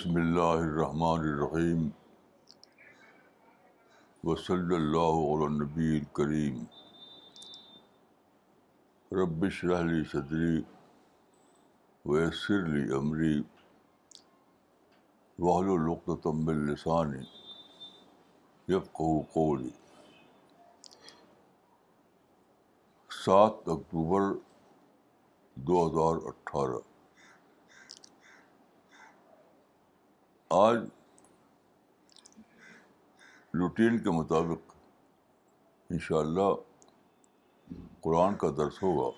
بسم 0.00 0.14
اللہ 0.16 0.52
الرحمن 0.66 1.22
الرحیم 1.30 1.80
وصلی 4.26 4.74
اللہ 4.74 5.16
علی 5.34 5.46
نبی 5.56 5.88
کریم 6.18 6.60
رب 9.22 9.42
شرح 9.58 9.92
صدری 10.12 10.54
ویسر 12.12 12.62
لی 12.66 12.84
امریب 12.98 15.42
وحل 15.44 15.68
القم 15.76 16.48
السانی 16.54 17.24
قولی 18.92 19.70
سات 23.24 23.54
اکتوبر 23.76 24.22
دو 25.66 25.76
ہزار 25.88 26.14
اٹھارہ 26.30 26.80
آج 30.54 30.76
روٹین 33.58 33.98
کے 34.02 34.10
مطابق 34.10 34.72
انشاءاللہ 35.92 36.40
اللہ 36.40 37.82
قرآن 38.04 38.34
کا 38.36 38.48
درس 38.56 38.82
ہوگا 38.82 39.10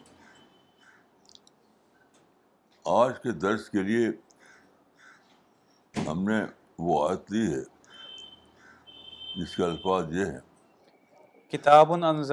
آج 3.01 3.13
کے 3.23 3.33
درس 3.47 3.69
کے 3.71 3.83
لیے 3.83 4.09
ہم 6.11 6.23
نے 6.29 6.43
وہ 6.89 7.09
آیت 7.09 7.33
لی 7.33 7.47
ہے 7.55 7.63
جس 9.37 9.57
کے 9.57 9.65
الفاظ 9.65 10.15
یہ 10.17 10.25
ہیں 10.33 10.41
کتاب 11.57 11.93
اللہ 11.93 12.33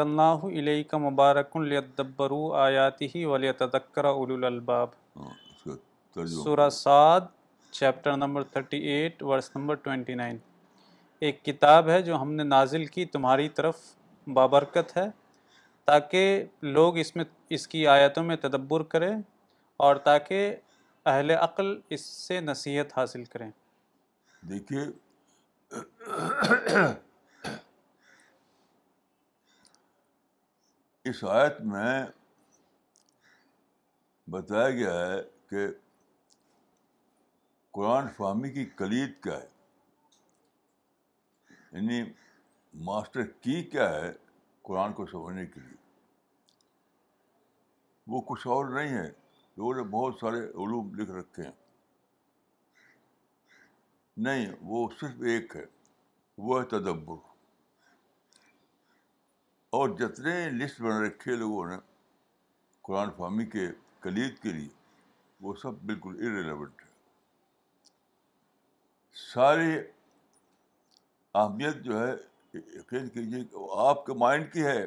ہاں، 5.16 5.36
کا 6.14 6.28
سورہ 6.44 6.70
آیاتی 7.00 7.39
chapter 7.78 8.16
number 8.18 8.44
thirty 8.54 8.78
eight 8.90 9.22
verse 9.24 9.50
number 9.56 9.76
twenty 9.88 10.14
nine 10.16 10.38
ایک 11.28 11.44
کتاب 11.46 11.90
ہے 11.90 12.02
جو 12.02 12.22
ہم 12.22 12.32
نے 12.34 12.44
نازل 12.44 12.86
کی 12.96 13.06
تمہاری 13.16 13.48
طرف 13.56 13.76
بابرکت 14.34 14.96
ہے 14.98 15.06
تاکہ 15.86 16.44
لوگ 16.78 16.98
اس 16.98 17.16
میں 17.16 17.26
اس 17.58 17.68
کی 17.68 17.86
آیتوں 17.88 18.24
میں 18.24 18.36
تدبر 18.42 18.84
کریں 18.94 19.12
اور 19.88 19.96
تاکہ 20.10 20.56
اہل 21.10 21.32
عقل 21.32 21.76
اس 21.96 22.02
سے 22.28 22.40
نصیحت 22.42 22.98
حاصل 22.98 23.24
کریں 23.34 23.50
دیکھیے 24.50 24.82
اس 31.10 31.24
آیت 31.36 31.62
میں 31.74 32.06
بتایا 34.32 34.70
گیا 34.70 34.98
ہے 35.12 35.20
کہ 35.50 35.68
قرآن 37.80 38.08
فہمی 38.16 38.50
کی 38.54 38.64
کلید 38.78 39.12
کیا 39.24 39.34
ہے 39.40 39.48
یعنی 41.78 42.02
ماسٹر 42.86 43.26
کی 43.42 43.62
کیا 43.74 43.88
ہے 43.90 44.12
قرآن 44.68 44.94
کو 44.94 45.06
سمجھنے 45.12 45.46
کے 45.54 45.60
لیے 45.60 45.78
وہ 48.14 48.22
کچھ 48.32 48.48
اور 48.56 48.66
نہیں 48.74 48.98
ہے 48.98 49.06
لوگوں 49.08 49.74
نے 49.76 49.84
بہت 49.92 50.16
سارے 50.22 50.40
علوم 50.64 50.94
لکھ 51.00 51.12
رکھے 51.12 51.44
ہیں 51.44 51.52
نہیں 54.28 54.46
وہ 54.72 54.88
صرف 55.00 55.22
ایک 55.36 55.56
ہے 55.56 55.64
وہ 56.48 56.60
ہے 56.62 56.66
تدبر 56.78 57.24
اور 59.80 59.98
جتنے 60.04 60.34
لسٹ 60.64 60.82
بنا 60.82 61.00
رکھے 61.08 61.36
لوگوں 61.46 61.66
نے 61.70 61.78
قرآن 62.90 63.12
فہمی 63.18 63.46
کے 63.58 63.68
کلید 64.08 64.38
کے 64.44 64.54
لیے 64.60 64.70
وہ 65.48 65.54
سب 65.64 65.82
بالکل 65.92 66.22
ارریلیونٹ 66.28 66.82
ہے 66.82 66.89
ساری 69.32 69.70
اہمیت 71.40 71.76
جو 71.84 72.00
ہے 72.04 72.10
یقین 72.54 73.08
کیجیے 73.14 73.44
کہ 73.50 73.56
وہ 73.58 73.88
آپ 73.90 74.06
کے 74.06 74.14
مائنڈ 74.24 74.48
کی 74.54 74.64
ہے 74.66 74.82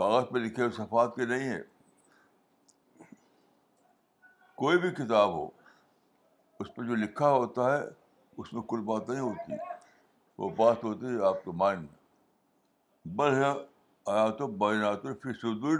کاغذ 0.00 0.26
پہ 0.32 0.38
لکھے 0.38 0.62
ہوئے 0.62 0.74
صفحات 0.76 1.12
کے 1.16 1.24
نہیں 1.32 1.46
ہے 1.52 1.58
کوئی 4.62 4.78
بھی 4.80 4.90
کتاب 5.04 5.30
ہو 5.32 5.44
اس 6.60 6.68
پہ 6.74 6.80
جو 6.88 6.94
لکھا 7.02 7.28
ہوتا 7.32 7.62
ہے 7.76 7.82
اس 8.40 8.48
میں 8.52 8.62
کل 8.70 8.80
بات 8.92 9.04
نہیں 9.08 9.20
ہوتی 9.20 9.50
وہ 10.38 10.46
بات 10.62 10.78
ہوتی 10.84 11.04
ہے 11.06 11.24
آپ 11.28 11.38
کے 11.44 11.50
مائنڈ 11.64 11.82
میں 11.82 11.94
بل 13.16 13.30
ہے 13.42 13.52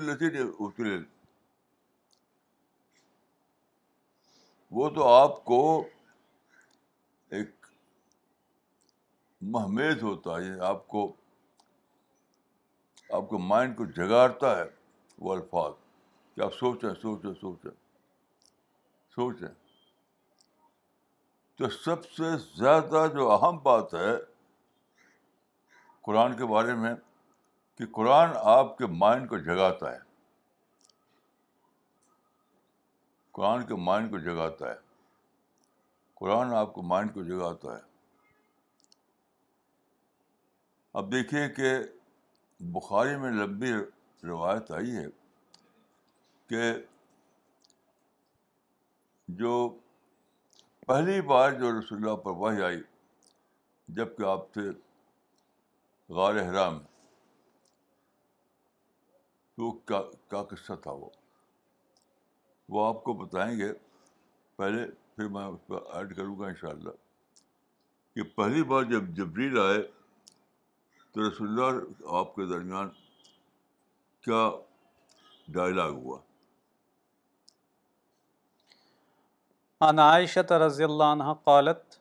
لیتی 0.05 0.27
اتری 0.37 0.97
وہ 4.79 4.85
تو 4.95 5.01
آپ 5.13 5.35
کو 5.45 5.61
ایک 7.37 7.67
مہمیز 9.53 10.03
ہوتا 10.03 10.37
ہے 10.41 10.59
آپ 10.71 10.87
کو 10.95 11.05
آپ 13.19 13.29
کو 13.29 13.39
مائنڈ 13.53 13.77
کو 13.77 13.85
جگاڑتا 13.97 14.57
ہے 14.59 14.65
وہ 15.27 15.33
الفاظ 15.35 15.73
کہ 16.35 16.43
آپ 16.45 16.55
سوچیں 16.55 16.89
سوچیں 17.03 17.33
سوچیں 17.41 17.71
سوچیں 19.15 19.49
تو 21.57 21.69
سب 21.85 22.05
سے 22.17 22.37
زیادہ 22.59 23.07
جو 23.15 23.31
اہم 23.33 23.59
بات 23.69 23.95
ہے 23.95 24.13
قرآن 26.09 26.37
کے 26.37 26.47
بارے 26.55 26.75
میں 26.85 26.95
کہ 27.79 27.87
قرآن 27.99 28.31
آپ 28.59 28.77
کے 28.79 28.87
مائنڈ 29.05 29.29
کو 29.29 29.39
جگاتا 29.51 29.93
ہے 29.93 29.99
قرآن 33.39 33.67
کے 33.67 33.75
مائنڈ 33.89 34.11
کو 34.11 34.19
جگاتا 34.31 34.71
ہے 34.71 34.81
قرآن 36.23 36.53
آپ 36.55 36.73
کو 36.75 36.83
مائنڈ 36.89 37.13
کو 37.15 37.23
جگاتا 37.25 37.69
ہے 37.77 37.81
اب 41.01 41.11
دیکھیے 41.13 41.49
کہ 41.57 41.73
بخاری 42.77 43.17
میں 43.23 43.31
لمبی 43.33 43.73
روایت 44.27 44.71
آئی 44.79 44.95
ہے 44.97 45.05
کہ 46.51 46.63
جو 49.43 49.53
پہلی 50.87 51.21
بار 51.33 51.53
جو 51.63 51.73
رسول 51.79 51.99
اللہ 52.05 52.17
پر 52.25 52.37
وہی 52.45 52.63
آئی 52.69 52.81
جب 53.97 54.17
کہ 54.17 54.27
آپ 54.37 54.53
تھے 54.53 54.69
غار 56.21 56.41
حرام 56.51 56.79
تو 59.57 59.71
کیا 59.93 60.43
قصہ 60.55 60.77
تھا 60.83 60.93
وہ 61.03 61.09
وہ 62.75 62.87
آپ 62.87 63.03
کو 63.05 63.13
بتائیں 63.27 63.55
گے 63.59 63.73
پہلے 64.57 64.87
پھر 65.23 65.31
میں 65.31 65.45
اس 65.47 65.67
پہ 65.67 65.75
ایڈ 65.97 66.15
کروں 66.17 66.39
گا 66.39 66.47
ان 66.47 66.55
شاء 66.61 66.69
اللہ 66.69 66.95
کہ 68.15 68.23
پہلی 68.37 68.63
بار 68.71 68.83
جب 68.93 69.09
جبریل 69.17 69.59
آئے 69.61 69.81
تو 71.15 71.29
رسول 71.29 71.49
اللہ 71.49 72.15
آپ 72.21 72.35
کے 72.37 72.47
درمیان 72.53 72.89
کیا 74.25 74.41
ڈائلاگ 75.59 75.93
ہوا 76.03 76.19
عن 79.89 79.99
عائشة 79.99 80.59
رضی 80.65 80.85
اللہ 80.85 81.15
عنہ 81.19 81.33
قالت 81.45 81.97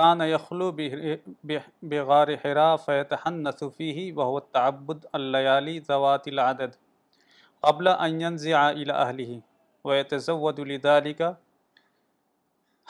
کان 0.00 0.20
یخلو 0.32 0.70
بغار 0.76 2.34
حرا 2.44 2.68
فیتحنث 2.90 3.62
فیہی 3.76 4.10
وہو 4.20 4.40
تعبد 4.58 5.04
اللیالی 5.22 5.78
ذوات 5.88 6.28
العدد 6.34 6.76
قبل 7.68 7.88
ان 7.98 8.20
ينزع 8.20 8.68
الى 8.68 8.92
اہلہی 8.92 9.40
ويتزود 9.84 10.58
لذلك 10.70 11.22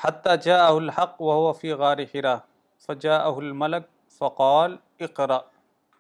حتیٰ 0.02 0.34
جا 0.44 0.56
الحق 0.68 1.20
و 1.26 1.32
وف 1.42 1.60
غار 1.82 1.98
حرا 2.14 2.34
ف 2.86 2.90
الملک 3.26 3.86
فقال 4.18 4.76
اقرا 5.06 5.38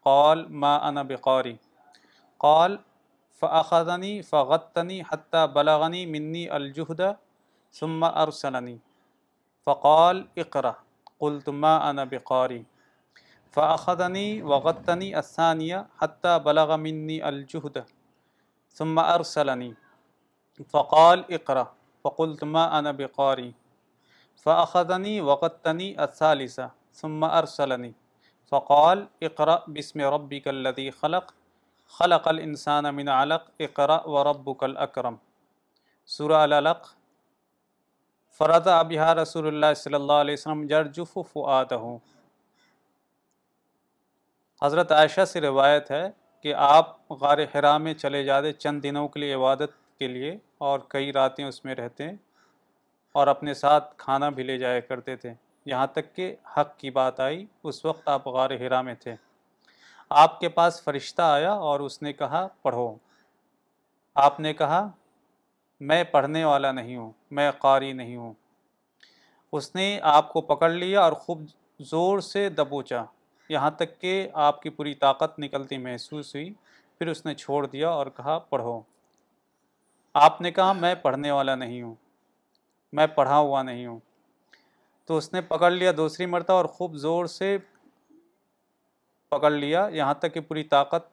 قال 0.08 0.42
ما 0.64 0.72
انا 0.88 1.04
قالف 1.22 1.96
قال 2.46 2.76
فاخذني 3.40 4.10
فغتني 4.32 4.98
حتى 5.04 5.46
بلغني 5.56 6.04
منی 6.16 6.44
الجہد 6.58 7.00
ثم 7.80 8.04
ارسلني 8.10 8.76
فقال 9.68 10.22
ما 11.64 11.74
انا 11.90 12.04
فق 12.14 12.32
فاخذني 13.58 14.26
وغتني 14.52 15.08
اسانیہ 15.22 15.80
حتى 16.02 16.38
بلغ 16.50 16.76
منی 16.88 17.20
الجہد 17.32 17.78
ثم 18.78 18.98
ارسلني 19.10 19.72
فقال 20.76 21.24
ما 21.52 22.64
انا 22.78 22.90
انباری 23.02 23.50
فأخذني 24.44 25.12
وقتنی 25.28 25.86
الثالثة 26.04 26.70
ثم 27.00 27.24
ارسلنی 27.28 27.90
فقال 28.50 29.02
اقرأ 29.28 29.54
بسم 29.76 30.00
ربك 30.14 30.48
الذي 30.52 30.90
خلق 30.96 31.32
خلق 32.00 32.28
الإنسان 32.32 32.94
من 32.98 33.08
علق 33.18 33.48
اقرا 33.66 33.98
وربك 34.14 34.64
الأكرم 34.64 35.16
سورہ 36.16 36.40
العلق 36.48 36.84
فرض 38.38 38.68
ابیہ 38.72 39.00
رسول 39.22 39.46
اللہ 39.46 39.72
صلی 39.82 39.94
اللہ 39.94 40.20
علیہ 40.24 40.34
وسلم 40.38 40.66
جرجف 40.72 41.16
ہوں 41.16 41.98
حضرت 44.62 44.92
عائشہ 44.98 45.24
سے 45.32 45.40
روایت 45.40 45.90
ہے 45.90 46.04
کہ 46.42 46.54
آپ 46.66 46.94
غار 47.22 47.38
حرا 47.54 47.76
میں 47.86 47.94
چلے 48.04 48.22
جاتے 48.24 48.52
چند 48.66 48.82
دنوں 48.82 49.08
کے 49.16 49.20
لیے 49.20 49.34
عبادت 49.34 49.74
کے 49.98 50.08
لیے 50.08 50.36
اور 50.70 50.80
کئی 50.94 51.12
راتیں 51.12 51.44
اس 51.44 51.64
میں 51.64 51.74
رہتے 51.82 52.08
ہیں 52.08 52.16
اور 53.18 53.26
اپنے 53.26 53.52
ساتھ 53.54 53.92
کھانا 53.98 54.28
بھی 54.38 54.42
لے 54.42 54.56
جایا 54.58 54.80
کرتے 54.88 55.14
تھے 55.16 55.32
یہاں 55.66 55.86
تک 55.92 56.14
کہ 56.16 56.24
حق 56.56 56.76
کی 56.78 56.90
بات 56.98 57.20
آئی 57.26 57.44
اس 57.70 57.84
وقت 57.84 58.08
آپ 58.14 58.26
غار 58.34 58.50
ہرا 58.60 58.80
میں 58.88 58.94
تھے 59.02 59.14
آپ 60.22 60.38
کے 60.40 60.48
پاس 60.56 60.82
فرشتہ 60.84 61.22
آیا 61.36 61.52
اور 61.70 61.80
اس 61.86 62.00
نے 62.02 62.12
کہا 62.12 62.46
پڑھو 62.62 62.86
آپ 64.24 64.40
نے 64.46 64.52
کہا 64.60 64.82
میں 65.92 66.02
پڑھنے 66.10 66.44
والا 66.44 66.72
نہیں 66.82 66.96
ہوں 66.96 67.10
میں 67.38 67.50
قاری 67.62 67.90
نہیں 68.04 68.16
ہوں 68.16 68.32
اس 69.58 69.74
نے 69.74 69.88
آپ 70.14 70.32
کو 70.32 70.40
پکڑ 70.54 70.70
لیا 70.70 71.00
اور 71.04 71.12
خوب 71.24 71.46
زور 71.90 72.20
سے 72.30 72.48
دبوچا 72.58 73.02
یہاں 73.58 73.70
تک 73.80 74.00
کہ 74.00 74.12
آپ 74.48 74.62
کی 74.62 74.70
پوری 74.80 74.94
طاقت 75.06 75.38
نکلتی 75.46 75.78
محسوس 75.90 76.34
ہوئی 76.34 76.50
پھر 76.98 77.06
اس 77.14 77.26
نے 77.26 77.34
چھوڑ 77.44 77.66
دیا 77.66 77.88
اور 78.02 78.06
کہا 78.16 78.38
پڑھو 78.52 78.80
آپ 80.28 80.40
نے 80.46 80.50
کہا 80.60 80.72
میں 80.84 80.94
پڑھنے 81.08 81.30
والا 81.30 81.54
نہیں 81.64 81.82
ہوں 81.82 81.94
میں 82.94 83.06
پڑھا 83.14 83.36
ہوا 83.38 83.62
نہیں 83.62 83.86
ہوں 83.86 83.98
تو 85.06 85.16
اس 85.16 85.32
نے 85.32 85.40
پکڑ 85.48 85.70
لیا 85.70 85.92
دوسری 85.96 86.26
مرتبہ 86.26 86.56
اور 86.56 86.64
خوب 86.76 86.94
زور 86.98 87.26
سے 87.32 87.56
پکڑ 89.30 89.50
لیا 89.50 89.86
یہاں 89.92 90.14
تک 90.20 90.34
کہ 90.34 90.40
پوری 90.48 90.62
طاقت 90.74 91.08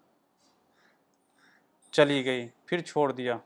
چلی 1.95 2.23
گئی 2.25 2.47
پھر 2.65 2.81
چھوڑ 2.81 3.11
دیا 3.11 3.37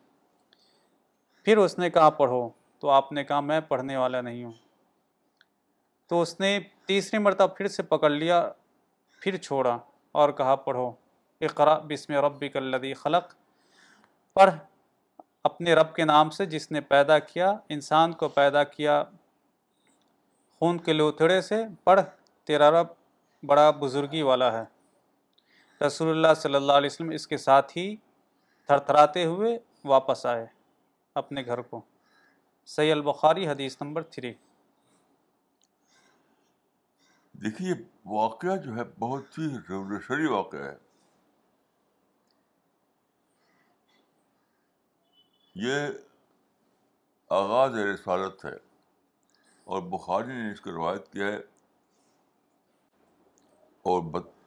پھر 1.46 1.58
اس 1.58 1.78
نے 1.80 1.90
کہا 1.90 2.10
پڑھو 2.20 2.48
تو 2.80 2.90
آپ 2.90 3.12
نے 3.12 3.24
کہا 3.24 3.40
میں 3.42 3.60
پڑھنے 3.68 3.96
والا 3.98 4.22
نہیں 4.22 4.44
ہوں 4.44 4.52
تو 6.10 6.22
اس 6.22 6.40
نے 6.40 6.60
تیسری 6.88 7.20
مرتبہ 7.20 7.54
پھر 7.56 7.68
سے 7.68 7.84
پکڑ 7.84 8.10
لیا 8.10 8.42
پھر 9.22 9.38
چھوڑا 9.38 9.78
اور 10.22 10.30
کہا 10.38 10.56
پڑھو 10.66 10.92
اقرا 11.48 11.78
بسم 11.90 12.14
ربک 12.26 12.56
الذی 12.58 12.94
خلق 13.02 13.34
پڑھ 14.34 14.52
اپنے 15.48 15.74
رب 15.78 15.94
کے 15.96 16.06
نام 16.06 16.30
سے 16.36 16.46
جس 16.54 16.70
نے 16.76 16.80
پیدا 16.92 17.18
کیا 17.32 17.52
انسان 17.76 18.12
کو 18.22 18.28
پیدا 18.38 18.64
کیا 18.70 18.96
خون 20.60 20.78
کے 20.88 20.94
لوتھڑے 20.94 21.40
سے 21.50 21.60
پڑھ 21.90 22.00
تیرا 22.50 22.70
رب 22.78 22.88
بڑا 23.52 23.70
بزرگی 23.84 24.22
والا 24.30 24.52
ہے 24.58 24.64
رسول 25.86 26.10
اللہ 26.16 26.34
صلی 26.42 26.56
اللہ 26.60 26.82
علیہ 26.82 26.92
وسلم 26.94 27.10
اس 27.18 27.28
کے 27.34 27.38
ساتھ 27.44 27.72
ہی 27.78 27.86
تھر 28.70 28.80
تھراتے 28.90 29.24
ہوئے 29.34 29.52
واپس 29.94 30.26
آئے 30.34 30.46
اپنے 31.22 31.44
گھر 31.54 31.62
کو 31.70 31.82
سید 32.76 32.92
البخاری 32.96 33.48
حدیث 33.48 33.78
نمبر 33.82 34.04
تھری 34.16 34.34
دیکھیے 37.46 37.74
واقعہ 38.18 38.56
جو 38.68 38.76
ہے 38.78 38.84
بہت 39.06 39.38
ہی 39.40 39.48
ریولیوشنری 39.70 40.28
واقعہ 40.36 40.66
ہے 40.72 40.76
یہ 45.66 45.86
آغاز 47.36 47.76
رسالت 47.78 48.44
ہے 48.46 48.54
اور 49.76 49.82
بخاری 49.94 50.34
نے 50.42 50.52
اس 50.52 50.60
کو 50.62 50.72
روایت 50.72 51.08
کیا 51.14 51.28
ہے 51.28 51.38
اور 53.94 54.04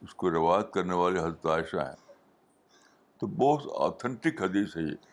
اس 0.06 0.14
کو 0.22 0.30
روایت 0.30 0.70
کرنے 0.74 0.94
والے 1.00 1.18
حضرت 1.20 1.46
عائشہ 1.54 1.86
ہیں 1.88 2.14
تو 3.20 3.26
بہت 3.40 3.66
آتھینٹک 3.86 4.42
حدیث 4.42 4.76
ہے 4.76 4.82
یہ 4.82 5.08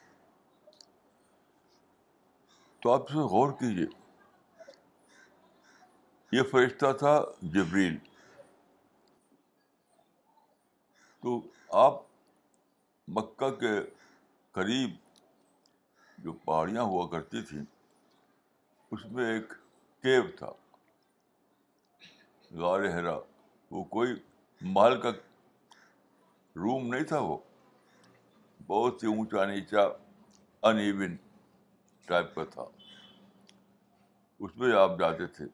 تو 2.82 2.94
آپ 2.94 3.10
اسے 3.10 3.26
غور 3.34 3.52
کیجیے 3.60 3.86
یہ 6.38 6.44
فرشتہ 6.52 6.92
تھا 7.00 7.16
جبریل 7.54 7.98
تو 11.24 11.40
آپ 11.88 12.00
مکہ 13.18 13.50
کے 13.60 13.76
قریب 14.62 14.96
جو 16.28 16.32
پہاڑیاں 16.46 16.84
ہوا 16.84 17.06
کرتی 17.10 17.42
تھیں 17.50 17.62
اس 18.96 19.06
میں 19.18 19.26
ایک 19.34 19.52
کیو 20.04 20.24
تھا 20.38 20.48
غار 22.62 22.86
ہرا 22.94 23.16
وہ 23.72 23.84
کوئی 23.96 24.14
محل 24.78 25.00
کا 25.02 25.10
روم 26.64 26.88
نہیں 26.94 27.04
تھا 27.12 27.20
وہ 27.28 27.38
بہت 28.68 29.04
ہی 29.04 29.08
اونچا 29.12 29.46
نیچا 29.52 29.82
ان 30.70 30.78
ایون 30.86 31.16
ٹائپ 32.08 32.34
کا 32.36 32.44
تھا 32.56 32.66
اس 34.46 34.58
میں 34.64 34.72
آپ 34.80 34.98
جاتے 35.00 35.28
تھے 35.38 35.46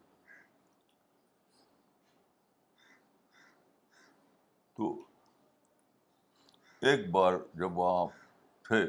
تو 4.78 4.90
ایک 6.90 7.08
بار 7.20 7.38
جب 7.64 7.78
وہاں 7.78 8.06
تھے 8.70 8.82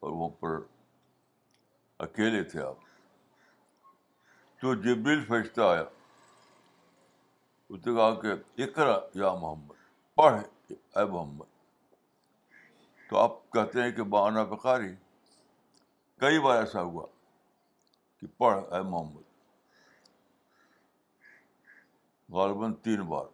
اور 0.00 0.10
وہاں 0.12 0.28
پر 0.40 0.58
اکیلے 2.04 2.42
تھے 2.44 2.62
آپ 2.62 2.76
تو 4.60 4.74
جبریل 4.82 5.24
فرشتہ 5.28 5.60
آیا 5.60 5.82
اس 7.68 7.86
نے 7.86 7.92
کہا 7.92 8.12
کہ 8.20 9.12
یا 9.18 9.32
محمد 9.34 9.74
پڑھ 10.16 10.40
اے 10.70 11.04
محمد 11.04 11.44
تو 13.10 13.16
آپ 13.18 13.38
کہتے 13.52 13.82
ہیں 13.82 13.90
کہ 13.96 14.02
بانا 14.14 14.44
پکاری 14.54 14.92
ایسا 16.48 16.82
ہوا 16.82 17.06
کہ 18.20 18.26
پڑھ 18.38 18.58
اے 18.74 18.80
محمد 18.82 19.22
غالباً 22.34 22.72
تین 22.82 23.00
بار 23.08 23.26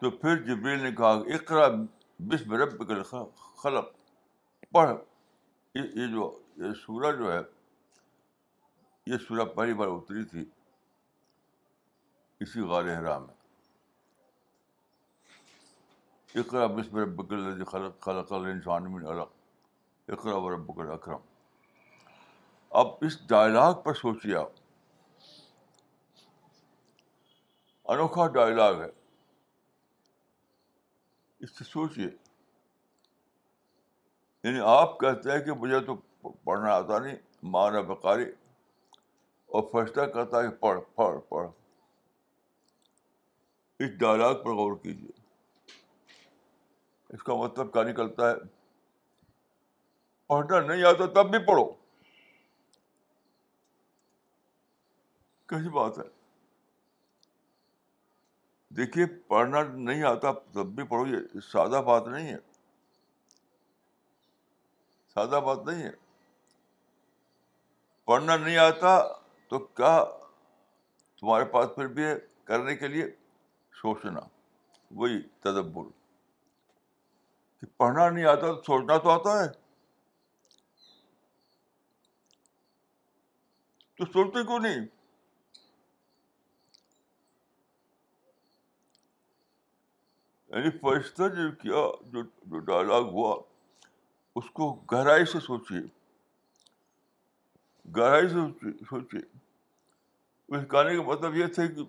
تو 0.00 0.10
پھر 0.10 0.36
جبریل 0.46 0.80
نے 0.82 0.92
کہا 0.96 1.10
اقرا 1.34 1.66
بس 2.28 2.42
رب 2.62 2.92
خلق 3.62 3.92
پڑھ 4.74 4.90
یہ 5.74 6.06
جو 6.14 6.30
یہ 6.60 6.72
سورہ 6.84 7.16
جو 7.18 7.32
ہے 7.32 7.38
یہ 9.12 9.18
سورہ 9.28 9.44
پہلی 9.54 9.74
بار 9.74 9.88
اتری 9.88 10.22
تھی 10.32 10.44
اسی 12.44 12.60
غار 12.70 12.84
حرا 12.98 13.18
میں 13.18 13.40
اقرا 16.40 16.66
بسم 16.76 16.96
رب 16.98 17.32
الذی 17.32 17.64
خلق 17.70 18.00
خلق 18.04 18.32
الانسان 18.32 18.90
من 18.92 19.06
علق 19.12 19.30
اقرا 20.12 20.34
و 20.44 20.50
رب 20.54 20.80
الاکرم 20.80 21.30
اب 22.82 22.86
اس 23.06 23.18
ڈائلاگ 23.28 23.72
پر 23.84 23.94
سوچیے 23.94 24.36
آپ 24.36 24.60
انوکھا 27.92 28.26
ڈائلاگ 28.34 28.80
ہے 28.80 28.88
اس 31.44 31.58
سے 31.58 31.64
سوچیے 31.64 32.08
یعنی 34.44 34.60
آپ 34.78 34.98
کہتے 35.00 35.32
ہیں 35.32 35.38
کہ 35.44 35.52
مجھے 35.60 35.80
تو 35.86 35.96
پڑھنا 36.44 36.74
آتا 36.74 36.98
نہیں 36.98 37.16
مانا 37.52 37.80
بکاری 37.92 38.24
اور 39.58 39.62
فیصلہ 39.72 40.02
کرتا 40.12 40.42
ہے 40.42 40.50
پڑھ 40.60 40.80
پڑھ 40.96 41.18
پڑھ 41.28 41.48
اس 43.82 43.90
ڈائلگ 43.98 44.42
پر 44.42 44.50
غور 44.54 44.76
کیجیے 44.82 45.20
اس 47.14 47.22
کا 47.22 47.34
مطلب 47.44 47.72
کیا 47.72 47.82
نکلتا 47.90 48.30
ہے 48.30 48.34
پڑھنا 50.26 50.60
نہیں 50.66 50.82
آتا 50.88 51.06
تب 51.14 51.30
بھی 51.30 51.38
پڑھو 51.46 51.64
کیسی 55.52 55.68
بات 55.72 55.98
ہے 55.98 56.04
دیکھیے 58.76 59.06
پڑھنا 59.28 59.62
نہیں 59.72 60.02
آتا 60.10 60.32
تب 60.52 60.74
بھی 60.76 60.84
پڑھو 60.92 61.06
یہ 61.06 61.40
سادہ 61.52 61.80
بات 61.86 62.06
نہیں 62.08 62.32
ہے 62.32 62.36
سادہ 65.14 65.40
بات 65.46 65.66
نہیں 65.66 65.82
ہے 65.82 65.90
پڑھنا 68.06 68.36
نہیں 68.36 68.56
آتا 68.58 68.98
تو 69.48 69.58
کیا 69.80 70.02
تمہارے 71.20 71.44
پاس 71.50 71.68
پھر 71.74 71.86
بھی 71.98 72.04
کرنے 72.44 72.74
کے 72.76 72.88
لیے 72.88 73.04
سوچنا 73.80 74.20
وہی 75.00 75.20
تدبر 75.42 75.90
کہ 77.60 77.66
پڑھنا 77.78 78.08
نہیں 78.08 78.24
آتا 78.30 78.46
تو 78.52 78.60
سوچنا 78.66 78.96
تو 79.04 79.10
آتا 79.10 79.38
ہے 79.42 79.48
تو 83.98 84.04
سوچتے 84.12 84.44
کیوں 84.46 84.58
نہیں 84.58 84.84
یعنی 90.52 90.70
فرشتہ 90.80 91.28
جو 91.36 91.50
کیا 91.62 91.86
جو 92.12 92.58
ڈائلگ 92.70 93.08
ہوا 93.12 93.34
اس 94.40 94.50
کو 94.58 94.72
گہرائی 94.92 95.24
سے 95.32 95.40
سوچیے 95.46 95.80
گہرائی 97.96 98.28
سے 98.28 98.70
سوچی 98.88 99.18
اس 100.54 100.62
گانے 100.72 100.96
کا 100.96 101.02
مطلب 101.06 101.36
یہ 101.36 101.46
تھے 101.54 101.66
کہ 101.74 101.82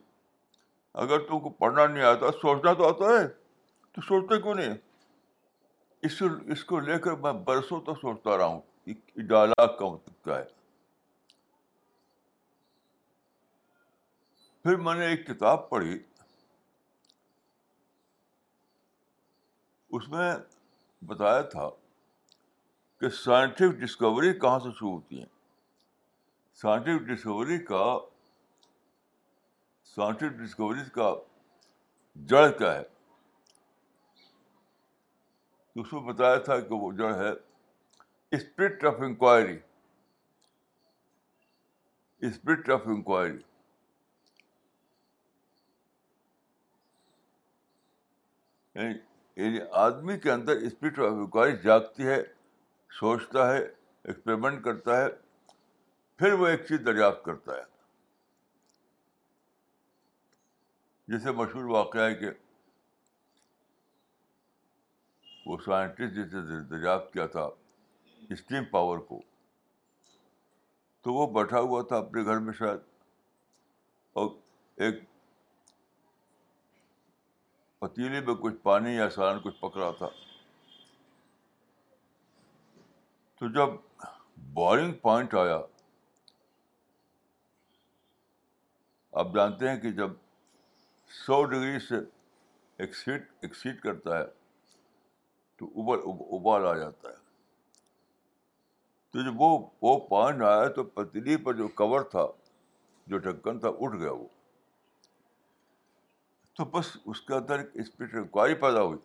اگر 1.03 1.19
تم 1.27 1.39
کو 1.41 1.49
پڑھنا 1.59 1.85
نہیں 1.87 2.03
آتا 2.05 2.31
سوچنا 2.41 2.73
تو 2.81 2.87
آتا 2.87 3.05
ہے 3.19 3.27
تو 3.27 4.01
سوچتے 4.07 4.41
کیوں 4.41 4.53
نہیں 4.55 4.75
اس 6.53 6.63
کو 6.69 6.79
لے 6.87 6.97
کر 6.99 7.13
میں 7.23 7.31
برسوں 7.47 7.79
تک 7.81 7.99
سوچتا 8.01 8.37
رہا 8.37 8.45
ہوں 8.45 8.61
کہ 8.85 9.21
ڈائلاگ 9.27 9.67
کا 9.79 9.89
مطلب 9.93 10.23
کیا 10.23 10.37
ہے 10.37 10.45
پھر 14.63 14.75
میں 14.83 14.95
نے 14.95 15.05
ایک 15.09 15.25
کتاب 15.27 15.69
پڑھی 15.69 15.97
اس 19.97 20.07
میں 20.09 20.31
بتایا 21.07 21.41
تھا 21.55 21.69
کہ 22.99 23.09
سائنٹفک 23.23 23.79
ڈسکوری 23.81 24.33
کہاں 24.39 24.59
سے 24.59 24.69
شروع 24.79 24.91
ہوتی 24.91 25.19
ہیں 25.19 25.31
سائنٹیفک 26.61 27.05
ڈسکوری 27.07 27.57
کا 27.65 27.83
سائنٹیفک 29.95 30.35
ڈسکوری 30.39 30.79
کا 30.93 31.13
جڑ 32.27 32.47
کیا 32.57 32.73
ہے 32.73 32.83
اس 35.81 35.93
میں 35.93 36.01
بتایا 36.13 36.37
تھا 36.47 36.59
کہ 36.59 36.73
وہ 36.73 36.91
جڑ 36.97 37.13
ہے 37.19 37.31
spirit 38.37 38.83
of 38.85 39.01
inquiry 39.07 39.57
spirit 42.27 42.69
of 42.71 42.87
inquiry 42.93 43.37
یعنی،, 48.75 48.93
یعنی 49.41 49.59
آدمی 49.87 50.17
کے 50.19 50.31
اندر 50.31 50.61
اسپرٹ 50.67 50.99
آف 50.99 51.11
انکوائری 51.13 51.57
جاگتی 51.63 52.07
ہے 52.07 52.21
سوچتا 52.99 53.51
ہے 53.53 53.57
ایکسپریمنٹ 53.59 54.63
کرتا 54.63 55.01
ہے 55.01 55.07
پھر 56.19 56.33
وہ 56.39 56.47
ایک 56.47 56.65
چیز 56.67 56.79
دریافت 56.85 57.23
کرتا 57.25 57.51
ہے 57.57 57.61
جسے 61.13 61.31
مشہور 61.37 61.63
واقعہ 61.75 62.01
ہے 62.09 62.13
کہ 62.15 62.29
وہ 65.45 65.57
سائنٹسٹ 65.65 66.15
جس 66.15 66.33
نے 66.33 66.59
دریافت 66.75 67.11
کیا 67.13 67.25
تھا 67.37 67.47
اسٹیم 68.31 68.65
پاور 68.71 68.97
کو 69.07 69.19
تو 71.03 71.13
وہ 71.13 71.25
بیٹھا 71.39 71.59
ہوا 71.59 71.81
تھا 71.87 71.97
اپنے 71.97 72.23
گھر 72.25 72.39
میں 72.45 72.53
شاید 72.59 72.79
اور 74.21 74.29
ایک 74.85 75.01
پتیلے 77.79 78.19
میں 78.25 78.35
کچھ 78.41 78.55
پانی 78.63 78.93
یا 78.95 79.09
سالن 79.15 79.39
کچھ 79.43 79.55
پکڑا 79.61 79.91
تھا 79.97 80.07
تو 83.39 83.47
جب 83.55 83.75
بورنگ 84.53 84.93
پوائنٹ 85.01 85.33
آیا 85.43 85.59
آپ 89.21 89.27
جانتے 89.33 89.69
ہیں 89.69 89.77
کہ 89.79 89.89
جب 89.97 90.11
سو 91.25 91.43
ڈگری 91.45 91.79
سے 91.87 91.95
ایکسیٹ 92.83 93.27
ایکسیٹ 93.43 93.81
کرتا 93.81 94.17
ہے 94.17 94.23
تو 95.57 95.65
ابل 95.81 95.99
ابال 96.37 96.65
آ 96.67 96.73
جاتا 96.77 97.09
ہے 97.09 97.21
تو 99.13 99.23
جب 99.25 99.41
وہ 99.41 99.49
وہ 99.81 99.97
پان 100.07 100.41
آیا 100.43 100.67
تو 100.77 100.83
پتلی 100.83 101.35
پر 101.43 101.53
جو 101.55 101.67
کور 101.81 102.01
تھا 102.11 102.25
جو 103.11 103.17
ڈھکن 103.25 103.59
تھا 103.59 103.69
اٹھ 103.79 103.95
گیا 103.97 104.11
وہ 104.11 104.25
تو 106.57 106.65
بس 106.73 106.95
اس 107.05 107.21
کے 107.27 107.33
اندر 107.33 107.59
ایک 107.59 108.01
انکوائری 108.11 108.53
پیدا 108.65 108.81
ہوئی 108.83 108.97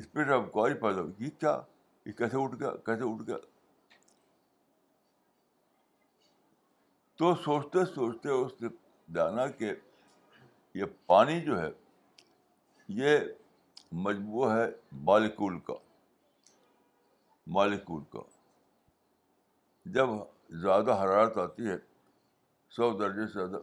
اسپیڈ 0.00 0.30
انکوائری 0.32 0.74
پیدا 0.80 1.00
ہوئی 1.00 1.24
یہ 1.24 1.30
کیا 1.40 1.60
یہ 2.06 2.12
کیسے 2.18 2.42
اٹھ 2.44 2.58
گیا 2.60 2.70
کیسے 2.86 3.10
اٹھ 3.12 3.22
گیا 3.26 3.36
تو 7.18 7.34
سوچتے 7.44 7.84
سوچتے 7.94 8.28
اس 8.40 8.52
نے 8.60 8.68
جانا 9.14 9.46
کہ 9.58 9.72
یہ 10.74 10.84
پانی 11.06 11.40
جو 11.40 11.60
ہے 11.60 11.68
یہ 13.02 13.18
مجموعہ 14.06 14.50
ہے 14.56 14.64
مالیکول 15.10 15.58
کا 15.66 15.74
مالیکول 17.58 18.02
کا 18.12 18.18
جب 19.94 20.08
زیادہ 20.62 20.98
حرارت 21.02 21.38
آتی 21.38 21.66
ہے 21.68 21.76
سو 22.76 22.90
درجے 22.98 23.26
سے 23.26 23.32
زیادہ 23.34 23.62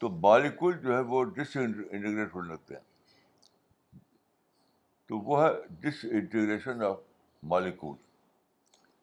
تو 0.00 0.08
بالیکول 0.26 0.78
جو 0.82 0.94
ہے 0.96 1.00
وہ 1.12 1.22
ڈس 1.36 1.56
انٹیگریٹ 1.60 2.34
ہونے 2.34 2.52
لگتے 2.52 2.74
ہیں 2.74 4.00
تو 5.08 5.18
وہ 5.28 5.42
ہے 5.42 5.48
ڈس 5.80 6.04
انٹیگریشن 6.10 6.82
آف 6.84 6.96
مالیکول 7.54 7.96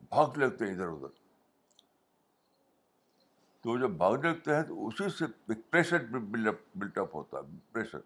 بھاگ 0.09 0.37
لگتے 0.39 0.65
ہیں 0.65 0.73
ادھر 0.73 0.87
ادھر 0.87 1.21
وہ 3.65 3.77
جب 3.77 3.89
بھاگنے 3.97 4.29
لگتے 4.29 4.55
ہیں 4.55 4.63
تو 4.67 4.87
اسی 4.87 5.09
سے 5.17 5.25
ایک 5.25 5.57
پریشر 5.71 6.05
بلٹ 6.31 6.97
اپ 6.97 7.15
ہوتا 7.15 7.37
ہے 7.37 7.57
پریشر 7.73 7.99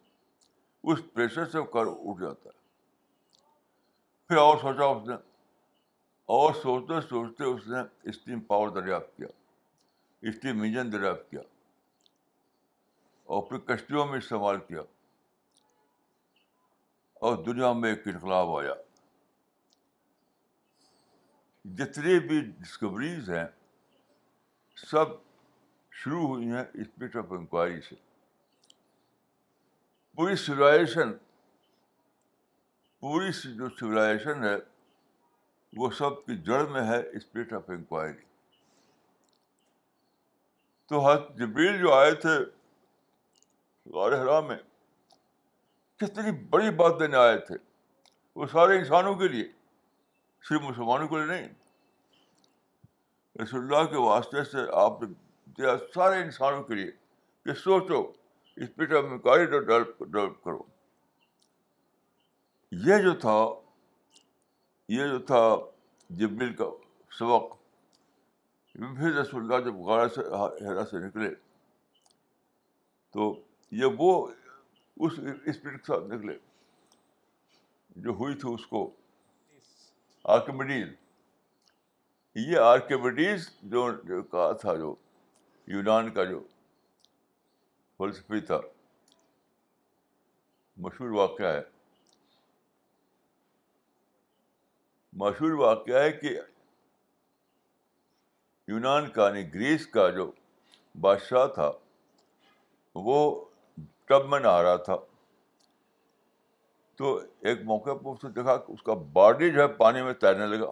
اس 0.92 1.00
پریشر 1.14 1.46
سے 1.52 1.60
وہ 1.60 1.66
کر 1.76 1.88
اٹھ 1.92 2.22
جاتا 2.22 2.50
ہے 2.50 2.56
پھر 4.28 4.38
اور 4.38 4.58
سوچا 4.62 4.86
اس 4.96 5.08
نے 5.08 5.16
اور 6.36 6.54
سوچتے 6.62 7.00
سوچتے 7.08 7.44
اس 7.54 7.68
نے 7.68 7.80
اسٹیم 8.10 8.40
پاور 8.52 8.70
دریافت 8.82 9.16
کیا 9.18 9.28
اسٹیم 10.30 10.62
انجن 10.62 10.92
دریافت 10.92 11.30
کیا 11.32 11.42
اور 13.36 13.44
پھر 13.50 13.58
کشتیوں 13.74 14.06
میں 14.08 14.18
استعمال 14.18 14.58
کیا 14.68 14.82
اور 17.28 17.44
دنیا 17.44 17.72
میں 17.84 17.90
ایک 17.90 18.08
انقلاب 18.14 18.56
آیا 18.58 18.74
جتنے 21.78 22.20
بھی 22.28 22.40
ڈسکوریز 22.42 23.30
ہیں 23.30 23.46
سب 24.90 25.16
شروع 26.02 26.26
ہوئی 26.28 26.50
ہیں 26.52 26.64
اسپرٹ 26.82 27.16
آف 27.18 27.32
انکوائری 27.34 27.80
سے 27.82 27.96
پوری 30.18 30.36
سولائزیشن 30.42 31.14
پوری 33.06 33.32
جو 33.58 33.70
سولائزیشن 33.80 34.44
ہے 34.44 34.56
وہ 35.78 35.90
سب 35.98 36.24
کی 36.26 36.36
جڑ 36.50 36.60
میں 36.76 36.84
ہے 36.88 37.00
اسپرٹ 37.18 37.54
آف 37.60 37.70
انکوائری 37.78 38.14
تو 40.90 41.06
حضرت 41.08 41.36
جبریل 41.40 41.78
جو 41.82 41.94
آئے 41.94 42.12
تھے 42.26 42.38
غار 43.98 44.22
حرا 44.22 44.40
میں 44.52 44.58
کتنی 46.00 46.32
بڑی 46.54 46.70
بات 46.84 47.00
دینے 47.00 47.18
آئے 47.28 47.38
تھے 47.50 47.56
وہ 48.40 48.46
سارے 48.52 48.78
انسانوں 48.80 49.16
کے 49.24 49.28
لیے 49.38 49.48
صرف 50.50 50.62
مسلمانوں 50.70 51.08
کے 51.08 51.18
لیے 51.24 51.36
نہیں 51.36 51.48
رسول 53.42 53.64
اللہ 53.64 53.90
کے 53.92 54.08
واسطے 54.10 54.44
سے 54.52 54.72
آپ 54.86 55.02
نے 55.04 55.14
دیا 55.58 55.76
سارے 55.94 56.22
انسانوں 56.24 56.64
کے 56.64 56.76
لیے 56.76 56.92
کہ 57.46 57.54
سوچو 57.64 58.02
spirit 58.56 58.92
of 58.98 59.04
inquiry 59.12 59.46
develop 59.46 60.04
develop 60.04 60.42
کرو 60.44 60.62
یہ 62.86 62.98
جو 63.04 63.14
تھا 63.20 63.36
یہ 64.96 65.08
جو 65.12 65.20
تھا 65.32 65.40
جبل 66.20 66.54
کا 66.56 66.66
سبق 67.20 67.56
پھر 68.98 69.14
رسول 69.18 69.54
اللہ 69.54 69.70
جب 69.70 70.84
سے 70.84 70.86
سے 70.90 71.00
نکلے 71.08 71.30
تو 73.14 73.34
یہ 73.80 73.96
وہ 74.04 74.12
اس 74.28 75.20
اسپرٹ 75.20 75.78
کے 75.78 75.86
ساتھ 75.94 76.04
نکلے 76.14 76.38
جو 78.06 78.12
ہوئی 78.20 78.36
تھی 78.42 78.54
اس 78.54 78.66
کو 78.68 78.90
آرکیمیڈیز 80.36 80.88
یہ 82.50 82.58
آرکیمیڈیز 82.74 83.50
جو 83.72 83.90
کہا 84.32 84.52
تھا 84.62 84.76
جو 84.76 84.96
یونان 85.72 86.10
کا 86.14 86.24
جو 86.24 86.40
فلسفی 87.98 88.40
تھا 88.50 88.60
مشہور 90.84 91.10
واقعہ 91.16 91.52
ہے 91.54 91.62
مشہور 95.24 95.52
واقعہ 95.62 96.02
ہے 96.04 96.12
کہ 96.12 96.36
یونان 98.68 99.10
کا 99.12 99.28
یعنی 99.28 99.44
گریس 99.54 99.88
کا 99.98 100.10
جو 100.18 100.32
بادشاہ 101.02 101.46
تھا 101.56 101.70
وہ 103.10 103.18
ٹب 104.08 104.28
میں 104.30 104.40
رہا 104.40 104.76
تھا 104.86 104.96
تو 106.98 107.16
ایک 107.50 107.62
موقع 107.66 107.94
پر 108.04 108.10
اس 108.14 108.24
نے 108.24 108.30
دیکھا 108.38 108.56
کہ 108.58 108.72
اس 108.72 108.84
کا 108.84 108.94
باڈی 109.20 109.50
جو 109.54 109.62
ہے 109.62 109.68
پانی 109.84 110.02
میں 110.04 110.14
تیرنے 110.22 110.46
لگا 110.56 110.72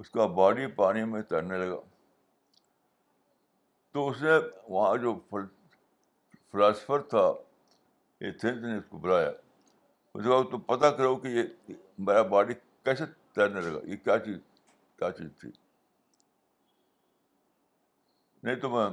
اس 0.00 0.10
کا 0.10 0.26
باڈی 0.40 0.66
پانی 0.82 1.04
میں 1.12 1.22
تیرنے 1.30 1.58
لگا 1.64 1.80
تو 3.92 4.06
اس 4.08 4.20
نے 4.22 4.36
وہاں 4.74 4.96
جو 5.02 5.14
فلاسفر 5.30 7.00
تھا 7.08 7.24
یہ 8.20 8.46
اس 8.48 8.84
کو 8.88 8.98
بلایا 8.98 9.28
اس 9.30 10.22
کے 10.22 10.28
بعد 10.28 10.50
تم 10.50 10.60
پتہ 10.74 10.86
کرو 10.96 11.16
کہ 11.24 11.28
یہ 11.28 11.74
میرا 12.06 12.22
باڈی 12.32 12.54
کیسے 12.84 13.04
تیرنے 13.34 13.60
لگا 13.60 13.80
یہ 13.90 13.96
کیا 14.04 14.18
چیز 14.24 14.38
کیا 14.98 15.10
چیز 15.18 15.28
تھی 15.40 15.48
نہیں 18.42 18.56
تو 18.60 18.70
میں 18.70 18.88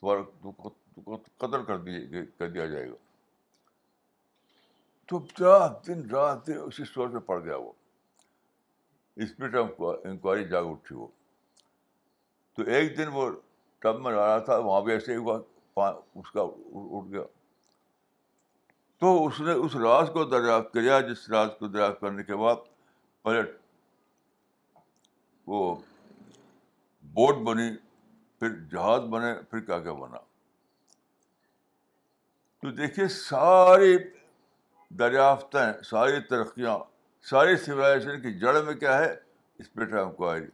تمہارا 0.00 1.16
قتل 1.44 1.64
کر 1.66 1.78
دیے 1.86 2.24
کر 2.38 2.48
دیا 2.50 2.66
جائے 2.66 2.88
گا 2.90 2.94
تو 5.08 5.18
رات 5.40 5.86
دن 5.86 6.08
رات 6.10 6.46
دن 6.46 6.58
اسی 6.64 6.84
سوچ 6.92 7.10
میں 7.12 7.20
پڑ 7.26 7.42
گیا 7.44 7.56
وہ 7.56 7.72
اسپرٹ 9.24 9.54
آف 9.56 9.80
انکوائری 10.04 10.44
جاگ 10.48 10.64
اٹھی 10.70 10.96
وہ 10.96 11.06
تو 12.56 12.62
ایک 12.74 12.96
دن 12.98 13.08
وہ 13.12 13.30
میں 14.02 14.12
رہا 14.12 14.38
تھا 14.44 14.56
وہاں 14.56 14.80
بھی 14.82 14.92
ایسے 14.92 15.12
ہی 15.12 15.16
ہوا 15.16 15.40
اس 16.20 16.30
کا 16.32 16.40
اٹھ 16.42 17.10
گیا 17.12 17.22
تو 19.00 19.26
اس 19.26 19.40
نے 19.40 19.52
اس 19.64 19.74
راز 19.76 20.08
کو 20.12 20.24
دریافت 20.24 20.72
کیا 20.72 21.00
جس 21.10 21.28
راز 21.30 21.48
کو 21.58 21.66
دریافت 21.66 22.00
کرنے 22.00 22.22
کے 22.24 22.36
بعد 22.42 22.62
پہلے 23.24 23.40
وہ 25.46 25.74
بوٹ 27.16 27.36
بنی 27.46 27.68
پھر 28.40 28.54
جہاز 28.70 29.00
بنے 29.10 29.34
پھر 29.50 29.60
کیا 29.64 29.78
کیا 29.82 29.92
بنا 30.00 30.18
تو 32.62 32.70
دیکھیے 32.76 33.08
ساری 33.16 33.96
دریافتیں 34.98 35.72
ساری 35.90 36.20
ترقیاں 36.28 36.78
ساری 37.30 37.56
سیوائزیشن 37.64 38.20
کی 38.22 38.38
جڑ 38.38 38.60
میں 38.62 38.74
کیا 38.74 38.98
ہے 38.98 39.12
اسپرٹ 39.58 39.94
آف 39.94 40.06
انکوائری 40.06 40.46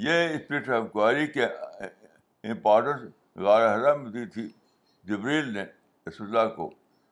یہ 0.00 0.28
اسپرٹ 0.34 0.68
آف 0.68 0.82
انکوائری 0.82 1.26
کے 1.32 1.44
امپورٹنس 2.50 3.38
غار 3.44 3.66
حرم 3.74 4.04
دی 4.10 4.24
تھی 4.34 4.46
جبریل 5.08 5.52
نے 5.52 5.64
رسول 6.08 6.26
اللہ 6.36 6.54
کو 6.54 6.70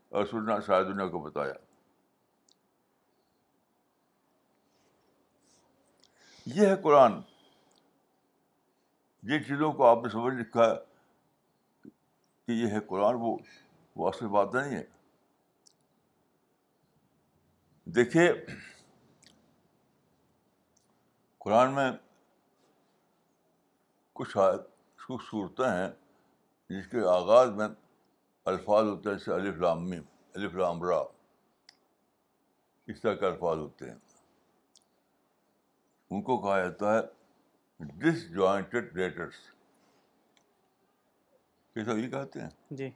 اور 0.08 1.18
بتایا 1.24 1.52
یہ 6.54 6.66
ہے 6.66 6.76
قرآن 6.82 7.20
جن 9.28 9.44
چیزوں 9.46 9.72
کو 9.72 9.86
آپ 9.86 10.02
نے 10.04 10.08
سمجھ 10.10 10.34
لکھا 10.34 10.72
کہ 11.84 12.52
یہ 12.52 12.66
ہے 12.74 12.80
قرآن 12.86 13.14
وہ 13.20 13.36
وہ 13.96 14.08
اصل 14.08 14.26
بات 14.36 14.54
نہیں 14.54 14.76
ہے 14.76 14.82
دیکھیے 17.96 18.30
قرآن 21.44 21.74
میں 21.74 21.90
کچھ 24.20 24.32
کچھ 24.36 25.02
خوبصورتیں 25.06 25.68
ہیں 25.68 25.88
جس 26.70 26.86
کے 26.90 27.00
آغاز 27.10 27.50
میں 27.60 27.68
الفاظ 28.50 28.86
ہوتے 28.86 29.08
ہیں 29.10 29.16
جیسے 29.18 29.32
الف 29.34 29.62
الف 30.38 30.54
لام 30.60 30.82
را 30.88 30.98
اس 32.86 33.00
طرح 33.00 33.14
کے 33.22 33.26
الفاظ 33.26 33.56
ہوتے 33.58 33.88
ہیں 33.90 33.96
ان 36.14 36.22
کو 36.28 36.36
کہا 36.42 36.58
جاتا 36.62 36.94
ہے 36.96 37.00
ڈس 38.04 38.28
جوائنٹیڈ 38.34 38.92
لیٹرس 38.96 39.40
یہ 41.76 42.08
کہتے 42.10 42.40
ہیں 42.42 42.50
جی 42.82 42.90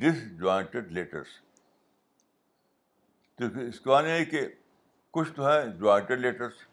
ڈس 0.00 0.22
جوائنٹیڈ 0.40 0.92
لیٹرس 0.98 1.40
تو 3.38 3.44
اس 3.68 3.80
کا 3.80 4.00
نہیں 4.00 4.12
ہے 4.18 4.24
کہ 4.34 4.46
کچھ 5.18 5.32
تو 5.36 5.48
ہے 5.52 5.66
جوائنٹڈ 5.78 6.20
لیٹرس 6.26 6.64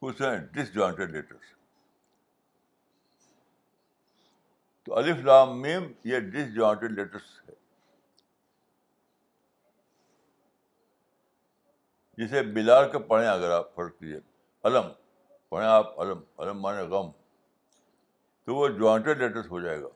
کچھ 0.00 0.22
ہیں 0.22 0.36
ڈس 0.54 0.74
جوائنٹیڈ 0.74 1.10
لیٹرس 1.10 1.54
تو 4.86 4.96
الف 4.98 5.20
لام 5.26 5.60
میم 5.60 5.86
یہ 6.08 6.18
ڈس 6.32 6.52
جوائنٹڈ 6.54 6.92
لیٹرس 6.98 7.30
ہے 7.48 7.54
جسے 12.22 12.42
بلال 12.58 12.90
کے 12.90 12.98
پڑھیں 13.08 13.28
اگر 13.28 13.50
آپ 13.56 13.74
فرق 13.74 13.98
کیجیے 13.98 14.18
علم 14.68 14.88
پڑھیں 15.50 15.68
آپ 15.68 16.00
علم 16.00 16.20
علم 16.44 16.60
مانے 16.62 16.82
غم 16.92 17.10
تو 18.46 18.54
وہ 18.54 18.68
جوائنٹڈ 18.78 19.20
لیٹرس 19.22 19.50
ہو 19.50 19.60
جائے 19.60 19.80
گا 19.82 19.88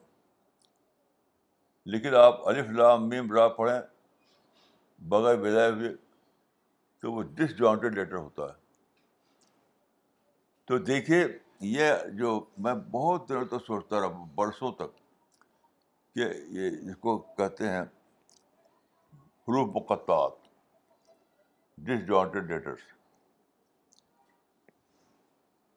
لیکن 1.93 2.15
آپ 2.23 2.47
الف 2.47 2.69
لام 2.81 3.07
میم 3.09 3.31
را 3.35 3.47
پڑھیں 3.59 3.79
بغیر 5.13 5.35
بدائے 5.45 5.69
ہوئے 5.69 5.93
تو 7.01 7.11
وہ 7.13 7.21
ڈس 7.35 7.57
جوائنٹڈ 7.57 7.95
لیٹر 7.97 8.15
ہوتا 8.15 8.43
ہے 8.49 8.59
تو 10.67 10.77
دیکھیے 10.91 11.25
یہ 11.69 11.93
جو 12.17 12.39
میں 12.63 12.73
بہت 12.91 13.27
دیر 13.29 13.43
تک 13.47 13.65
سوچتا 13.65 13.99
رہا 14.01 14.23
برسوں 14.35 14.71
تک 14.77 14.95
کہ 16.15 16.23
یہ 16.53 16.69
جس 16.85 16.95
کو 16.99 17.17
کہتے 17.37 17.69
ہیں 17.71 17.81
حروف 17.81 19.67
مقطعات 19.75 20.31
ڈس 21.85 22.05
جوائنٹڈ 22.07 22.47
ڈیٹرس 22.51 22.79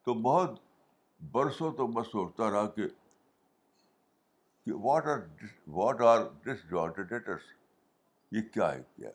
تو 0.05 0.13
بہت 0.29 0.59
برسوں 1.31 1.71
تک 1.73 1.93
میں 1.95 2.03
سوچتا 2.11 2.49
رہا 2.51 2.65
کہ 2.75 2.87
what 4.83 5.07
are 5.07 5.19
what 5.79 6.01
are 6.07 6.21
this 6.45 6.69
daters 6.69 7.45
یہ 8.35 8.41
کیا 8.53 8.73
ہے 8.73 8.81
کیا 8.95 9.09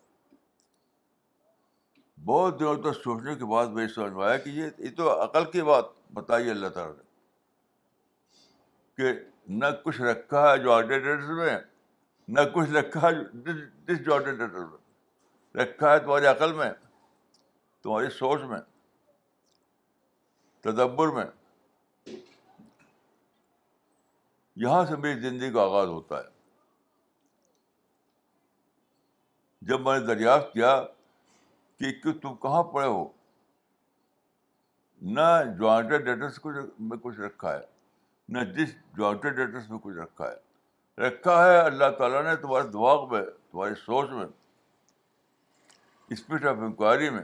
بہت 2.26 2.58
دنوں 2.60 2.82
تک 2.82 3.02
سوچنے 3.04 3.34
کے 3.34 3.44
بعد 3.52 3.66
میں 3.76 3.82
یہ 3.82 3.88
سمجھ 3.94 4.12
میں 4.12 4.24
آیا 4.26 4.36
کہ 4.44 4.50
یہ 4.54 4.90
تو 4.96 5.10
عقل 5.22 5.50
کی 5.50 5.62
بات 5.72 5.98
بتائیے 6.14 6.50
اللہ 6.50 6.68
تعالیٰ 6.74 6.94
نے 6.96 7.04
کہ 8.96 9.18
نہ 9.58 9.66
کچھ 9.84 10.00
رکھا 10.00 10.50
ہے 10.50 10.56
جو 10.62 10.72
آرڈین 10.72 11.02
میں 11.36 11.58
نہ 12.28 12.40
کچھ 12.54 12.70
رکھا 12.70 13.08
ہے 13.08 13.22
ڈس 13.84 14.04
جو 14.06 14.18
میں 14.26 15.62
رکھا 15.62 15.92
ہے 15.92 15.98
تمہاری 15.98 16.26
عقل 16.26 16.52
میں 16.56 16.70
تمہاری 17.82 18.10
سوچ 18.18 18.40
میں 18.50 18.58
تدبر 20.64 21.08
میں 21.18 21.24
یہاں 24.64 24.84
سے 24.88 24.96
میری 25.02 25.20
زندگی 25.20 25.50
کا 25.52 25.62
آغاز 25.62 25.88
ہوتا 25.88 26.18
ہے 26.18 26.28
جب 29.68 29.80
میں 29.80 29.98
نے 29.98 30.04
دریافت 30.06 30.52
کیا 30.52 30.80
کہ 31.80 32.12
تم 32.22 32.34
کہاں 32.42 32.62
پڑے 32.72 32.86
ہو 32.86 33.04
نہ 35.00 35.20
کچھ 36.42 36.56
میں 36.80 36.96
کچھ 37.02 37.20
رکھا 37.20 37.52
ہے 37.52 37.60
نہ 38.32 38.38
جس 38.56 38.74
جوائنٹڈ 38.96 39.36
ڈیٹس 39.36 39.70
میں 39.70 39.78
کچھ 39.82 39.96
رکھا 39.96 40.30
ہے 40.30 41.02
رکھا 41.06 41.44
ہے 41.44 41.56
اللہ 41.58 41.90
تعالیٰ 41.98 42.22
نے 42.24 42.34
تمہارے 42.40 42.68
دماغ 42.72 43.08
میں 43.12 43.22
تمہاری 43.52 43.74
سوچ 43.84 44.10
میں 44.10 44.26
اسپیڈ 46.16 46.46
آف 46.46 46.56
انکوائری 46.66 47.08
میں 47.10 47.22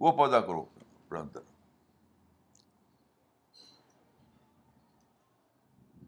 وہ 0.00 0.10
کرو 0.40 0.60
اپنے 0.60 1.18
اندر 1.18 1.40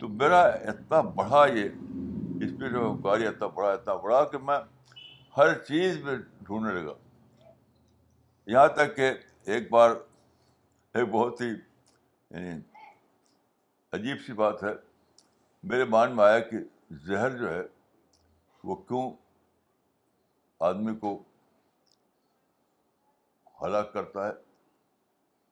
تو 0.01 0.09
میرا 0.09 0.41
اتنا 0.43 1.01
بڑھا 1.15 1.45
یہ 1.55 1.65
اسپیڈ 2.45 2.77
آف 2.77 2.83
انکوائری 2.91 3.27
اتنا 3.27 3.47
بڑا 3.57 3.73
اتنا 3.73 3.95
بڑا 4.05 4.23
کہ 4.31 4.39
میں 4.51 4.59
ہر 5.37 5.55
چیز 5.69 6.03
میں 6.05 6.17
ڈھونڈنے 6.17 6.81
لگا 6.81 6.95
یہاں 8.53 8.67
تک 8.77 8.97
کہ 8.97 9.13
ایک 9.55 9.71
بار 9.73 9.95
ایک 10.99 11.09
بہت 11.11 11.41
ہی 11.41 11.49
یعنی 11.49 12.59
عجیب 13.97 14.17
سی 14.27 14.33
بات 14.41 14.63
ہے 14.65 14.71
میرے 15.71 15.85
مان 15.95 16.17
میں 16.17 16.25
آیا 16.25 16.39
کہ 16.49 16.57
زہر 17.07 17.37
جو 17.39 17.53
ہے 17.53 17.61
وہ 18.65 18.75
کیوں 18.89 19.11
آدمی 20.69 20.95
کو 21.01 21.13
ہلاک 23.61 23.93
کرتا 23.93 24.27
ہے 24.27 24.33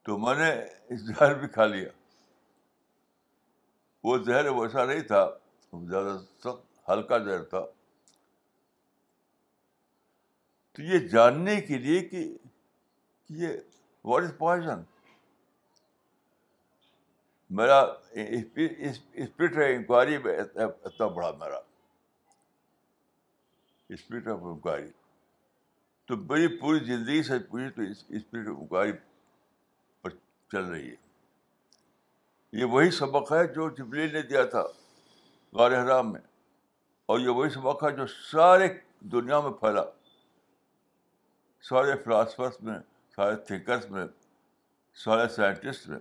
تو 0.05 0.19
میں 0.19 0.35
نے 0.39 0.51
اس 0.95 1.01
زہر 1.07 1.35
بھی 1.41 1.49
کھا 1.55 1.67
لیا 1.67 1.89
وہ 4.05 4.19
زہر 4.27 4.49
ویسا 4.59 4.85
نہیں 4.85 5.01
تھا 5.13 5.25
زیادہ 5.89 6.17
سخت 6.45 6.89
ہلکا 6.89 7.19
زہر 7.25 7.43
تھا 7.55 7.65
تو 10.75 10.83
یہ 10.93 11.09
جاننے 11.15 11.61
کے 11.61 11.79
لیے 11.87 12.01
کہ 12.09 12.29
یہ 13.43 13.57
واٹ 14.05 14.23
از 14.25 14.33
پوائزن 14.39 14.83
میرا 17.57 17.81
اسپرٹ 18.15 19.57
آف 19.57 19.69
انکوائری 19.75 20.17
میں 20.25 20.37
اتنا 20.39 21.07
بڑا 21.07 21.31
میرا 21.41 21.59
اسپرٹ 23.95 24.27
آف 24.29 24.39
انکوائری 24.47 24.89
تو 26.09 26.17
میری 26.17 26.49
پوری 26.61 26.79
زندگی 26.85 27.23
سے 27.23 27.39
پوچھ 27.51 27.75
تو 27.77 27.83
اسپرٹ 27.83 28.49
آف 28.49 28.57
انکوائری 28.59 28.93
پر 30.03 30.11
چل 30.53 30.65
رہی 30.65 30.91
ہے 30.91 30.95
یہ 32.61 32.65
وہی 32.75 32.91
سبق 32.99 33.33
ہے 33.33 33.47
جو 33.55 33.69
جبلی 33.79 34.07
نے 34.13 34.23
دیا 34.33 34.45
تھا 34.57 34.63
غار 35.59 35.71
حرام 35.83 36.13
میں 36.13 36.21
اور 37.13 37.21
یہ 37.21 37.29
وہی 37.39 37.51
سبق 37.51 37.85
ہے 37.85 37.91
جو 37.97 38.07
سارے 38.31 38.69
دنیا 39.13 39.41
میں 39.41 39.51
پھیلا 39.61 39.85
سارے 41.69 41.97
فلاسفرس 42.05 42.61
میں 42.63 42.79
سارے 43.17 43.37
تھنکرس 43.47 43.91
میں 43.91 44.07
سارے 45.05 45.29
سائنٹسٹ 45.35 45.89
میں 45.89 45.99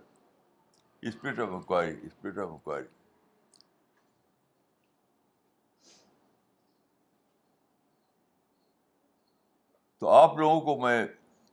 spirit 1.06 1.38
of 1.40 1.48
inquiry 1.54 1.96
spirit 2.06 2.38
of 2.38 2.48
inquiry 2.50 2.86
تو 10.00 10.08
آپ 10.10 10.36
لوگوں 10.38 10.60
کو 10.60 10.76
میں 10.80 11.04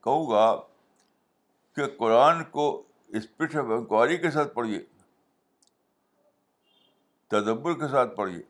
کہوں 0.03 0.29
گا 0.29 0.55
کہ 1.75 1.86
قرآن 1.99 2.43
کو 2.51 2.65
اسپرٹ 3.19 3.55
آف 3.55 3.71
انکوائری 3.77 4.17
کے 4.25 4.31
ساتھ 4.31 4.53
پڑھیے 4.55 4.79
تدبر 7.34 7.73
کے 7.79 7.88
ساتھ 7.91 8.15
پڑھیے 8.15 8.41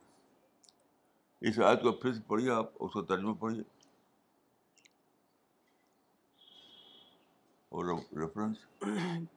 اس 1.50 1.60
آیت 1.60 1.82
کو 1.82 1.92
پھر 2.02 2.14
سے 2.14 2.22
پڑھیے 2.28 2.52
آپ 2.52 2.70
اس 2.84 2.92
کو 2.94 3.02
ترجمہ 3.02 3.34
پڑھیے 3.40 3.64
ریفرنس 7.74 8.58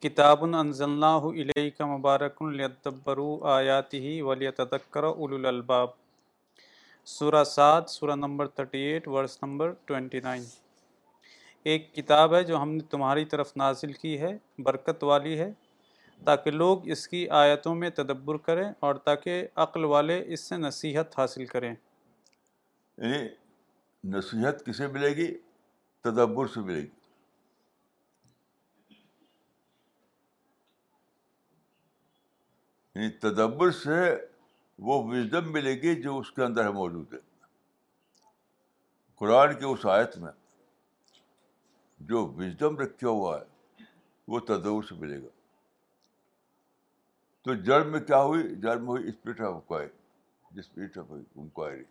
کتاب 0.02 0.42
اللہ 0.44 1.24
علیہ 1.42 1.84
مبارک 1.84 2.42
لیتبرو 2.56 3.28
آیاتی 3.52 3.98
ہی 4.06 4.20
ولیتدکر 4.22 5.02
اولو 5.02 5.36
الالباب 5.36 5.88
سورہ 7.16 7.42
سات 7.54 7.90
سورہ 7.90 8.16
number 8.16 8.46
thirty 8.56 8.78
eight 8.88 9.08
number 9.42 9.70
twenty 9.84 10.20
nine 10.24 10.42
ایک 11.70 11.94
کتاب 11.94 12.34
ہے 12.34 12.42
جو 12.50 12.60
ہم 12.62 12.72
نے 12.72 12.82
تمہاری 12.90 13.24
طرف 13.34 13.56
نازل 13.56 13.92
کی 14.02 14.18
ہے 14.20 14.36
برکت 14.64 15.02
والی 15.10 15.38
ہے 15.38 15.50
تاکہ 16.24 16.50
لوگ 16.50 16.88
اس 16.90 17.06
کی 17.08 17.28
آیتوں 17.40 17.74
میں 17.74 17.90
تدبر 17.96 18.36
کریں 18.46 18.70
اور 18.86 18.94
تاکہ 19.08 19.44
عقل 19.66 19.84
والے 19.94 20.22
اس 20.34 20.48
سے 20.48 20.56
نصیحت 20.56 21.18
حاصل 21.18 21.46
کریں 21.46 21.72
یعنی 21.74 23.26
نصیحت 24.16 24.64
کسے 24.66 24.86
ملے 24.92 25.14
گی 25.16 25.32
تدبر 26.04 26.46
سے 26.54 26.60
ملے 26.60 26.80
گی 26.82 26.96
یعنی 32.98 33.11
تدبر 33.22 33.70
سے 33.82 33.98
وہ 34.87 35.02
وزڈم 35.08 35.50
ملے 35.52 35.74
گی 35.82 35.94
جو 36.02 36.16
اس 36.18 36.30
کے 36.32 36.42
اندر 36.42 36.70
موجود 36.78 37.12
ہے 37.14 37.18
قرآن 39.18 39.54
کی 39.58 39.64
اس 39.66 39.84
آیت 39.96 40.16
میں 40.22 40.32
جو 42.08 42.26
وزڈم 42.38 42.78
رکھا 42.78 43.08
ہوا 43.08 43.38
ہے 43.38 43.84
وہ 44.34 44.40
تدبر 44.48 44.82
سے 44.88 44.94
ملے 45.00 45.20
گا 45.22 45.28
تو 47.44 47.54
جڑ 47.68 47.80
میں 47.92 48.00
کیا 48.11 48.22
ہوئی 48.22 48.42
جڑ 48.62 48.76
میں 48.76 48.88
ہوئی 48.88 49.08
spirit 49.08 49.40
of 49.44 49.52
inquiry 49.52 50.61
spirit 50.61 50.98
of 51.00 51.12
inquiry 51.18 51.84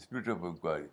spirit 0.00 0.28
of 0.36 0.44
inquiry 0.50 0.86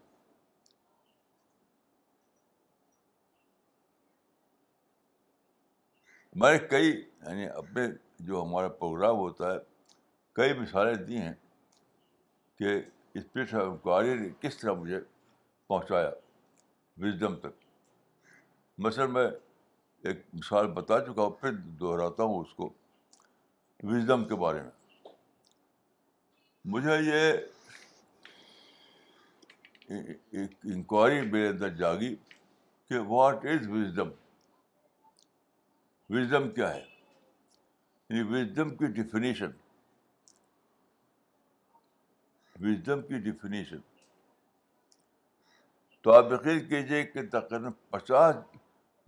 میں 6.41 6.52
نے 6.52 6.58
کئی 6.67 6.88
یعنی 6.91 7.45
اپنے 7.50 7.82
جو 8.28 8.41
ہمارا 8.43 8.67
پروگرام 8.80 9.15
ہوتا 9.17 9.52
ہے 9.54 9.58
کئی 10.36 10.54
مثالیں 10.60 10.93
دی 11.04 11.17
ہیں 11.17 11.34
کہ 12.60 12.69
اسپرٹ 13.19 13.54
آف 13.54 13.62
انکوائری 13.67 14.17
نے 14.19 14.30
کس 14.41 14.58
طرح 14.58 14.74
مجھے 14.80 15.00
پہنچایا 15.67 16.10
وزڈم 17.04 17.36
تک 17.43 17.54
مثلاً 18.86 19.12
میں 19.13 19.26
ایک 20.08 20.21
مثال 20.34 20.67
بتا 20.74 21.00
چکا 21.06 21.21
ہوں 21.21 21.30
پھر 21.41 21.52
دہراتا 21.82 22.24
ہوں 22.24 22.41
اس 22.41 22.54
کو 22.56 22.69
وزڈم 23.93 24.26
کے 24.28 24.36
بارے 24.43 24.62
میں 24.62 25.12
مجھے 26.76 26.98
یہ 27.06 27.32
انکوائری 30.74 31.21
میرے 31.32 31.48
اندر 31.48 31.69
جاگی 31.84 32.15
کہ 32.89 32.98
واٹ 33.10 33.45
از 33.54 33.67
وزڈم 33.69 34.10
وزڈم 36.13 36.49
کیا 36.55 36.73
ہے 36.73 36.83
یعنی 38.09 38.21
وزڈم 38.33 38.75
کی 38.77 38.87
ڈیفینیشن 39.01 39.51
وزڈم 42.65 43.01
کی 43.07 43.17
ڈیفینیشن 43.29 43.77
تو 46.01 46.11
آپ 46.13 46.31
یقین 46.33 46.59
کیجیے 46.67 47.01
کہ 47.03 47.25
تقریباً 47.31 47.71
پچاس 47.91 48.35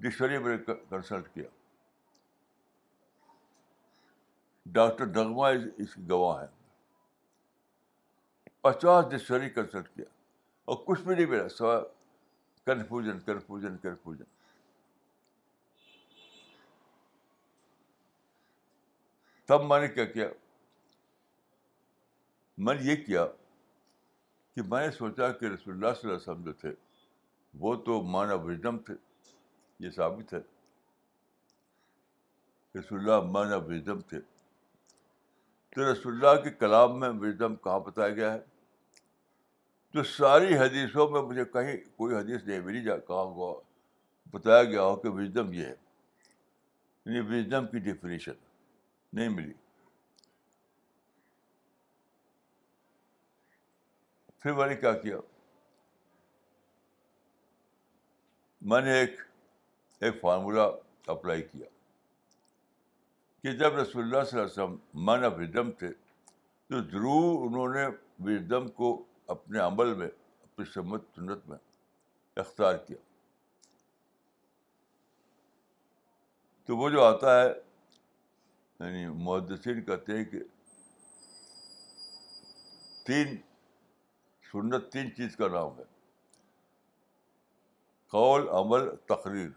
ڈکشنری 0.01 0.37
میں 0.43 0.55
نے 0.55 0.73
کنسلٹ 0.89 1.27
کیا 1.33 1.47
ڈاکٹر 4.73 5.15
اس 5.15 5.93
کی 5.93 6.09
گواہ 6.09 6.41
ہیں 6.41 6.47
پچاس 8.61 9.05
ڈکشنری 9.11 9.49
کنسلٹ 9.49 9.89
کیا 9.95 10.05
اور 10.71 10.83
کچھ 10.85 11.01
بھی 11.01 11.15
نہیں 11.15 11.25
ملا 11.25 11.47
سوائے 11.57 11.81
کنفیوژن 12.65 13.19
کنفیوژن 13.25 13.77
کنفیوژن 13.83 14.35
تب 19.47 19.63
میں 19.63 19.79
نے 19.79 19.87
کیا 19.87 20.05
کیا 20.05 20.27
میں 22.67 22.73
نے 22.75 22.81
یہ 22.89 22.95
کیا 23.03 23.25
کہ 24.55 24.61
میں 24.69 24.81
نے 24.85 24.91
سوچا 24.91 25.29
کہ 25.31 25.45
رسول 25.45 25.73
اللہ 25.73 25.93
صلی 25.99 26.09
اللہ 26.09 26.13
علیہ 26.13 26.15
وسلم 26.29 26.43
جو 26.45 26.53
تھے 26.63 26.69
وہ 27.65 27.73
تو 27.85 28.01
مانا 28.15 28.33
وزڈم 28.47 28.77
تھے 28.87 28.93
یہ 29.85 29.89
ثابت 29.95 30.33
ہے 30.33 30.39
رسول 32.79 32.99
اللہ 32.99 33.25
مانا 33.35 33.55
وزڈم 33.67 33.99
تھے 34.09 34.19
تو 35.75 35.91
رسول 35.91 36.13
اللہ 36.13 36.41
کے 36.43 36.51
کلام 36.65 36.99
میں 36.99 37.09
وزڈم 37.21 37.55
کہاں 37.63 37.79
بتایا 37.85 38.13
گیا 38.15 38.33
ہے 38.33 38.39
تو 39.93 40.03
ساری 40.15 40.57
حدیثوں 40.57 41.07
میں 41.11 41.21
مجھے 41.29 41.45
کہیں 41.53 41.75
کوئی 41.97 42.15
حدیث 42.15 42.43
نہیں 42.47 42.59
ملی 42.65 42.83
جا 42.83 42.97
کہا 43.07 43.21
ہوا 43.31 43.53
بتایا 44.33 44.63
گیا 44.63 44.81
ہو 44.83 44.95
کہ 45.05 45.09
وزڈم 45.21 45.53
یہ 45.53 45.65
ہے 45.65 45.75
یعنی 47.05 47.19
وزڈم 47.33 47.67
کی 47.71 47.79
ڈیفینیشن 47.89 48.45
نہیں 49.17 49.29
ملی 49.35 49.53
پھر 54.41 54.53
میں 54.59 54.67
نے 54.67 54.75
کیا 54.83 54.91
کیا 55.05 55.17
میں 58.73 58.81
نے 58.81 58.93
ایک 58.99 59.19
ایک 60.07 60.21
فارمولہ 60.21 60.67
اپلائی 61.15 61.41
کیا 61.51 61.65
کہ 63.43 63.51
جب 63.57 63.75
رسول 63.79 64.03
اللہ 64.03 64.23
صلی 64.29 64.39
اللہ 64.39 64.51
علیہ 64.51 64.65
من 64.69 65.19
مین 65.19 65.25
آفم 65.55 65.71
تھے 65.81 65.91
تو 66.69 66.81
ضرور 66.93 67.45
انہوں 67.47 67.73
نے 67.75 67.85
وڈم 68.27 68.67
کو 68.79 68.87
اپنے 69.35 69.59
عمل 69.59 69.93
میں 70.01 70.07
اپنی 70.47 70.65
سمت 70.73 71.05
سنت 71.15 71.47
میں 71.49 71.57
اختیار 72.43 72.77
کیا 72.87 72.97
تو 76.67 76.77
وہ 76.77 76.89
جو 76.89 77.03
آتا 77.03 77.41
ہے 77.41 77.47
یعنی 78.79 79.05
محدثین 79.23 79.81
کہتے 79.83 80.17
ہیں 80.17 80.23
کہ 80.31 80.39
تین 83.05 83.35
سنت 84.51 84.91
تین 84.91 85.13
چیز 85.15 85.35
کا 85.37 85.47
نام 85.51 85.77
ہے 85.77 85.83
قول 88.11 88.47
عمل 88.59 88.87
تقریر 89.09 89.47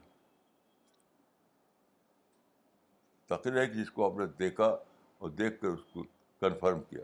تقریر 3.34 3.60
ہے 3.60 3.66
کہ 3.66 3.72
جس 3.82 3.90
کو 3.98 4.04
آپ 4.04 4.18
نے 4.18 4.26
دیکھا 4.38 4.64
اور 5.18 5.30
دیکھ 5.42 5.60
کر 5.60 5.68
اس 5.68 5.84
کو 5.92 6.02
کنفرم 6.40 6.80
کیا 6.88 7.02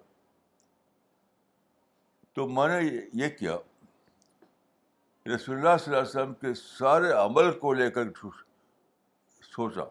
تو 2.34 2.46
میں 2.56 2.66
نے 2.68 2.78
یہ 3.24 3.28
کیا 3.38 3.56
رسول 5.34 5.54
اللہ 5.56 5.68
اللہ 5.68 5.82
صلی 5.84 5.92
علیہ 5.94 6.02
وسلم 6.08 6.34
کے 6.40 6.54
سارے 6.54 7.12
عمل 7.20 7.50
کو 7.58 7.72
لے 7.74 7.90
کر 7.90 8.10
سوچا 9.54 9.84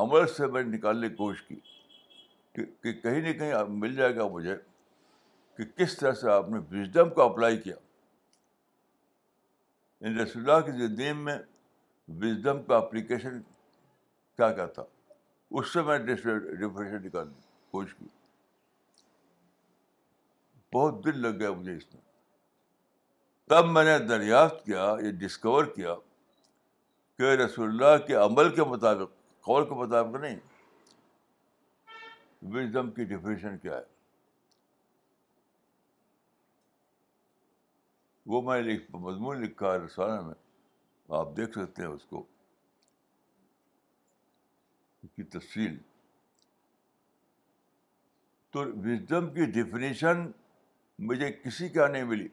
عمل 0.00 0.26
سے 0.36 0.46
میں 0.52 0.62
نکالنے 0.64 1.08
کی 1.08 1.14
کوشش 1.16 1.42
کی 1.42 2.62
کہ 2.82 2.92
کہیں 3.02 3.20
نہ 3.20 3.32
کہیں 3.38 3.54
مل 3.68 3.94
جائے 3.96 4.14
گا 4.16 4.26
مجھے 4.32 4.56
کہ 5.56 5.64
کس 5.76 5.96
طرح 5.96 6.12
سے 6.20 6.30
آپ 6.30 6.48
نے 6.50 6.58
وزڈم 6.70 7.08
کو 7.14 7.22
اپلائی 7.22 7.56
کیا 7.62 7.74
ان 10.06 10.18
رسول 10.20 10.50
اللہ 10.50 10.64
کی 10.66 10.72
زندگی 10.78 11.12
میں 11.22 11.36
وزڈم 12.22 12.62
کا 12.68 12.76
اپلیکیشن 12.76 13.40
کیا 14.36 14.50
کیا 14.52 14.66
تھا 14.78 14.82
اس 15.60 15.72
سے 15.72 15.82
میں 15.88 15.98
ریفریشن 15.98 17.04
نکالنے 17.06 17.32
کی 17.32 17.50
کوشش 17.70 17.94
کی 17.94 18.06
بہت 20.74 21.04
دل 21.04 21.20
لگ 21.22 21.38
گیا 21.40 21.50
مجھے 21.52 21.76
اس 21.76 21.92
میں 21.94 22.00
تب 23.50 23.66
میں 23.70 23.84
نے 23.84 23.98
دریافت 24.06 24.64
کیا 24.66 24.94
یہ 25.04 25.10
ڈسکور 25.26 25.64
کیا 25.74 25.94
کہ 27.18 27.32
رسول 27.44 27.68
اللہ 27.68 28.06
کے 28.06 28.14
عمل 28.26 28.54
کے 28.54 28.64
مطابق 28.70 29.20
قول 29.44 29.64
کے 29.68 29.74
مطابق 29.74 30.20
نہیں 30.20 30.36
وزڈم 32.54 32.90
کی 32.98 33.04
ڈیفینیشن 33.12 33.56
کیا 33.62 33.76
ہے 33.76 33.90
وہ 38.32 38.40
میں 38.48 38.60
لکھ 38.62 38.84
مضمون 39.06 39.40
لکھا 39.44 39.72
ہے 39.72 39.78
رسالہ 39.86 40.20
میں 40.26 40.34
آپ 41.18 41.36
دیکھ 41.36 41.58
سکتے 41.58 41.82
ہیں 41.82 41.88
اس 41.90 42.04
کو 42.10 42.22
کی 45.16 45.22
تفصیل 45.36 45.76
تو 48.52 48.60
وزڈم 48.84 49.32
کی 49.34 49.44
ڈیفینیشن 49.58 50.26
مجھے 51.08 51.30
کسی 51.44 51.68
کا 51.76 51.86
نہیں 51.88 52.04
ملی 52.12 52.28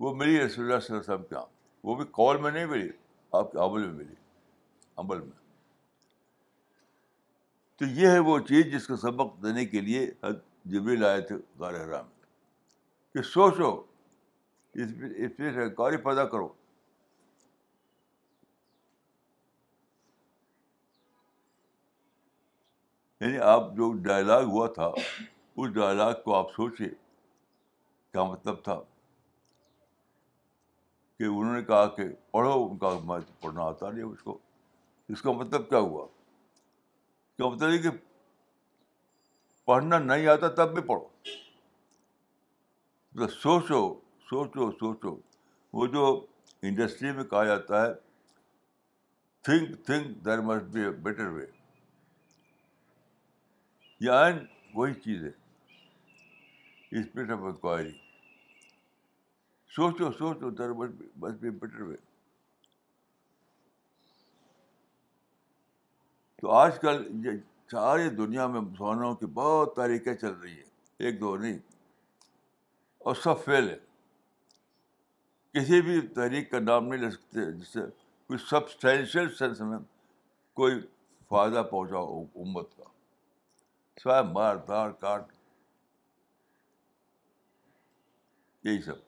وہ 0.00 0.14
ملی 0.14 0.38
رسول 0.40 0.64
اللہ 0.64 0.74
اللہ 0.74 0.86
صلی 0.86 0.96
علیہ 0.96 1.12
وسلم 1.26 1.86
وہ 1.88 1.94
بھی 1.96 2.04
کال 2.20 2.40
میں 2.42 2.50
نہیں 2.50 2.66
ملی 2.76 2.88
آپ 3.40 3.52
کے 3.52 3.58
عمل 3.64 3.86
میں 3.86 3.92
ملی 4.04 4.14
عمل 5.00 5.20
میں 5.20 5.36
تو 7.78 7.84
یہ 8.00 8.08
ہے 8.10 8.18
وہ 8.28 8.38
چیز 8.46 8.72
جس 8.72 8.86
کا 8.86 8.96
سبق 9.06 9.42
دینے 9.42 9.64
کے 9.72 9.80
لیے 9.88 10.06
لائے 11.02 11.20
تھے 11.28 11.36
غار 11.58 11.74
حرام 11.82 12.06
کہ 13.14 13.22
سوچو 13.32 13.70
اس 14.84 14.90
پہ 15.00 15.10
اس 15.26 15.36
پہ 15.36 15.68
کاری 15.76 15.96
پیدا 16.06 16.24
کرو 16.32 16.48
یعنی 23.20 23.38
آپ 23.52 23.70
جو 23.76 23.92
ڈائلاگ 24.08 24.42
ہوا 24.56 24.66
تھا 24.74 24.86
اس 24.96 25.70
ڈائلاگ 25.74 26.12
کو 26.24 26.34
آپ 26.34 26.50
سوچے 26.56 26.88
کیا 26.88 28.24
مطلب 28.32 28.62
تھا 28.64 28.80
کہ 31.18 31.24
انہوں 31.24 31.54
نے 31.54 31.62
کہا 31.70 31.86
کہ 31.96 32.04
پڑھو 32.32 32.52
ان 32.66 32.76
کا 32.84 32.90
میں 33.04 33.18
پڑھنا 33.42 33.64
آتا 33.72 33.90
نہیں 33.90 34.04
اس 34.04 34.22
کو 34.24 34.38
اس 35.12 35.22
کا 35.22 35.32
مطلب 35.32 35.68
کیا 35.68 35.78
ہوا 35.78 36.06
کیا 37.36 37.48
مطلب 37.48 37.70
یہ 37.72 37.82
کہ 37.82 37.88
پڑھنا 39.66 39.98
نہیں 39.98 40.26
آتا 40.32 40.48
تب 40.58 40.74
بھی 40.74 40.82
پڑھو 40.88 41.06
مطلب 43.12 43.30
سوچو 43.32 43.80
سوچو 44.30 44.70
سوچو 44.80 45.16
وہ 45.78 45.86
جو 45.94 46.04
انڈسٹری 46.68 47.12
میں 47.16 47.24
کہا 47.30 47.44
جاتا 47.44 47.84
ہے 47.86 47.92
think 49.44 49.84
think 49.86 50.24
there 50.24 50.40
must 50.50 50.64
be 50.72 50.84
a 50.84 50.90
better 51.06 51.28
way 51.32 51.46
یا 54.06 54.28
چیز 55.04 55.22
ہے 55.24 55.30
اسپرٹ 56.98 57.30
آف 57.30 57.38
انکوائری 57.48 57.92
سوچو 59.76 60.12
سوچو 60.18 60.50
there 60.58 60.72
must 60.82 60.98
be 61.00 61.06
miss 61.20 61.34
better 61.60 61.82
way 61.82 61.96
تو 66.40 66.48
آج 66.54 66.78
کل 66.80 67.02
ساری 67.70 68.08
دنیا 68.16 68.46
میں 68.48 68.60
مسلمانوں 68.60 69.14
کی 69.20 69.26
بہت 69.34 69.74
تحریکیں 69.76 70.14
چل 70.14 70.32
رہی 70.42 70.52
ہیں 70.56 71.06
ایک 71.06 71.20
دو 71.20 71.36
نہیں 71.36 71.58
اور 73.06 73.14
سب 73.22 73.44
فیل 73.44 73.68
ہے 73.70 73.76
کسی 75.54 75.80
بھی 75.82 76.00
تحریک 76.16 76.50
کا 76.50 76.58
نام 76.60 76.86
نہیں 76.88 77.00
لے 77.00 77.10
سکتے 77.10 77.50
جس 77.52 77.72
سے 77.72 77.80
کوئی 78.26 78.38
سبسٹینشیل 78.50 79.32
سینس 79.38 79.60
میں 79.70 79.78
کوئی 80.60 80.78
فائدہ 81.28 81.62
پہنچا 81.70 81.98
امت 82.44 82.76
کا 82.76 82.84
سوائے 84.02 84.22
مار 84.32 84.56
دار 84.68 84.90
کاٹ 85.00 85.32
یہی 88.64 88.80
سب 88.82 88.98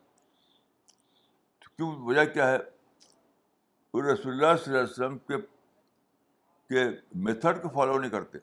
کیوں 1.76 1.92
وجہ 2.06 2.24
کیا 2.34 2.50
ہے 2.50 2.56
رسول 2.58 4.32
اللہ 4.32 4.56
صلی 4.56 4.74
اللہ 4.74 4.78
علیہ 4.78 4.92
وسلم 4.92 5.16
کے 5.28 5.36
میتھڈ 6.74 7.60
کو 7.62 7.68
فالو 7.74 7.98
نہیں 7.98 8.10
کرتے 8.10 8.38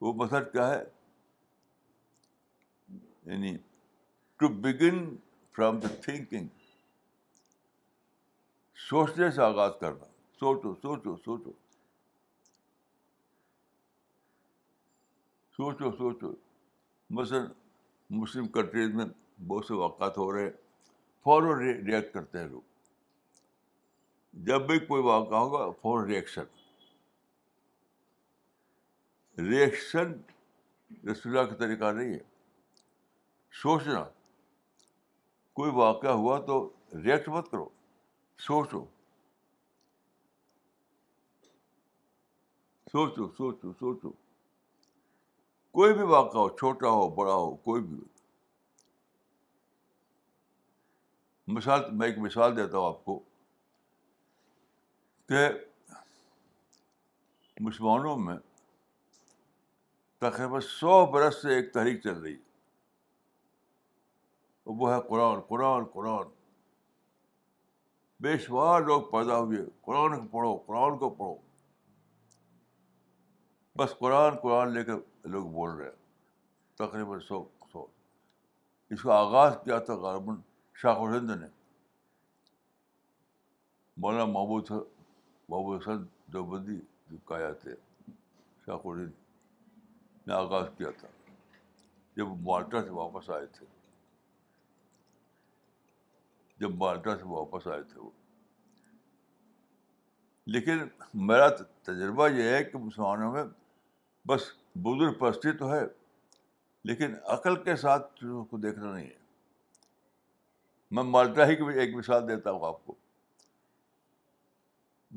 وہ 0.00 0.12
میتھڈ 0.18 0.50
کیا 0.52 0.68
ہے 0.68 0.82
یعنی 3.32 3.56
to 4.38 4.48
begin 4.62 5.04
from 5.56 5.78
the 5.80 5.88
thinking 6.02 6.46
سوچنے 8.88 9.30
سے 9.30 9.42
آغاز 9.42 9.72
کرنا 9.80 10.04
سوچو 10.38 10.74
سوچو 10.82 11.16
سوچو 11.24 11.52
سوچو 15.56 15.90
سوچو 15.96 16.32
مثلاً 17.20 17.46
مسلم 18.20 18.46
کنٹریز 18.56 18.94
میں 18.94 19.04
بہت 19.48 19.66
سے 19.66 19.74
واقعات 19.74 20.16
ہو 20.18 20.30
رہے 20.32 20.42
ہیں 20.42 20.50
فوراً 21.24 21.58
ریئیکٹ 21.60 22.12
کرتے 22.14 22.38
ہیں 22.38 22.48
لوگ 22.48 22.62
جب 24.46 24.64
بھی 24.66 24.78
کوئی 24.86 25.02
واقعہ 25.02 25.38
ہوگا 25.38 25.98
ریئیکشن 29.46 30.10
رسول 31.10 31.36
اللہ 31.36 31.44
کا 31.50 31.56
طریقہ 31.64 31.88
نہیں 31.96 32.12
ہے 32.14 32.18
سوچنا 33.62 34.02
کوئی 35.58 35.70
واقعہ 35.74 36.12
ہوا 36.20 36.36
تو 36.46 36.54
ریئیکٹ 37.04 37.26
مت 37.28 37.50
کرو 37.50 37.66
سوچو 38.46 38.80
سوچو 42.92 43.26
سوچو 43.38 43.72
سوچو 43.78 44.10
کوئی 45.78 45.94
بھی 45.94 46.02
واقعہ 46.14 46.40
ہو 46.40 46.48
چھوٹا 46.56 46.88
ہو 46.96 47.06
بڑا 47.14 47.32
ہو 47.34 47.46
کوئی 47.64 47.82
بھی 47.82 47.96
ہو 47.98 48.04
مثال 51.54 51.80
میں 51.92 52.06
ایک 52.08 52.18
مثال 52.28 52.50
دیتا 52.56 52.74
ہوں 52.78 52.86
آپ 52.86 53.00
کو 53.04 53.14
کہ 55.42 57.60
مسلمانوں 57.64 58.14
میں 58.18 58.34
تقریباً 60.20 60.60
سو 60.70 60.94
برس 61.12 61.34
سے 61.42 61.50
ایک 61.54 61.66
تحریک 61.72 61.98
چل 62.02 62.16
رہی 62.22 62.36
وہ 64.82 64.88
ہے 64.92 64.98
قرآن 65.08 65.36
قرآن 65.48 65.84
قرآن 65.94 66.26
بے 68.22 68.32
شمار 68.46 68.76
لوگ 68.82 69.00
پیدا 69.10 69.36
ہوئے 69.40 69.64
قرآن 69.86 70.10
کو 70.18 70.24
پڑھو 70.36 70.52
قرآن 70.66 70.92
کو 70.98 71.06
پڑھو 71.18 71.34
بس 73.78 73.90
قرآن 73.98 74.30
قرآن 74.42 74.66
لے 74.72 74.82
کر 74.84 74.96
لوگ 75.34 75.44
بول 75.58 75.70
رہے 75.76 75.84
ہیں 75.88 75.94
تقریباً 76.86 77.20
سو 77.28 77.36
سو 77.72 77.80
اس 78.94 79.00
کا 79.02 79.12
آغاز 79.18 79.52
کیا 79.64 79.78
تھا 79.88 79.94
غالباً 80.06 80.32
شاہ 80.82 80.98
ہند 81.00 81.30
نے 81.30 81.48
مولانا 84.02 84.24
محمود 84.32 84.62
بابو 85.48 85.76
حسن 85.76 86.02
دوبندی 86.32 86.78
جو 87.10 87.16
کایا 87.30 87.52
تھے 87.62 87.74
الدین 88.72 89.10
نے 90.26 90.32
آغاز 90.34 90.66
کیا 90.76 90.90
تھا 91.00 91.08
جب 92.16 92.26
مالٹا 92.46 92.82
سے 92.84 92.90
واپس 92.90 93.28
آئے 93.30 93.46
تھے 93.58 93.66
جب 96.60 96.74
مالٹا 96.82 97.16
سے 97.18 97.24
واپس 97.28 97.66
آئے 97.66 97.82
تھے 97.92 98.00
وہ 98.00 98.10
لیکن 100.54 100.84
میرا 101.28 101.48
تجربہ 101.86 102.28
یہ 102.28 102.48
ہے 102.54 102.62
کہ 102.64 102.78
مسلمانوں 102.78 103.32
میں 103.32 103.44
بس 104.28 104.50
بزرگ 104.82 105.12
پرستی 105.18 105.52
تو 105.58 105.72
ہے 105.74 105.84
لیکن 106.88 107.14
عقل 107.34 107.62
کے 107.64 107.76
ساتھ 107.84 108.14
چیزوں 108.20 108.44
کو 108.50 108.56
دیکھنا 108.64 108.92
نہیں 108.92 109.06
ہے 109.06 109.22
میں 110.96 111.02
مالٹا 111.12 111.46
ہی 111.46 111.56
کو 111.56 111.68
ایک 111.68 111.94
مثال 111.96 112.28
دیتا 112.28 112.50
ہوں 112.50 112.66
آپ 112.68 112.84
کو 112.86 112.94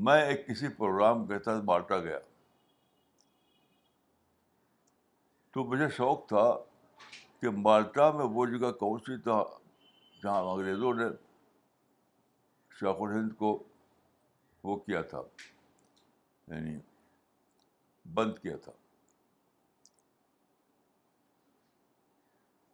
میں 0.05 0.21
ایک 0.23 0.45
کسی 0.47 0.67
پروگرام 0.77 1.25
کے 1.27 1.37
تحت 1.45 1.61
بانٹا 1.65 1.97
گیا 1.99 2.17
تو 5.53 5.63
مجھے 5.69 5.87
شوق 5.95 6.27
تھا 6.29 6.43
کہ 7.41 7.49
مالٹا 7.57 8.09
میں 8.17 8.25
وہ 8.33 8.45
جگہ 8.45 8.71
کون 8.79 8.99
سی 9.05 9.17
تھا 9.23 9.43
جہاں 10.23 10.41
انگریزوں 10.51 10.93
نے 10.93 11.05
شاخ 12.79 13.01
الہند 13.01 13.33
کو 13.37 13.51
وہ 14.63 14.75
کیا 14.79 15.01
تھا 15.13 15.21
یعنی 16.47 16.77
بند 18.15 18.37
کیا 18.41 18.55
تھا 18.63 18.71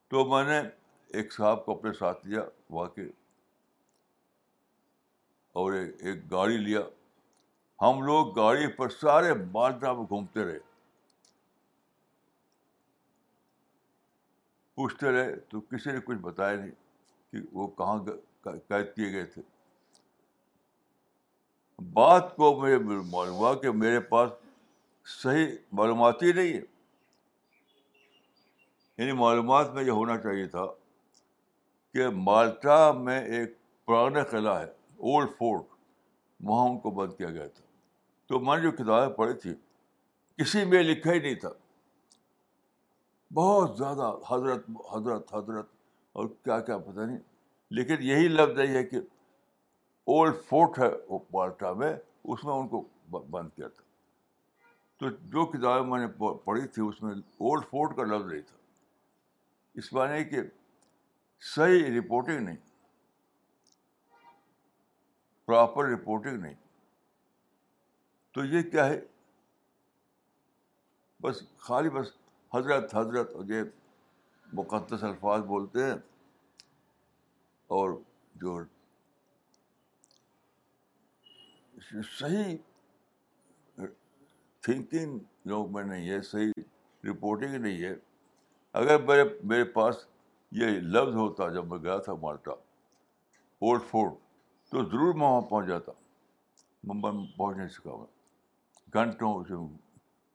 تو 0.09 0.25
میں 0.36 0.43
نے 0.49 0.59
ایک 1.17 1.31
صاحب 1.33 1.63
کو 1.65 1.71
اپنے 1.77 1.93
ساتھ 1.99 2.25
لیا 2.27 2.86
کے 2.95 3.07
اور 5.62 5.73
ایک 5.73 6.29
گاڑی 6.31 6.57
لیا 6.57 6.81
ہم 7.84 8.02
لوگ 8.06 8.28
گاڑی 8.36 8.67
پر 8.76 8.89
سارے 8.89 9.34
مالدہ 9.54 9.91
میں 9.93 10.04
گھومتے 10.10 10.43
رہے 10.46 10.60
پوچھتے 14.76 15.12
رہے 15.12 15.34
تو 15.50 15.60
کسی 15.72 15.91
نے 15.91 16.00
کچھ 16.06 16.17
بتایا 16.28 16.56
نہیں 16.58 16.69
کہ 17.32 17.38
وہ 17.58 17.67
کہاں 17.80 17.98
قید 18.43 18.88
کیے 18.96 19.12
گئے 19.13 19.24
تھے 19.34 19.41
بات 21.93 22.36
کو 22.36 22.54
مجھے 22.62 22.78
معلوم 22.88 23.34
ہوا 23.38 23.54
کہ 23.62 23.72
میرے 23.82 24.00
پاس 24.13 24.32
صحیح 25.22 25.48
معلومات 25.80 26.24
ہی 26.24 26.32
نہیں 26.39 26.54
ہے 26.54 26.62
یعنی 28.98 29.12
معلومات 29.24 29.74
میں 29.74 29.84
یہ 29.84 29.91
ہونا 30.02 30.17
چاہیے 30.28 30.48
تھا 30.56 30.65
کہ 31.93 32.08
مالٹا 32.32 32.80
میں 33.06 33.19
ایک 33.38 33.58
پرانا 33.86 34.24
قلعہ 34.32 34.60
ہے 34.62 34.65
اولڈ 34.72 35.38
فورٹ 35.38 35.65
وہاں 36.50 36.69
ان 36.69 36.80
کو 36.86 36.91
بند 37.02 37.17
کیا 37.17 37.30
گیا 37.32 37.48
تھا 37.48 37.72
تو 38.27 38.39
میں 38.39 38.55
نے 38.55 38.62
جو 38.63 38.71
کتابیں 38.71 39.15
پڑھی 39.15 39.33
تھی 39.41 39.53
کسی 40.38 40.63
میں 40.65 40.83
لکھا 40.83 41.12
ہی 41.13 41.19
نہیں 41.19 41.36
تھا 41.41 41.49
بہت 43.33 43.77
زیادہ 43.77 44.12
حضرت 44.29 44.65
حضرت 44.93 45.33
حضرت 45.33 45.69
اور 46.21 46.27
کیا 46.43 46.59
کیا 46.69 46.77
پتہ 46.77 46.99
نہیں 46.99 47.17
لیکن 47.77 48.01
یہی 48.07 48.27
لفظ 48.27 48.59
یہی 48.59 48.75
ہے 48.75 48.83
کہ 48.83 48.97
اولڈ 50.15 50.33
فورٹ 50.49 50.79
ہے 50.79 50.89
وہ 51.09 51.19
پالٹا 51.31 51.71
میں 51.81 51.93
اس 52.23 52.43
میں 52.45 52.53
ان 52.53 52.67
کو 52.67 52.81
بند 53.31 53.49
کیا 53.55 53.67
تھا 53.67 53.81
تو 54.99 55.09
جو 55.36 55.45
کتابیں 55.51 55.89
میں 55.91 55.99
نے 55.99 56.07
پڑھی 56.45 56.67
تھی 56.73 56.81
اس 56.88 57.01
میں 57.03 57.13
اولڈ 57.13 57.63
فورٹ 57.69 57.95
کا 57.95 58.03
لفظ 58.15 58.31
نہیں 58.31 58.41
تھا 58.49 58.57
اس 59.81 59.91
معنی 59.93 60.13
نہیں 60.13 60.29
کہ 60.31 60.41
صحیح 61.53 61.97
رپورٹنگ 61.99 62.45
نہیں 62.47 62.55
پراپر 65.45 65.86
رپورٹنگ 65.91 66.41
نہیں 66.41 66.53
تو 68.34 68.43
یہ 68.52 68.62
کیا 68.72 68.86
ہے 68.89 69.00
بس 71.22 71.41
خالی 71.65 71.89
بس 71.98 72.08
حضرت 72.54 72.93
حضرت 72.96 73.36
اور 73.36 73.43
یہ 73.50 73.62
مقدس 74.60 75.04
الفاظ 75.04 75.41
بولتے 75.52 75.84
ہیں 75.86 75.96
اور 77.80 77.89
جو 78.41 78.58
صحیح 82.19 82.56
تھنکنگ 84.65 85.17
لوگ 85.52 85.72
میں 85.74 85.84
نہیں 85.84 86.10
ہے 86.10 86.22
صحیح 86.32 86.62
رپورٹنگ 87.10 87.56
نہیں 87.56 87.82
ہے 87.84 87.93
اگر 88.82 89.00
میرے 89.10 89.24
میرے 89.52 89.63
پاس 89.78 89.96
یہ 90.62 90.67
لفظ 90.96 91.15
ہوتا 91.15 91.50
جب 91.54 91.67
میں 91.74 91.78
گیا 91.84 91.98
تھا 92.08 92.13
مالٹا 92.22 92.52
اولڈ 92.52 93.82
فورٹ 93.89 94.13
تو 94.72 94.84
ضرور 94.89 95.13
میں 95.13 95.28
وہاں 95.28 95.41
پہنچ 95.50 95.67
جاتا 95.67 95.91
ممبئی 96.91 97.17
میں 97.17 97.26
پہنچ 97.38 97.58
نہیں 97.58 97.69
سکا 97.78 97.96
میں 97.98 98.12
گھنٹوں 98.93 99.34
سے 99.47 99.53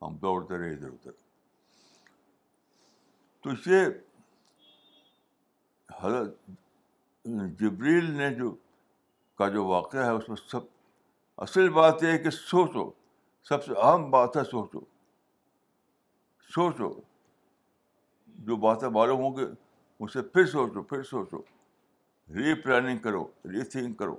ہم 0.05 0.15
دوڑتے 0.21 0.57
رہے 0.57 0.71
ادھر 0.73 0.87
ادھر 0.89 1.11
تو 3.43 3.49
اس 3.49 3.63
سے 3.63 3.83
حضرت 5.99 6.35
جبریل 7.59 8.11
نے 8.17 8.29
جو 8.35 8.51
کا 9.37 9.47
جو 9.49 9.65
واقعہ 9.65 10.05
ہے 10.05 10.09
اس 10.17 10.27
میں 10.29 10.37
سب 10.49 10.65
اصل 11.45 11.69
بات 11.77 12.03
یہ 12.03 12.07
ہے 12.11 12.17
کہ 12.23 12.29
سوچو 12.37 12.89
سب 13.49 13.63
سے 13.65 13.73
اہم 13.83 14.09
بات 14.11 14.37
ہے 14.37 14.43
سوچو 14.51 14.79
سوچو 16.53 16.91
جو 18.47 18.55
باتیں 18.65 18.87
معلوم 18.97 19.19
ہوں 19.23 19.35
گے 19.37 19.45
اس 19.99 20.13
سے 20.13 20.21
پھر 20.35 20.45
سوچو 20.55 20.81
پھر 20.91 21.03
سوچو 21.09 21.41
ری 22.35 22.53
پلاننگ 22.63 22.99
کرو 23.03 23.23
ری 23.51 23.63
تھنک 23.69 23.97
کرو 23.99 24.15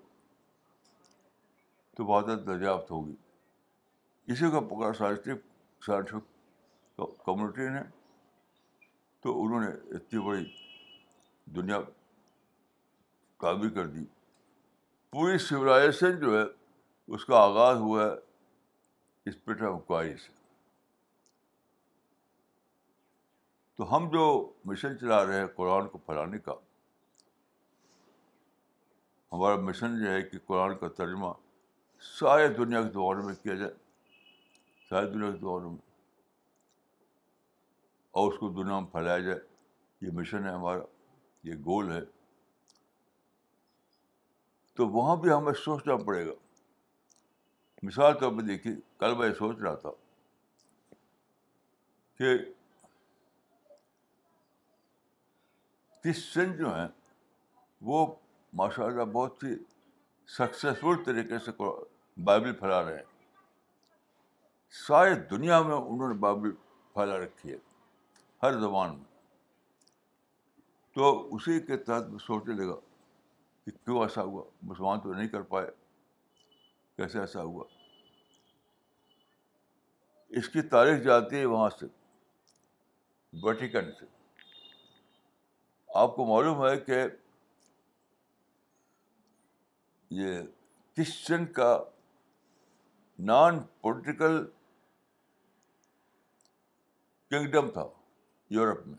تو 1.97 2.05
باتیں 2.07 2.35
دریافت 2.47 2.91
ہوگی 2.91 3.15
اسی 4.29 4.51
کو 4.51 4.61
پکڑا 4.75 4.93
سائنٹیفک 4.99 5.85
سائنٹفک 5.87 7.11
کمیونٹی 7.27 7.69
نے 7.73 7.81
تو 9.23 9.41
انہوں 9.43 9.61
نے 9.61 9.71
اتنی 9.97 10.21
بڑی 10.27 10.45
دنیا 11.57 11.79
کابی 13.41 13.69
کر 13.75 13.87
دی 13.87 14.05
پوری 15.13 15.39
سولائزیشن 15.47 16.19
جو 16.21 16.39
ہے 16.39 16.45
اس 17.15 17.25
کا 17.25 17.39
آغاز 17.43 17.77
ہوا 17.81 18.05
ہے 18.05 19.31
اس 19.31 19.35
انکوائری 19.47 20.17
سے 20.17 20.39
تو 23.77 23.97
ہم 23.97 24.09
جو 24.13 24.25
مشن 24.71 24.99
چلا 25.01 25.25
رہے 25.27 25.39
ہیں 25.41 25.47
قرآن 25.57 25.89
کو 25.89 25.99
پھیلانے 26.07 26.39
کا 26.45 26.53
ہمارا 29.33 29.57
مشن 29.61 29.97
یہ 30.03 30.11
ہے 30.11 30.23
کہ 30.23 30.39
قرآن 30.47 30.77
کا 30.79 30.89
ترجمہ 30.97 31.33
سارے 32.19 32.49
دنیا 32.59 32.83
کے 32.83 32.89
دورے 32.93 33.23
میں 33.27 33.35
کیا 33.43 33.55
جائے 33.55 33.71
شاہد 34.91 35.15
میں 35.17 35.29
اور 38.11 38.33
اس 38.33 38.39
کو 38.39 38.49
دنیا 38.53 38.79
میں 38.81 38.89
پھیلایا 38.93 39.19
جائے 39.27 39.39
یہ 40.05 40.11
مشن 40.15 40.45
ہے 40.47 40.51
ہمارا 40.53 40.81
یہ 41.49 41.55
گول 41.65 41.91
ہے 41.93 42.01
تو 44.77 44.87
وہاں 44.97 45.15
بھی 45.23 45.31
ہمیں 45.33 45.53
سوچنا 45.65 45.97
پڑے 46.07 46.27
گا 46.27 46.33
مثال 47.89 48.19
طور 48.21 48.33
پہ 48.37 48.43
دیکھیے 48.47 48.73
کل 49.01 49.15
میں 49.19 49.29
یہ 49.29 49.33
سوچ 49.39 49.59
رہا 49.63 49.75
تھا 49.85 49.91
کہ 52.19 52.37
کرسچن 56.05 56.53
جو 56.59 56.75
ہیں 56.79 56.87
وہ 57.91 58.07
ماشاء 58.61 58.85
اللہ 58.85 59.05
بہت 59.13 59.43
ہی 59.45 59.55
سکسیزفل 60.39 61.03
طریقے 61.07 61.39
سے 61.45 61.51
بائبل 62.25 62.53
پھیلا 62.61 62.83
رہے 62.85 62.97
ہیں 62.97 63.09
سارے 64.79 65.15
دنیا 65.31 65.61
میں 65.63 65.75
انہوں 65.77 66.09
نے 66.09 66.15
بائبل 66.21 66.53
پھیلا 66.95 67.17
رکھی 67.19 67.53
ہے 67.53 67.57
ہر 68.43 68.59
زبان 68.61 68.95
میں 68.97 69.09
تو 70.95 71.13
اسی 71.37 71.59
کے 71.67 71.77
تحت 71.87 72.09
میں 72.11 72.19
سوچنے 72.27 72.55
لگا 72.63 72.77
کہ 73.65 73.71
کیوں 73.85 74.01
ایسا 74.03 74.23
ہوا 74.23 74.43
مسلمان 74.69 75.01
تو 75.01 75.13
نہیں 75.13 75.29
کر 75.29 75.43
پائے 75.55 75.67
کیسے 76.97 77.21
ایسا 77.21 77.43
ہوا 77.43 77.65
اس 80.41 80.49
کی 80.49 80.63
تاریخ 80.75 81.03
جاتی 81.05 81.37
ہے 81.37 81.45
وہاں 81.45 81.69
سے 81.79 81.87
ویٹیکن 83.43 83.91
سے 83.99 84.07
آپ 86.05 86.15
کو 86.17 86.25
معلوم 86.27 86.65
ہے 86.67 86.77
کہ 86.87 87.03
یہ 90.23 90.39
کرسچن 90.97 91.45
کا 91.57 91.77
نان 93.31 93.59
پولیٹیکل 93.81 94.45
کنگڈم 97.31 97.69
تھا 97.71 97.87
یورپ 98.55 98.87
میں 98.87 98.97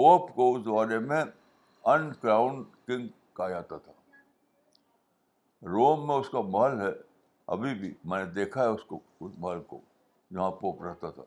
پوپ 0.00 0.30
کو 0.34 0.54
اس 0.56 0.62
زمانے 0.64 0.98
میں 1.10 1.22
ان 1.22 2.12
کراؤنڈ 2.20 2.64
کنگ 2.86 3.06
کہا 3.36 3.48
جاتا 3.48 3.76
تھا 3.86 3.92
روم 5.72 6.06
میں 6.06 6.16
اس 6.20 6.28
کا 6.30 6.40
محل 6.50 6.80
ہے 6.80 6.90
ابھی 7.54 7.74
بھی 7.80 7.92
میں 8.12 8.22
نے 8.24 8.30
دیکھا 8.32 8.62
ہے 8.62 8.68
اس 8.76 8.84
کو 8.88 8.98
اس 9.24 9.32
محل 9.38 9.60
کو 9.72 9.80
جہاں 10.34 10.50
پوپ 10.60 10.82
رہتا 10.82 11.10
تھا 11.16 11.22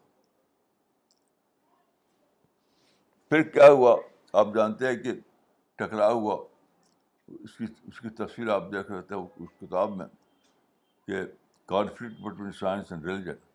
پھر 3.29 3.41
کیا 3.57 3.69
ہوا 3.71 3.95
آپ 4.43 4.47
جانتے 4.55 4.87
ہیں 4.87 4.95
کہ 5.03 5.13
ٹکرا 5.79 6.07
ہوا 6.11 6.37
اس 7.43 7.99
کی 8.01 8.09
تصویر 8.23 8.49
آپ 8.53 8.71
دیکھ 8.71 8.91
رہے 8.91 9.01
تھے 9.11 9.15
اس 9.15 9.49
کتاب 9.61 9.95
میں 9.97 10.05
کہ 11.07 11.23
conflict 11.73 12.21
between 12.21 12.51
science 12.59 12.91
and 12.91 13.05
religion 13.05 13.45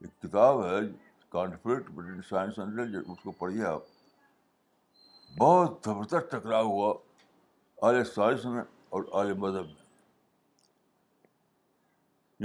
ایک 0.00 0.20
کتاب 0.22 0.64
ہے 0.64 0.76
conflict 1.30 1.90
between 1.94 2.20
science 2.28 2.58
and 2.58 2.78
religion 2.78 3.10
اس 3.10 3.18
کو 3.22 3.30
پڑھیے 3.38 3.64
آپ 3.66 3.82
بہت 5.38 5.76
زبردست 5.84 6.30
ٹکراؤ 6.32 6.62
ہوا 6.70 6.92
اعلی 7.88 8.04
سائنس 8.14 8.44
میں 8.54 8.62
اور 8.94 9.02
اعلی 9.20 9.32
مذہب 9.42 9.66
میں 9.66 9.88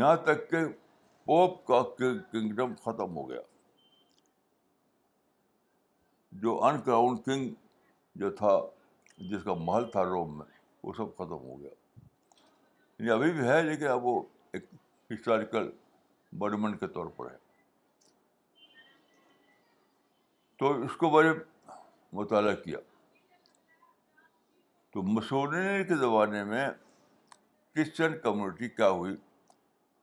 یہاں 0.04 0.16
تک 0.26 0.50
کہ 0.50 0.58
پوپ 1.26 1.66
کا 1.68 1.82
کنگڈم 1.98 2.74
ختم 2.84 3.16
ہو 3.18 3.30
گیا 3.30 3.40
جو 6.42 6.58
ان 6.64 6.80
کراؤن 6.86 7.18
کنگ 7.26 7.50
جو 8.22 8.30
تھا 8.42 8.52
جس 9.30 9.44
کا 9.44 9.54
محل 9.70 9.90
تھا 9.92 10.04
روم 10.10 10.38
میں 10.38 10.46
وہ 10.84 10.94
سب 10.98 11.16
ختم 11.18 11.48
ہو 11.50 11.60
گیا 11.62 11.70
یعنی 13.00 13.12
ابھی 13.18 13.32
بھی 13.40 13.48
ہے 13.48 13.62
لیکن 13.70 13.88
اب 13.94 14.06
وہ 14.06 14.22
ایک 14.54 14.66
ہسٹوریکل 15.12 15.70
برمن 16.40 16.78
کے 16.78 16.88
طور 16.98 17.06
پر 17.18 17.30
ہے 17.32 17.44
تو 20.60 20.72
اس 20.84 20.96
کو 20.98 21.10
میں 21.12 21.24
نے 21.24 21.32
مطالعہ 22.18 22.54
کیا 22.64 22.78
تو 24.94 25.02
مسورنی 25.16 25.84
کے 25.88 25.96
زمانے 26.04 26.44
میں 26.52 26.68
کرسچن 27.76 28.18
کمیونٹی 28.24 28.70
کیا 28.70 28.90
ہوئی 28.90 29.16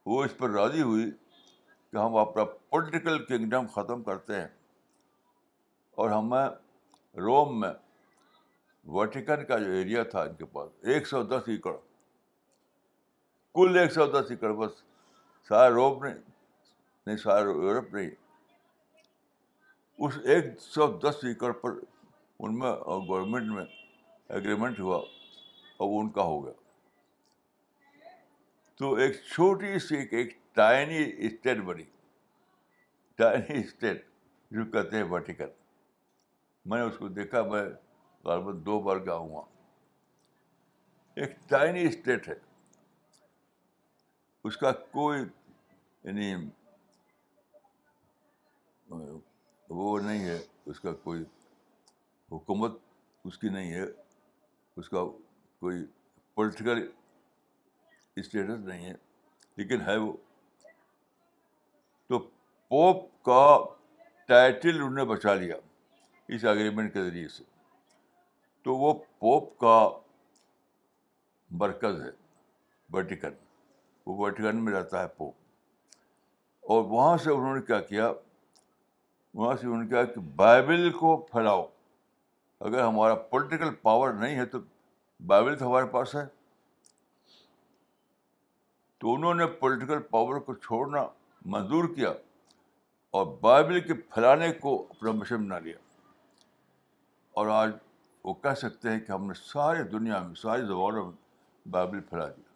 وہ 0.07 0.25
اس 0.25 0.37
پر 0.39 0.51
راضی 0.51 0.83
ہوئی 0.83 1.11
کہ 1.11 1.97
ہم 1.97 2.17
اپنا 2.17 2.45
پولیٹیکل 2.71 3.25
کنگڈم 3.27 3.67
ختم 3.75 4.03
کرتے 4.03 4.41
ہیں 4.41 4.49
اور 6.03 6.11
ہمیں 6.11 6.49
روم 7.23 7.59
میں 7.61 7.73
ویٹیکن 8.99 9.45
کا 9.49 9.59
جو 9.59 9.71
ایریا 9.79 10.03
تھا 10.15 10.21
ان 10.23 10.35
کے 10.35 10.45
پاس 10.53 10.71
ایک 10.93 11.07
سو 11.09 11.23
دس 11.33 11.49
ایکڑ 11.55 11.73
کل 13.55 13.77
ایک 13.79 13.93
سو 13.93 14.07
دس 14.21 14.31
ایکڑ 14.31 14.53
بس 14.63 14.83
سارے 15.49 15.73
روم 15.75 16.05
نہیں 16.05 16.19
نہیں 17.07 17.17
سارے 17.25 17.51
یورپ 17.65 17.95
نہیں 17.95 18.11
اس 20.05 20.13
ایک 20.35 20.45
سو 20.61 20.87
دس 21.03 21.17
ایکڑ 21.25 21.51
پر 21.61 21.73
ان 22.47 22.59
میں 22.59 22.71
اور 22.93 23.01
گورنمنٹ 23.09 23.49
میں 23.55 23.65
ایگریمنٹ 24.35 24.81
ہوا 24.81 24.97
اور 24.97 25.91
ان 25.99 26.09
کا 26.17 26.23
ہو 26.31 26.43
گیا 26.45 26.55
تو 28.79 28.93
ایک 29.05 29.21
چھوٹی 29.35 29.79
سی 29.87 29.97
ایک 30.19 30.33
ٹائنی 30.61 30.99
اسٹیٹ 31.27 31.59
بنی 31.71 31.85
ٹائنی 33.23 33.59
اسٹیٹ 33.61 34.05
جو 34.57 34.65
کہتے 34.73 34.97
ہیں 34.97 35.05
ورٹیکل 35.11 35.49
میں 36.71 36.79
نے 36.79 36.85
اس 36.87 36.99
کو 36.99 37.09
دیکھا 37.23 37.43
میں 37.53 37.63
غالباً 38.25 38.61
دو 38.67 38.81
بار 38.89 38.97
گیا 39.07 39.15
ہوا 39.29 39.45
ایک 41.21 41.39
ٹائنی 41.51 41.87
اسٹیٹ 41.89 42.29
ہے 42.29 42.35
اس 44.51 44.57
کا 44.65 44.73
کوئی 44.99 45.23
یعنی 45.25 46.33
وہ 49.79 49.99
نہیں 50.01 50.25
ہے 50.29 50.39
اس 50.71 50.81
کا 50.81 50.93
کوئی 51.03 51.23
حکومت 52.33 52.73
اس 53.29 53.39
کی 53.39 53.49
نہیں 53.49 53.73
ہے 53.75 53.85
اس 54.81 54.89
کا 54.89 55.05
کوئی 55.61 55.85
پولیٹیکل 56.35 56.87
اسٹیٹس 58.23 58.65
نہیں 58.67 58.85
ہے 58.87 58.95
لیکن 59.57 59.81
ہے 59.87 59.97
وہ 60.05 60.13
تو 62.09 62.19
پوپ 62.75 63.07
کا 63.29 63.41
ٹائٹل 64.29 64.77
انہوں 64.77 64.91
نے 65.05 65.05
بچا 65.15 65.35
لیا 65.45 65.57
اس 66.35 66.45
اگریمنٹ 66.55 66.93
کے 66.95 67.03
ذریعے 67.05 67.29
سے 67.37 67.45
تو 68.65 68.77
وہ 68.83 68.93
پوپ 69.25 69.57
کا 69.61 69.75
مرکز 71.65 72.01
ہے 72.03 72.11
ویٹیکن 72.97 73.35
وہ 74.07 74.19
ویٹیکن 74.25 74.63
میں 74.65 74.73
رہتا 74.73 75.03
ہے 75.03 75.09
پوپ 75.17 76.71
اور 76.73 76.85
وہاں 76.93 77.17
سے 77.25 77.31
انہوں 77.31 77.55
نے 77.57 77.63
کیا 77.71 77.81
کیا 77.89 78.13
وہاں 79.41 79.55
سے 79.61 79.67
انہوں 79.67 79.83
نے 79.83 79.89
کہا 79.89 80.03
کہ 80.15 80.21
بائبل 80.37 80.91
کو 80.99 81.17
پھیلاؤ 81.33 81.65
اگر 82.69 82.83
ہمارا 82.85 83.15
پولیٹیکل 83.31 83.75
پاور 83.83 84.13
نہیں 84.15 84.35
ہے 84.39 84.45
تو 84.47 84.59
بائبل 85.27 85.57
تو 85.59 85.67
ہمارے 85.69 85.87
پاس 85.93 86.15
ہے 86.15 86.25
تو 89.01 89.15
انہوں 89.15 89.35
نے 89.35 89.47
پولیٹیکل 89.61 90.03
پاور 90.11 90.39
کو 90.49 90.55
چھوڑنا 90.55 91.07
منظور 91.55 91.85
کیا 91.95 92.13
اور 93.19 93.27
بائبل 93.41 93.81
کے 93.87 93.95
پھیلانے 94.15 94.53
کو 94.61 94.75
اپنا 94.91 95.13
مشن 95.21 95.45
بنا 95.45 95.59
لیا 95.59 95.77
اور 97.41 97.47
آج 97.61 97.71
وہ 98.25 98.35
کہہ 98.43 98.55
سکتے 98.57 98.91
ہیں 98.91 99.01
کہ 99.01 99.13
ہم 99.13 99.27
نے 99.29 99.35
سارے 99.45 99.83
دنیا 99.93 100.23
میں 100.27 100.35
ساری 100.43 100.63
زبانوں 100.67 101.05
میں 101.11 101.69
بائبل 101.71 102.01
پھیلا 102.11 102.27
دیا 102.37 102.51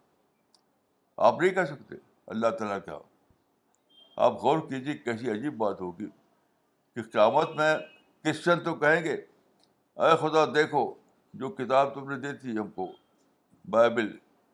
آپ 1.26 1.40
نہیں 1.40 1.54
کہہ 1.54 1.64
سکتے 1.74 1.96
اللہ 2.34 2.50
تعالیٰ 2.58 2.78
کیا 2.84 2.98
آپ 4.26 4.34
غور 4.42 4.58
کیجیے 4.68 4.96
کیسی 5.04 5.30
عجیب 5.30 5.56
بات 5.56 5.80
ہوگی 5.80 6.06
کہ 6.96 7.02
قیامت 7.12 7.48
میں 7.56 7.74
کرسچن 8.24 8.60
تو 8.64 8.74
کہیں 8.74 9.02
گے 9.04 9.12
اے 10.02 10.14
خدا 10.20 10.44
دیکھو 10.54 10.80
جو 11.40 11.48
کتاب 11.58 11.92
تم 11.94 12.10
نے 12.12 12.16
دی 12.20 12.32
تھی 12.42 12.56
ہم 12.58 12.70
کو 12.76 12.86
بائبل 13.70 14.08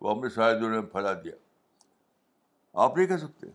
وہ 0.07 0.14
نے 0.22 0.28
صاحب 0.34 0.57
انہوں 0.57 0.74
نے 0.74 0.80
پھیلا 0.95 1.12
دیا 1.24 1.34
آپ 2.84 2.97
نہیں 2.97 3.07
کہہ 3.07 3.22
سکتے 3.26 3.47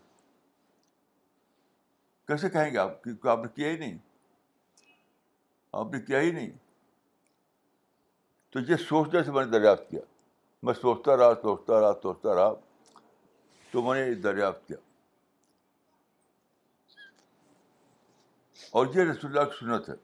کیسے 2.28 2.50
کہیں 2.56 2.70
گے 2.72 2.78
آپ 2.84 3.02
کیونکہ 3.04 3.28
آپ 3.34 3.38
نے 3.42 3.48
کیا 3.56 3.68
ہی 3.70 3.76
نہیں 3.84 3.96
آپ 5.80 5.92
نے 5.92 6.00
کیا 6.06 6.20
ہی 6.20 6.30
نہیں 6.40 6.50
تو 8.52 8.60
یہ 8.70 8.76
سوچنے 8.88 9.22
سے 9.22 9.32
میں 9.32 9.44
نے 9.44 9.50
دریافت 9.58 9.88
کیا 9.90 10.00
میں 10.66 10.74
سوچتا 10.80 11.16
رہا 11.16 11.34
سوچتا 11.42 11.80
رہا 11.80 11.92
سوچتا 12.02 12.34
رہا 12.34 12.52
تو 13.70 13.82
میں 13.82 14.00
نے 14.06 14.14
دریافت 14.28 14.66
کیا 14.68 14.76
اور 18.76 18.86
یہ 18.94 19.04
رسول 19.10 19.30
اللہ 19.36 19.48
کی 19.50 19.58
سنت 19.64 19.88
ہے 19.88 19.94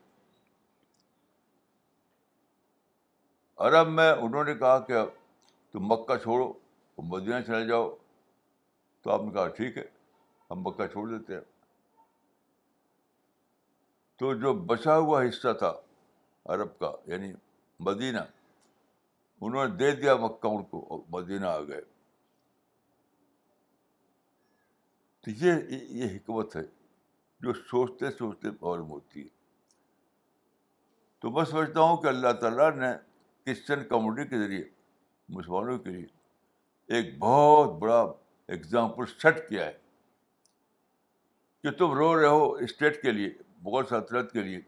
عرب 3.67 3.87
میں 3.97 4.11
انہوں 4.11 4.43
نے 4.43 4.55
کہا 4.59 4.79
کہ 4.87 5.03
تم 5.71 5.85
مکہ 5.91 6.15
چھوڑو 6.23 6.51
تم 6.95 7.07
مدینہ 7.13 7.39
چلے 7.47 7.65
جاؤ 7.67 7.89
تو 9.03 9.11
آپ 9.11 9.21
نے 9.23 9.31
کہا 9.33 9.47
ٹھیک 9.57 9.77
ہے 9.77 9.83
ہم 10.51 10.61
مکہ 10.67 10.87
چھوڑ 10.91 11.07
دیتے 11.09 11.33
ہیں 11.33 11.41
تو 14.19 14.33
جو 14.41 14.53
بچا 14.71 14.95
ہوا 14.97 15.21
حصہ 15.27 15.53
تھا 15.59 15.71
عرب 16.53 16.77
کا 16.79 16.91
یعنی 17.11 17.31
مدینہ 17.87 18.19
انہوں 19.41 19.67
نے 19.67 19.75
دے 19.77 19.91
دیا 20.01 20.15
مکہ 20.21 20.47
ان 20.55 20.63
کو 20.71 20.85
اور 20.89 20.99
مدینہ 21.19 21.45
آ 21.47 21.61
گئے 21.67 21.81
تو 25.23 25.31
یہ 25.45 25.53
یہ 26.01 26.15
حکمت 26.15 26.55
ہے 26.55 26.61
جو 27.45 27.53
سوچتے 27.53 28.09
سوچتے 28.17 28.49
معلوم 28.61 28.89
ہوتی 28.89 29.21
ہے 29.23 29.27
تو 31.21 31.31
میں 31.31 31.43
سمجھتا 31.49 31.81
ہوں 31.87 31.97
کہ 32.03 32.07
اللہ 32.07 32.31
تعالیٰ 32.41 32.69
نے 32.75 32.87
کرسچن 33.45 33.83
کمیونٹی 33.89 34.23
کے 34.29 34.37
ذریعے 34.43 34.63
مسلمانوں 35.37 35.77
کے 35.79 35.89
لیے 35.89 36.95
ایک 36.95 37.17
بہت 37.25 37.75
بڑا 37.81 37.99
ایگزامپل 38.55 39.05
سیٹ 39.21 39.37
کیا 39.49 39.65
ہے 39.65 39.73
کہ 41.63 41.71
تم 41.81 41.93
رو 41.97 42.09
رہے 42.19 42.29
ہو 42.37 42.51
اسٹیٹ 42.67 43.01
کے 43.01 43.11
لیے 43.11 43.29
مغل 43.67 43.85
سلطنت 43.89 44.31
کے 44.31 44.43
لیے 44.49 44.59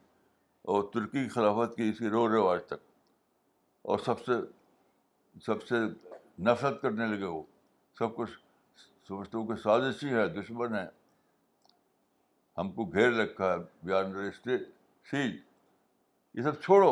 اور 0.74 0.84
ترکی 0.94 1.24
کی 1.24 1.30
خلافت 1.38 1.76
کے 1.78 1.90
اسی 1.90 2.10
رو 2.18 2.28
رہے 2.28 2.38
ہو 2.42 2.48
آج 2.50 2.64
تک 2.74 2.86
اور 3.92 4.00
سب 4.10 4.24
سے 4.26 4.40
سب 5.46 5.68
سے 5.72 5.82
نفرت 6.50 6.82
کرنے 6.82 7.08
لگے 7.16 7.26
ہو 7.34 7.42
سب 8.00 8.16
کچھ 8.16 8.32
سمجھتے 9.08 9.38
ہو 9.38 9.46
کہ 9.48 9.62
سازشی 9.64 10.14
ہے 10.14 10.28
دشمن 10.40 10.76
ہے 10.76 10.86
ہم 12.58 12.72
کو 12.74 12.86
گھیر 12.94 13.12
رکھا 13.14 13.52
ہے 13.54 13.58
وی 13.88 13.94
آر 13.94 14.04
انڈر 14.04 15.18
یہ 16.36 16.42
سب 16.44 16.60
چھوڑو 16.62 16.92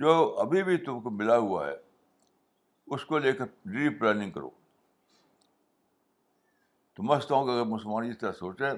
جو 0.00 0.12
ابھی 0.40 0.62
بھی 0.64 0.76
تم 0.86 1.00
کو 1.02 1.10
ملا 1.10 1.36
ہوا 1.36 1.66
ہے 1.66 1.72
اس 2.94 3.04
کو 3.04 3.18
لے 3.18 3.32
کر 3.40 3.46
ری 3.74 3.88
پلاننگ 3.98 4.30
کرو 4.32 4.50
تو 6.96 7.02
ہوں 7.02 7.44
کہ 7.46 7.50
اگر 7.52 7.64
مسلمان 7.70 8.08
اس 8.10 8.18
طرح 8.18 8.32
سوچیں 8.38 8.70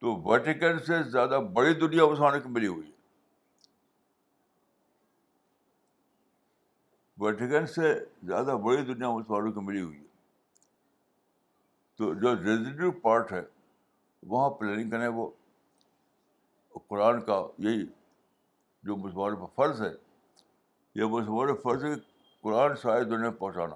تو 0.00 0.14
ویٹیکن 0.30 0.78
سے 0.86 1.02
زیادہ 1.10 1.38
بڑی 1.54 1.74
دنیا 1.80 2.06
مسلمانوں 2.06 2.40
کو 2.42 2.48
ملی 2.58 2.66
ہوئی 2.66 2.90
ویٹیکن 7.24 7.66
سے 7.74 7.94
زیادہ 8.26 8.56
بڑی 8.64 8.82
دنیا 8.92 9.10
مسلمانوں 9.16 9.46
کی 9.48 9.52
کو 9.54 9.60
ملی 9.70 9.80
ہوئی 9.82 9.98
ہے 9.98 10.04
تو 11.98 12.12
جو 12.20 12.34
ریزیڈیو 12.36 12.90
پارٹ 13.02 13.32
ہے 13.32 13.42
وہاں 14.28 14.50
پلاننگ 14.60 14.90
کریں 14.90 15.08
وہ 15.16 15.28
قرآن 16.88 17.20
کا 17.24 17.40
یہی 17.66 17.84
جو 18.86 18.96
مسلمانوں 18.96 19.46
پر 19.46 19.54
فرض 19.56 19.82
ہے 19.82 19.90
یہ 21.00 21.04
مسلمانوں 21.12 21.54
فرض 21.62 21.84
ہے 21.84 21.94
کہ 21.94 22.00
قرآن 22.42 22.74
شاید 22.82 23.08
میں 23.20 23.30
پہنچانا 23.38 23.74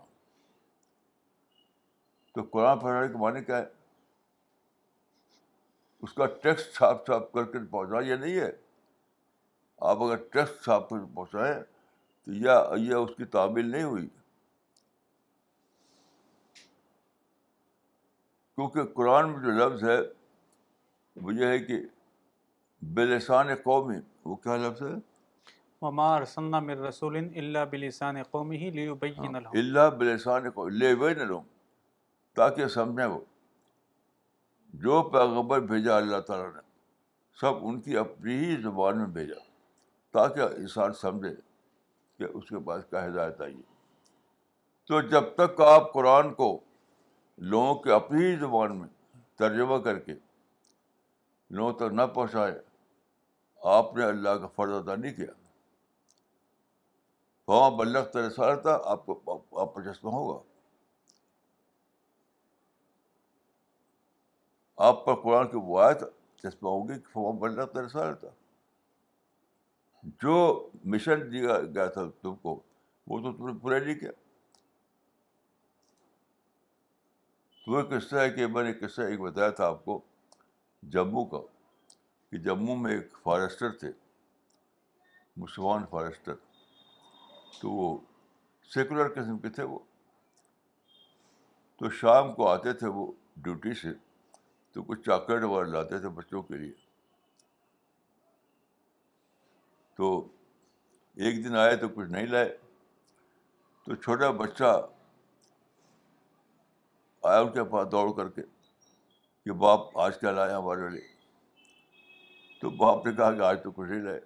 تو 2.34 2.42
قرآن 2.50 2.78
پہنچانے 2.78 3.08
کے 3.12 3.18
معنی 3.18 3.44
کیا 3.44 3.58
ہے 3.58 3.64
اس 6.06 6.12
کا 6.18 6.26
ٹیکس 6.42 6.70
چھاپ 6.74 7.04
چھاپ 7.06 7.32
کر 7.32 7.44
کے 7.52 7.58
یہ 8.08 8.14
نہیں 8.14 8.38
ہے 8.40 8.50
آپ 9.90 10.02
اگر 10.02 10.16
ٹیکس 10.32 10.62
چھاپ 10.64 10.88
کر 10.90 10.98
پہنچائیں 11.14 11.60
تو 11.62 12.32
یا 12.88 12.96
اس 12.98 13.10
کی 13.16 13.24
تعمیل 13.36 13.70
نہیں 13.70 13.82
ہوئی 13.82 14.06
کیونکہ 18.54 18.92
قرآن 18.94 19.30
میں 19.30 19.42
جو 19.44 19.50
لفظ 19.66 19.84
ہے 19.88 19.98
وہ 21.22 21.34
یہ 21.34 21.46
ہے 21.46 21.58
کہ 21.58 21.80
بلسان 22.94 23.48
قومی 23.64 23.94
وہ 24.24 24.34
کیا 24.44 24.56
لفظ 24.56 24.82
ہے 24.82 24.96
بلسان 27.70 28.22
قومی 28.30 28.70
تاکہ 32.36 32.66
سمجھیں 32.74 33.06
وہ 33.06 33.18
جو 34.82 35.02
پیغبر 35.12 35.60
بھیجا 35.72 35.96
اللہ 35.96 36.20
تعالیٰ 36.26 36.52
نے 36.54 36.60
سب 37.40 37.66
ان 37.68 37.80
کی 37.80 37.96
اپنی 37.98 38.34
ہی 38.44 38.56
زبان 38.62 38.98
میں 38.98 39.06
بھیجا 39.18 39.34
تاکہ 40.18 40.54
انسان 40.56 40.92
سمجھے 41.00 41.34
کہ 42.18 42.26
اس 42.36 42.48
کے 42.48 42.58
پاس 42.66 42.84
کیا 42.90 43.04
ہدایت 43.06 43.40
آئی 43.40 43.60
تو 44.88 45.00
جب 45.08 45.34
تک 45.36 45.60
آپ 45.66 45.92
قرآن 45.92 46.32
کو 46.34 46.56
لوگوں 47.54 47.74
کے 47.82 47.92
اپنی 47.94 48.24
ہی 48.26 48.34
زبان 48.40 48.76
میں 48.78 48.88
ترجمہ 49.38 49.76
کر 49.84 49.98
کے 49.98 50.14
لوگوں 51.58 51.72
تک 51.78 51.92
نہ 51.94 52.02
پہنچائے 52.14 52.58
آپ 53.76 53.94
نے 53.96 54.04
اللہ 54.04 54.36
کا 54.40 54.46
فرض 54.56 54.72
ادا 54.74 54.94
نہیں 54.96 55.12
کیا 55.14 55.32
خواہاں 57.46 57.70
بلّ 57.78 57.96
تھا 58.32 58.76
آپ 58.90 59.04
کو 59.06 59.42
آپ 59.62 59.74
کا 59.74 59.82
چشمہ 59.92 60.10
ہوگا 60.12 60.38
آپ 64.88 65.04
پر 65.06 65.14
قرآن 65.22 65.48
کی 65.48 65.58
وایت 65.70 66.02
چشمہ 66.42 66.68
ہوگی 66.68 66.98
کہ 66.98 67.12
خواہاں 67.14 67.38
بلّ 67.40 67.64
تھا 67.92 68.30
جو 70.22 70.34
مشن 70.92 71.30
دیا 71.32 71.58
گیا 71.74 71.86
تھا 71.96 72.02
تم 72.22 72.34
کو 72.42 72.58
وہ 73.06 73.18
تو 73.22 73.32
تم 73.36 73.48
نے 73.48 73.58
پورا 73.62 73.78
نہیں 73.78 73.98
کیا 74.00 74.10
تو 77.64 77.80
قصہ 77.90 78.16
ہے 78.16 78.30
کہ 78.36 78.46
میں 78.54 78.62
نے 78.64 78.72
قصہ 78.86 79.00
ایک 79.02 79.20
بتایا 79.20 79.50
تھا 79.58 79.66
آپ 79.66 79.84
کو 79.84 80.00
جموں 80.92 81.24
کا 81.30 81.38
کہ 82.30 82.38
جموں 82.42 82.76
میں 82.76 82.92
ایک 82.92 83.16
فارسٹر 83.22 83.70
تھے 83.78 83.90
مسلمان 85.36 85.84
فارسٹر 85.90 86.34
تو 87.60 87.70
وہ 87.70 87.96
سیکولر 88.74 89.08
قسم 89.14 89.38
کے 89.38 89.48
تھے 89.50 89.62
وہ 89.62 89.78
تو 91.78 91.90
شام 92.00 92.32
کو 92.34 92.48
آتے 92.48 92.72
تھے 92.78 92.86
وہ 92.94 93.10
ڈیوٹی 93.44 93.74
سے 93.80 93.88
تو 94.72 94.82
کچھ 94.88 95.00
چاکلیٹ 95.06 95.42
وغیرہ 95.42 95.66
لاتے 95.68 95.98
تھے 96.00 96.08
بچوں 96.18 96.42
کے 96.42 96.56
لیے 96.56 96.72
تو 99.96 100.10
ایک 101.24 101.44
دن 101.44 101.56
آئے 101.56 101.74
تو 101.76 101.88
کچھ 101.94 102.08
نہیں 102.10 102.26
لائے 102.26 102.56
تو 103.86 103.94
چھوٹا 103.94 104.30
بچہ 104.44 104.70
آیا 107.28 107.40
ان 107.40 107.52
کے 107.52 107.64
پاس 107.72 107.90
دوڑ 107.92 108.12
کر 108.16 108.28
کے 108.36 108.42
کہ 109.44 109.52
باپ 109.60 109.98
آج 109.98 110.18
کیا 110.20 110.30
لائے 110.30 110.52
ہمارے 110.54 110.88
لیے 110.90 111.08
تو 112.60 112.70
باپ 112.80 113.06
نے 113.06 113.12
کہا 113.12 113.32
کہ 113.34 113.40
آج 113.48 113.62
تو 113.62 113.70
کچھ 113.72 113.88
نہیں 113.88 114.02
لائے 114.02 114.20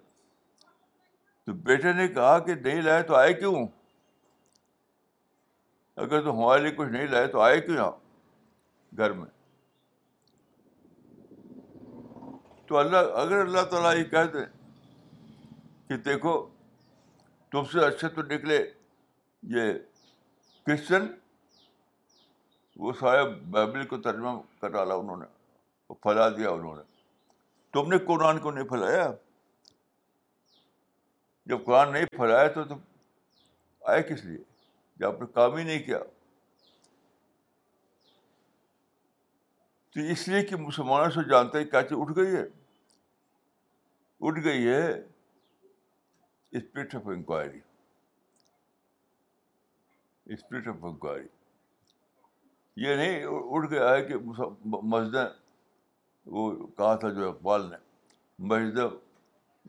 تو 1.45 1.53
بیٹے 1.67 1.93
نے 1.93 2.07
کہا 2.13 2.37
کہ 2.45 2.53
نہیں 2.63 2.81
لائے 2.81 3.03
تو 3.09 3.15
آئے 3.15 3.33
کیوں 3.33 3.65
اگر 6.05 6.21
تم 6.23 6.31
ہمارے 6.37 6.61
لیے 6.61 6.71
کچھ 6.77 6.89
نہیں 6.89 7.07
لائے 7.07 7.27
تو 7.35 7.39
آئے 7.41 7.59
کیوں 7.61 7.77
آپ 7.85 7.97
گھر 8.97 9.13
میں 9.19 9.25
تو 12.67 12.77
اللہ 12.77 13.15
اگر 13.21 13.39
اللہ 13.39 13.65
تعالیٰ 13.71 13.95
یہ 13.97 14.03
کہتے 14.11 14.43
کہ 15.87 15.97
دیکھو 16.05 16.35
تم 17.51 17.65
سے 17.71 17.85
اچھے 17.85 18.07
تو 18.15 18.21
نکلے 18.31 18.57
یہ 19.55 19.73
کرسچن 20.65 21.07
وہ 22.83 22.91
سارے 22.99 23.21
بائبل 23.51 23.85
کو 23.87 23.97
ترجمہ 24.01 24.39
کر 24.61 24.69
ڈالا 24.69 24.93
انہوں 24.95 25.17
نے 25.17 25.25
پھیلا 26.03 26.27
دیا 26.37 26.49
انہوں 26.49 26.75
نے 26.75 26.81
تم 27.73 27.89
نے 27.91 27.97
قرآن 28.07 28.39
کو 28.39 28.51
نہیں 28.51 28.67
پھیلایا 28.67 29.09
جب 31.49 31.63
قرآن 31.65 31.91
نہیں 31.93 32.05
پھیلایا 32.17 32.47
تو 32.55 32.61
آئے 33.91 34.01
کس 34.03 34.23
لیے 34.25 34.37
جب 34.99 35.07
آپ 35.07 35.21
نے 35.21 35.27
کام 35.33 35.55
ہی 35.55 35.63
نہیں 35.63 35.83
کیا 35.83 35.97
تو 39.93 40.01
اس 40.11 40.27
لیے 40.27 40.41
کہ 40.45 40.55
مسلمانوں 40.61 41.09
سے 41.11 41.29
جانتے 41.29 41.57
ہیں 41.57 41.65
کیا 41.65 41.81
چیز 41.89 41.97
اٹھ 42.01 42.11
گئی 42.17 42.35
ہے 42.35 42.43
اٹھ 44.27 44.39
گئی 44.43 44.67
ہے 44.67 44.91
spirit 46.57 46.95
of 46.95 47.07
inquiry 47.13 47.59
spirit 50.33 50.67
of 50.67 50.85
inquiry 50.85 51.27
یہ 52.83 52.95
نہیں 52.95 53.23
اٹھ 53.31 53.69
گیا 53.71 53.93
ہے 53.93 54.01
کہ 54.05 54.15
مسجدیں 54.65 55.25
وہ 56.35 56.49
کہا 56.77 56.95
تھا 57.01 57.09
جو 57.17 57.29
اقبال 57.29 57.69
نے 57.69 57.75
مسجد 58.51 58.79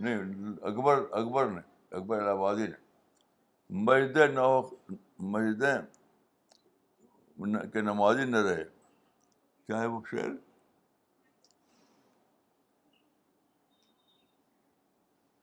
نہیں 0.04 0.52
اکبر 0.68 1.02
اکبر 1.18 1.48
نے 1.50 1.60
اکبر 1.96 2.26
آبادی 2.28 2.66
نے 2.66 3.78
مسجد 3.86 4.16
نہ 4.34 4.40
ہو 4.40 4.60
مسجدیں 5.34 5.94
کہ 7.72 7.80
نمازی 7.82 8.24
نہ 8.30 8.36
رہے 8.46 8.64
کیا 9.66 9.80
ہے 9.80 9.86
وہ 9.92 10.00
شعر 10.10 10.30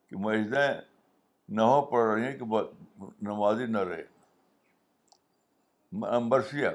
کہ 0.10 0.18
مسجدیں 0.26 0.74
نہ 1.56 1.62
ہو 1.72 1.82
پڑ 1.92 2.04
رہی 2.14 2.26
ہیں 2.28 2.38
کہ 2.40 2.62
نمازی 3.28 3.66
نہ 3.66 3.80
رہے 3.90 4.04
امبرسیہ 6.16 6.68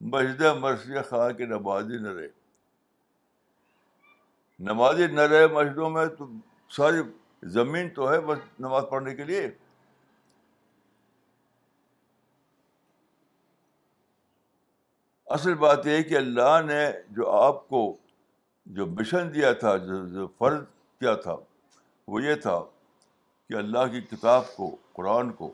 مسجد 0.00 0.42
مرثیہ 0.60 1.00
خواہ 1.08 1.30
کے 1.36 1.46
نمازی 1.46 1.98
نہ 1.98 2.08
رہے 2.18 2.26
نمازی 4.70 5.06
نہ 5.12 5.20
رہے 5.20 5.46
مسجدوں 5.52 5.88
میں 5.90 6.04
تو 6.18 6.26
ساری 6.76 6.98
زمین 7.56 7.88
تو 7.94 8.12
ہے 8.12 8.18
بس 8.26 8.38
نماز 8.60 8.84
پڑھنے 8.90 9.14
کے 9.16 9.24
لیے 9.24 9.48
اصل 15.36 15.54
بات 15.62 15.86
یہ 15.86 16.02
کہ 16.08 16.16
اللہ 16.16 16.60
نے 16.66 16.82
جو 17.16 17.30
آپ 17.36 17.66
کو 17.68 17.80
جو 18.74 18.86
مشن 18.86 19.32
دیا 19.34 19.52
تھا 19.62 19.76
جو 19.86 20.26
فرض 20.38 20.60
کیا 21.00 21.14
تھا 21.22 21.36
وہ 22.08 22.22
یہ 22.22 22.34
تھا 22.42 22.58
کہ 23.48 23.54
اللہ 23.54 23.86
کی 23.92 24.00
کتاب 24.14 24.54
کو 24.56 24.74
قرآن 24.92 25.32
کو 25.40 25.52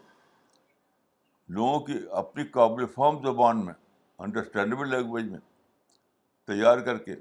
لوگوں 1.56 1.78
کی 1.86 1.98
اپنی 2.22 2.44
قابل 2.52 2.86
فام 2.94 3.22
زبان 3.24 3.64
میں 3.64 3.72
انڈرسٹینڈیبل 4.22 4.88
لینگویج 4.90 5.28
میں 5.30 5.38
تیار 6.46 6.78
کر 6.88 6.98
کے 7.04 7.14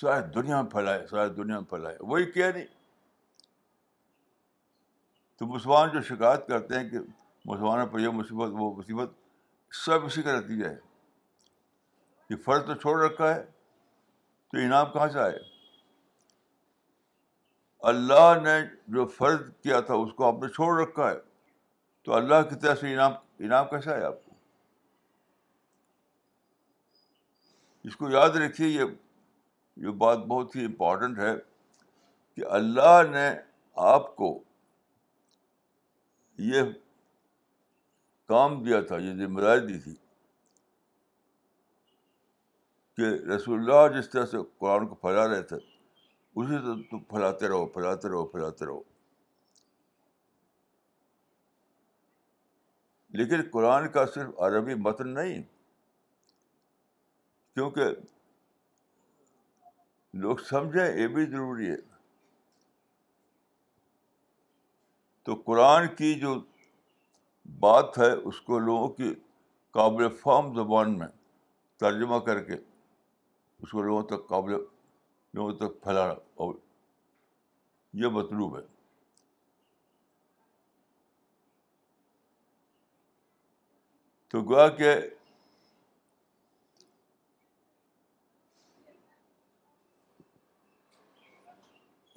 ساری 0.00 0.22
دنیا 0.34 0.60
میں 0.62 0.70
پھیلائے 0.70 1.06
ساری 1.10 1.30
دنیا 1.34 1.58
میں 1.60 1.68
پھیلائے 1.70 1.96
وہی 2.00 2.24
کیا 2.32 2.50
نہیں 2.50 2.64
تو 5.38 5.46
مسلمان 5.52 5.88
جو 5.92 6.00
شکایت 6.14 6.46
کرتے 6.46 6.78
ہیں 6.78 6.88
کہ 6.88 6.98
مسلمانوں 7.50 7.86
پر 7.92 7.98
یہ 8.00 8.08
مصیبت 8.20 8.50
وہ 8.58 8.74
مصیبت 8.76 9.10
سب 9.84 10.04
اسی 10.04 10.22
کا 10.22 10.38
نتیجہ 10.38 10.68
ہے 10.68 10.76
کہ 12.28 12.36
فرض 12.44 12.64
تو 12.66 12.74
چھوڑ 12.84 12.98
رکھا 13.02 13.34
ہے 13.34 13.42
تو 13.42 14.58
انعام 14.64 14.92
کہاں 14.92 15.08
سے 15.12 15.18
آئے 15.28 15.38
اللہ 17.90 18.30
نے 18.42 18.58
جو 18.94 19.06
فرض 19.18 19.40
کیا 19.62 19.80
تھا 19.90 19.94
اس 20.06 20.12
کو 20.16 20.26
آپ 20.28 20.42
نے 20.42 20.48
چھوڑ 20.54 20.72
رکھا 20.80 21.10
ہے 21.10 21.16
تو 22.04 22.14
اللہ 22.14 22.42
کی 22.50 22.56
طرح 22.62 22.74
سے 22.80 22.92
انعام 22.92 23.12
انعام 23.46 23.68
کیسے 23.68 23.90
آئے 23.92 24.02
آپ 24.04 24.24
کو 24.24 24.29
اس 27.86 27.96
کو 27.96 28.08
یاد 28.10 28.34
رکھیے 28.42 28.66
یہ 28.68 28.84
یہ 29.84 29.90
بات 30.04 30.18
بہت 30.28 30.56
ہی 30.56 30.64
امپورٹنٹ 30.64 31.18
ہے 31.18 31.32
کہ 32.36 32.44
اللہ 32.58 33.02
نے 33.10 33.28
آپ 33.92 34.14
کو 34.16 34.28
یہ 36.48 36.62
کام 38.28 38.62
دیا 38.64 38.80
تھا 38.90 38.96
یہ 39.04 39.14
ذمہ 39.24 39.40
داری 39.40 39.66
دی 39.72 39.78
تھی 39.84 39.94
کہ 42.96 43.08
رسول 43.34 43.58
اللہ 43.60 43.96
جس 43.98 44.10
طرح 44.10 44.24
سے 44.30 44.36
قرآن 44.58 44.86
کو 44.88 44.94
پھیلا 45.06 45.26
رہے 45.28 45.42
تھے 45.52 45.56
اسی 45.56 46.54
طرح 46.56 46.74
تم 46.90 46.98
پھیلاتے 47.12 47.48
رہو 47.48 47.66
پھیلاتے 47.76 48.08
رہو 48.08 48.24
پھیلاتے 48.32 48.64
رہو 48.66 48.80
لیکن 53.20 53.40
قرآن 53.52 53.88
کا 53.92 54.04
صرف 54.14 54.38
عربی 54.48 54.74
متن 54.86 55.14
نہیں 55.14 55.42
کیونکہ 57.54 57.84
لوگ 60.22 60.36
سمجھیں 60.48 60.96
یہ 61.00 61.06
بھی 61.14 61.24
ضروری 61.30 61.70
ہے 61.70 61.76
تو 65.24 65.34
قرآن 65.44 65.86
کی 65.96 66.12
جو 66.20 66.34
بات 67.60 67.98
ہے 67.98 68.10
اس 68.12 68.40
کو 68.50 68.58
لوگوں 68.58 68.88
کی 69.00 69.12
قابل 69.78 70.08
فام 70.22 70.54
زبان 70.54 70.98
میں 70.98 71.06
ترجمہ 71.80 72.18
کر 72.28 72.42
کے 72.44 72.54
اس 72.54 73.70
کو 73.70 73.82
لوگوں 73.82 74.02
تک 74.12 74.26
قابل 74.28 74.52
لوگوں 74.54 75.52
تک 75.56 75.82
پھیلانا 75.82 76.14
اور 76.44 76.54
یہ 78.02 78.08
مطلوب 78.16 78.56
ہے 78.58 78.62
تو 84.30 84.40
گوا 84.48 84.68
کہ 84.76 84.94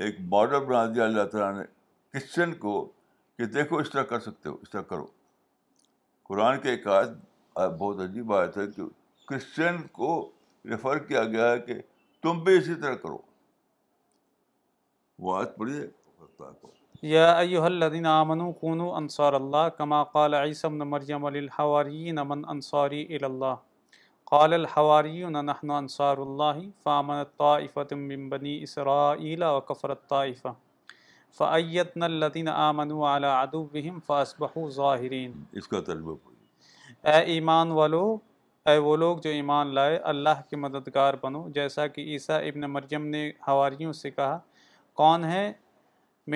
ایک 0.01 0.15
ماڈل 0.29 0.65
بنا 0.65 0.85
دیا 0.93 1.03
اللہ 1.03 1.23
تعالیٰ 1.31 1.51
نے 1.59 1.63
کرسچن 2.13 2.53
کو 2.59 2.79
کہ 3.37 3.45
دیکھو 3.57 3.77
اس 3.77 3.89
طرح 3.91 4.03
کر 4.11 4.19
سکتے 4.19 4.49
ہو 4.49 4.55
اس 4.61 4.69
طرح 4.69 4.81
کرو 4.91 5.05
قرآن 6.29 6.59
کے 6.61 6.69
ایک 6.69 6.87
آیت 6.87 7.09
بہت 7.79 7.99
عجیب 8.01 8.33
آیت 8.33 8.57
ہے 8.57 8.65
کہ 8.75 8.83
کرسچن 9.29 9.81
کو 9.99 10.09
ریفر 10.69 10.99
کیا 11.07 11.23
گیا 11.35 11.51
ہے 11.51 11.59
کہ 11.67 11.73
تم 12.23 12.39
بھی 12.43 12.57
اسی 12.57 12.75
طرح 12.81 12.95
کرو 13.03 13.17
وہ 15.25 15.37
آیت 15.37 15.55
پڑھیے 15.57 15.85
یا 17.11 17.31
ایوہ 17.31 17.63
الذین 17.65 18.05
آمنوا 18.05 18.51
کونو 18.59 18.93
انصار 18.95 19.33
اللہ 19.39 19.67
کما 19.77 20.03
قال 20.17 20.33
عیسی 20.33 20.67
بن 20.67 20.87
مریم 20.89 21.27
للحواریین 21.27 22.19
من 22.27 22.41
انصاری 22.49 23.05
الاللہ 23.15 23.53
قال 24.33 24.53
الحواریون 24.55 25.35
نحن 25.45 25.71
انصار 25.71 26.17
اللہ 26.21 26.59
فامن 26.83 27.15
الطائفة 27.15 27.95
من 27.97 28.27
بنی 28.29 28.53
اسرائیل 28.67 29.43
وکفر 29.43 29.89
الطائفة 29.89 30.51
ندین 31.41 32.03
الذین 32.07 32.47
آمنوا 32.55 33.05
على 33.09 33.35
عدوهم 33.41 33.99
فاسبحوا 34.07 34.63
ظاہرین 34.79 35.35
اس 35.61 35.67
کا 35.73 35.81
ترجمہ 35.91 36.15
پوری 36.23 37.11
اے 37.11 37.19
ایمان 37.35 37.71
والو 37.81 38.01
اے 38.71 38.77
وہ 38.89 38.95
لوگ 39.03 39.17
جو 39.23 39.29
ایمان 39.41 39.73
لائے 39.75 39.97
اللہ 40.13 40.41
کے 40.49 40.55
مددگار 40.65 41.13
بنو 41.27 41.47
جیسا 41.61 41.87
کہ 41.97 42.07
عیسیٰ 42.13 42.39
ابن 42.49 42.69
مریم 42.79 43.05
نے 43.17 43.23
حواریوں 43.47 43.93
سے 44.03 44.11
کہا 44.11 44.37
کون 45.03 45.25
ہے 45.33 45.51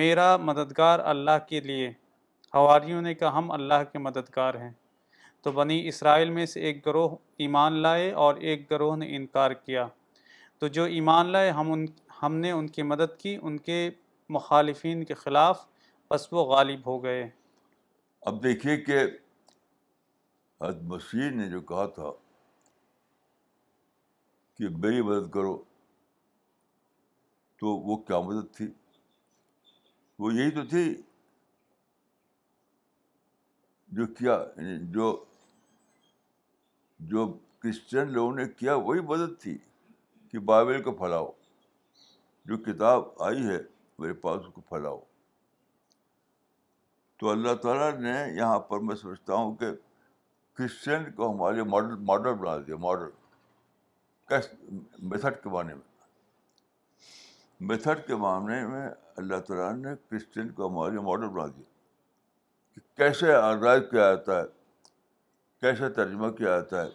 میرا 0.02 0.36
مددگار 0.50 1.06
اللہ 1.16 1.44
کے 1.48 1.60
لیے 1.70 1.88
حواریوں 2.54 3.02
نے 3.08 3.14
کہا 3.14 3.38
ہم 3.38 3.50
اللہ 3.60 3.90
کے 3.92 4.08
مددگار 4.10 4.64
ہیں 4.66 4.72
تو 5.42 5.52
بنی 5.52 5.86
اسرائیل 5.88 6.30
میں 6.32 6.44
سے 6.52 6.60
ایک 6.66 6.84
گروہ 6.86 7.14
ایمان 7.44 7.72
لائے 7.82 8.10
اور 8.24 8.36
ایک 8.50 8.70
گروہ 8.70 8.96
نے 8.96 9.14
انکار 9.16 9.50
کیا 9.64 9.86
تو 10.58 10.68
جو 10.76 10.84
ایمان 10.96 11.26
لائے 11.32 11.50
ہم 11.58 11.72
ان 11.72 11.84
ہم 12.22 12.36
نے 12.36 12.50
ان 12.50 12.66
کی 12.76 12.82
مدد 12.82 13.16
کی 13.18 13.36
ان 13.42 13.58
کے 13.68 13.78
مخالفین 14.36 15.04
کے 15.10 15.14
خلاف 15.14 15.64
بس 16.10 16.26
وہ 16.32 16.44
غالب 16.54 16.86
ہو 16.86 17.02
گئے 17.04 17.28
اب 18.26 18.42
دیکھیے 18.42 18.76
کہ 18.84 18.98
حضرت 20.62 20.82
مسیح 20.92 21.30
نے 21.40 21.48
جو 21.50 21.60
کہا 21.70 21.84
تھا 21.98 22.10
کہ 24.58 24.68
میری 24.84 25.02
مدد 25.08 25.30
کرو 25.34 25.56
تو 27.60 27.76
وہ 27.86 27.96
کیا 28.10 28.20
مدد 28.30 28.54
تھی 28.56 28.66
وہ 30.24 30.32
یہی 30.34 30.50
تو 30.56 30.64
تھی 30.74 30.84
جو 33.98 34.06
کیا 34.18 34.38
یعنی 34.56 34.76
جو 34.94 35.12
جو 37.06 37.26
کرسچن 37.62 38.12
لوگوں 38.12 38.34
نے 38.34 38.48
کیا 38.56 38.74
وہی 38.74 39.00
مدد 39.08 39.40
تھی 39.40 39.56
کہ 40.30 40.38
بائبل 40.48 40.82
کو 40.82 40.92
پھیلاؤ 40.94 41.30
جو 42.48 42.56
کتاب 42.72 43.04
آئی 43.22 43.42
ہے 43.46 43.58
میرے 43.98 44.12
پاس 44.22 44.40
اس 44.40 44.52
کو 44.54 44.60
پھیلاؤ 44.68 44.98
تو 47.20 47.28
اللہ 47.30 47.54
تعالیٰ 47.62 47.90
نے 48.00 48.14
یہاں 48.36 48.58
پر 48.70 48.80
میں 48.88 48.96
سمجھتا 48.96 49.34
ہوں 49.34 49.54
کہ 49.56 49.66
کرسچن 50.58 51.10
کو 51.16 51.30
ہمارے 51.32 51.62
ماڈل 51.70 51.96
ماڈل 52.06 52.34
بنا 52.40 52.56
دیا 52.66 52.76
ماڈل 52.86 53.06
میتھڈ 55.10 55.42
کے 55.42 55.48
معنی 55.50 55.72
میں 55.74 55.84
میتھڈ 57.68 58.06
کے 58.06 58.16
معاملے 58.24 58.64
میں 58.66 58.88
اللہ 59.16 59.38
تعالیٰ 59.46 59.72
نے 59.76 59.94
کرسچن 60.10 60.50
کو 60.58 60.68
ہمارے 60.68 61.00
ماڈل 61.06 61.28
بنا 61.28 61.46
دیا 61.56 61.64
کہ 62.74 62.80
کیسے 62.96 63.32
آزاد 63.34 63.90
کیا 63.90 64.02
جاتا 64.14 64.38
ہے 64.40 64.44
کیسے 65.60 65.88
ترجمہ 65.94 66.28
کیا 66.36 66.48
جاتا 66.56 66.82
ہے 66.84 66.88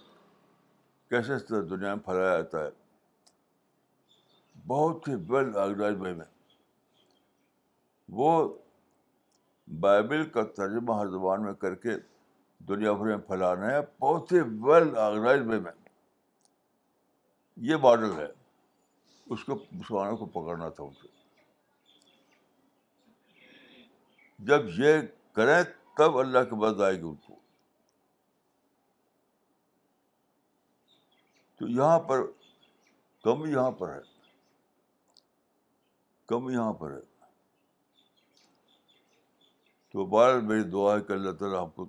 کیسے 1.10 1.34
اس 1.36 1.46
طرح 1.48 1.62
دنیا 1.70 1.94
میں 1.96 2.04
پھیلایا 2.04 2.36
جاتا 2.40 2.64
ہے 2.64 2.70
بہت 4.68 5.08
ہی 5.08 5.14
ویل 5.30 5.56
آرگنائز 5.64 5.96
وے 6.02 6.14
میں 6.20 6.26
وہ 8.20 8.30
بائبل 9.80 10.24
کا 10.34 10.44
ترجمہ 10.60 11.00
ہر 11.00 11.08
زبان 11.18 11.44
میں 11.44 11.54
کر 11.64 11.76
کے 11.84 11.96
دنیا 12.68 12.92
بھر 12.94 13.06
میں 13.08 13.18
پھیلانا 13.28 13.70
ہے 13.72 13.80
بہت 14.00 14.32
ہی 14.32 14.40
ویل 14.68 14.96
آرگنائز 15.08 15.42
وے 15.48 15.60
میں 15.66 15.72
یہ 17.72 17.76
ماڈل 17.84 18.18
ہے 18.20 18.28
اس 19.34 19.44
کو 19.46 19.56
مسلمانوں 19.72 20.18
کو 20.18 20.26
پکڑنا 20.40 20.70
تھا 20.78 20.84
ان 20.84 20.94
سے 21.02 21.08
جب 24.48 24.68
یہ 24.80 25.02
کریں 25.36 25.62
تب 25.98 26.18
اللہ 26.18 26.44
کی 26.50 26.56
بعد 26.62 26.82
آئے 26.86 26.96
گی 27.02 27.04
ان 27.08 27.16
کو 27.28 27.42
تو 31.64 31.68
یہاں 31.70 32.00
پر 32.08 32.22
کم 33.24 33.44
یہاں 33.50 33.72
پر 33.80 33.92
ہے 33.94 34.00
کم 36.28 36.50
یہاں 36.50 36.74
پر 36.82 36.92
ہے 36.94 37.00
تو 39.92 40.06
بار 40.14 40.34
میری 40.48 40.64
دعا 40.72 40.96
ہے 40.96 41.02
کہ 41.08 41.14
اللہ 41.14 41.32
تعالیٰ 41.42 41.62
ہم 41.64 41.70
کو 41.76 41.86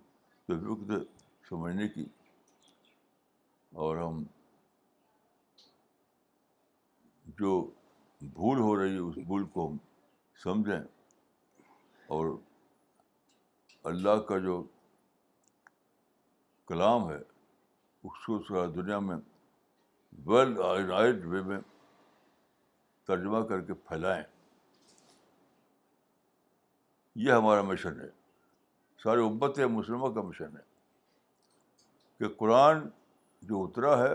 سمجھنے 1.48 1.88
کی 1.94 2.04
اور 3.88 3.96
ہم 4.02 4.22
جو 7.42 7.50
بھول 8.38 8.60
ہو 8.68 8.76
رہی 8.82 8.92
ہے 8.94 8.98
اس 9.08 9.18
بھول 9.26 9.44
کو 9.56 9.66
ہم 9.68 9.76
سمجھیں 10.44 10.80
اور 12.16 12.34
اللہ 13.92 14.20
کا 14.28 14.38
جو 14.48 14.62
کلام 16.68 17.10
ہے 17.10 17.18
اس 17.18 18.24
سارا 18.48 18.66
دنیا 18.74 18.98
میں 19.08 19.16
ویل 20.26 20.58
آرگنائزڈ 20.64 21.24
وے 21.32 21.40
میں 21.42 21.58
ترجمہ 23.06 23.40
کر 23.48 23.60
کے 23.62 23.74
پھیلائیں 23.88 24.22
یہ 27.24 27.32
ہمارا 27.32 27.62
مشن 27.62 28.00
ہے 28.00 28.08
سارے 29.02 29.24
ابت 29.24 29.58
مسلموں 29.70 30.10
کا 30.14 30.22
مشن 30.28 30.56
ہے 30.56 30.62
کہ 32.18 32.28
قرآن 32.38 32.88
جو 33.48 33.62
اترا 33.64 33.98
ہے 34.02 34.14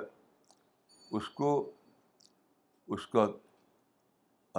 اس 1.17 1.29
کو 1.39 1.51
اس 2.95 3.05
کا 3.07 3.25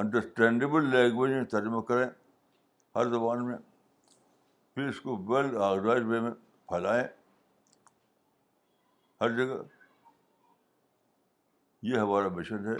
انڈرسٹینڈیبل 0.00 0.88
لینگویج 0.90 1.32
میں 1.34 1.44
ترجمہ 1.54 1.80
کریں 1.90 2.08
ہر 2.96 3.08
زبان 3.10 3.44
میں 3.46 3.56
پھر 4.74 4.88
اس 4.88 5.00
کو 5.00 5.16
ویل 5.28 5.56
آرگنائز 5.62 6.04
وے 6.10 6.20
میں 6.20 6.30
پھیلائیں 6.68 7.04
ہر 9.20 9.36
جگہ 9.36 9.62
یہ 11.88 11.98
ہمارا 11.98 12.28
مشن 12.36 12.66
ہے 12.66 12.74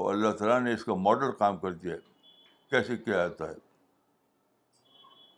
اور 0.00 0.12
اللہ 0.12 0.30
تعالیٰ 0.38 0.60
نے 0.60 0.72
اس 0.74 0.84
کا 0.84 0.94
ماڈل 1.06 1.32
قائم 1.38 1.56
کر 1.64 1.72
دیا 1.82 1.94
ہے 1.94 1.98
کیسے 2.70 2.96
کیا 2.96 3.16
جاتا 3.16 3.48
ہے 3.48 3.54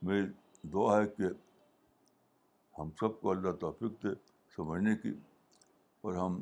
میری 0.09 0.27
دعا 0.73 0.97
ہے 1.01 1.07
کہ 1.17 1.31
ہم 2.79 2.91
سب 3.01 3.21
کو 3.21 3.31
اللہ 3.31 3.53
توفیق 3.61 4.03
دے 4.03 4.09
سمجھنے 4.57 4.95
کی 5.03 5.11
اور 6.05 6.15
ہم 6.15 6.41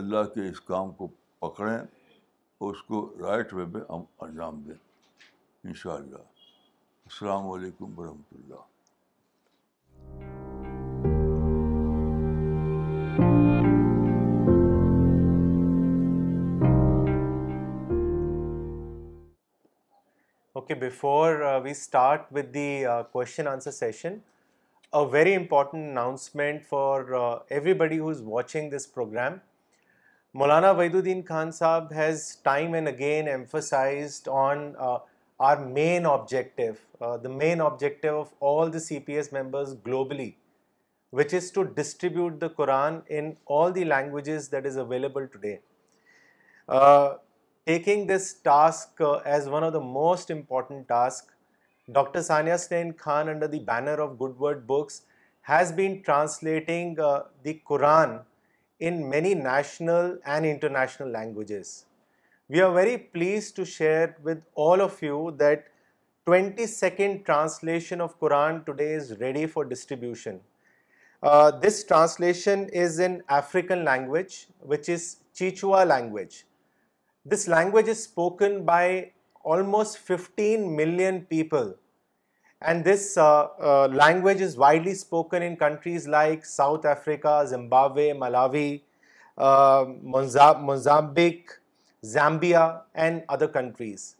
اللہ 0.00 0.22
کے 0.34 0.48
اس 0.50 0.60
کام 0.72 0.92
کو 1.00 1.06
پکڑیں 1.40 1.76
اور 1.76 2.74
اس 2.74 2.82
کو 2.86 3.06
رائٹ 3.20 3.52
وے 3.54 3.64
پہ 3.72 3.78
ہم 3.92 4.02
انجام 4.26 4.60
دیں 4.66 4.74
ان 5.64 5.74
شاء 5.82 5.94
اللہ 5.96 6.30
السلام 7.08 7.48
علیکم 7.50 7.98
ورحمۃ 7.98 8.34
اللہ 8.42 8.72
Okay, 20.64 20.72
before 20.72 21.44
uh, 21.44 21.60
we 21.60 21.74
start 21.74 22.26
with 22.30 22.50
the 22.54 22.86
uh, 22.86 23.02
question 23.02 23.46
answer 23.46 23.70
session, 23.70 24.22
a 24.94 25.06
very 25.06 25.34
important 25.34 25.90
announcement 25.90 26.64
for 26.64 27.14
uh, 27.14 27.40
everybody 27.50 27.98
who 27.98 28.08
is 28.08 28.22
watching 28.22 28.70
this 28.70 28.86
program. 28.86 29.42
Maulana 30.34 30.74
Wahidudeen 30.74 31.26
Khan 31.26 31.50
Sahab 31.50 31.92
has 31.92 32.36
time 32.44 32.72
and 32.72 32.88
again 32.88 33.28
emphasized 33.28 34.26
on 34.26 34.74
our 35.38 35.66
main 35.66 36.06
objective, 36.06 36.80
the 37.20 37.28
main 37.28 37.60
objective 37.60 38.14
of 38.14 38.32
all 38.40 38.70
the 38.70 38.78
CPS 38.78 39.32
members 39.32 39.74
globally, 39.74 40.32
which 41.10 41.34
is 41.34 41.50
to 41.50 41.66
distribute 41.66 42.40
the 42.40 42.48
Quran 42.48 43.06
in 43.08 43.36
all 43.44 43.70
the 43.70 43.84
languages 43.84 44.48
that 44.48 44.64
is 44.64 44.76
available 44.76 45.28
today 45.28 47.20
taking 47.66 48.06
this 48.06 48.34
task 48.34 49.00
uh, 49.00 49.12
as 49.36 49.48
one 49.48 49.64
of 49.64 49.72
the 49.72 49.80
most 49.80 50.30
important 50.30 50.86
tasks, 50.88 51.32
Dr. 51.92 52.20
Sania 52.20 52.52
Hussain 52.52 52.92
Khan, 52.92 53.28
under 53.28 53.48
the 53.48 53.60
banner 53.60 53.94
of 53.94 54.18
Good 54.18 54.38
Word 54.38 54.66
Books, 54.66 55.02
has 55.42 55.72
been 55.72 56.02
translating 56.02 56.98
uh, 57.00 57.24
the 57.42 57.60
Quran 57.66 58.22
in 58.80 59.08
many 59.08 59.34
national 59.34 60.18
and 60.26 60.44
international 60.44 61.08
languages. 61.08 61.86
We 62.48 62.60
are 62.60 62.72
very 62.72 62.98
pleased 62.98 63.56
to 63.56 63.64
share 63.64 64.16
with 64.22 64.42
all 64.54 64.82
of 64.82 65.00
you 65.02 65.34
that 65.38 65.68
22nd 66.26 67.24
translation 67.24 68.00
of 68.00 68.18
Quran 68.20 68.64
today 68.66 68.92
is 68.92 69.18
ready 69.20 69.46
for 69.46 69.64
distribution. 69.64 70.40
Uh, 71.22 71.50
this 71.58 71.84
translation 71.84 72.68
is 72.70 72.98
in 72.98 73.22
African 73.28 73.84
language, 73.84 74.48
which 74.60 74.90
is 74.90 75.16
Quechua 75.34 75.86
language. 75.86 76.42
This 77.26 77.48
language 77.48 77.86
is 77.88 78.02
spoken 78.04 78.64
by 78.66 79.12
almost 79.44 79.96
15 79.96 80.76
million 80.76 81.22
people, 81.22 81.74
and 82.60 82.84
this 82.84 83.16
uh, 83.16 83.48
uh, 83.58 83.86
language 83.88 84.42
is 84.42 84.58
widely 84.58 84.92
spoken 84.92 85.42
in 85.42 85.56
countries 85.56 86.06
like 86.06 86.44
South 86.44 86.84
Africa, 86.84 87.46
Zimbabwe, 87.46 88.10
Malawi, 88.12 88.82
uh, 89.38 89.86
Mozambique, 90.06 91.48
Zambia 92.04 92.82
and 92.94 93.24
other 93.30 93.48
countries. 93.48 94.16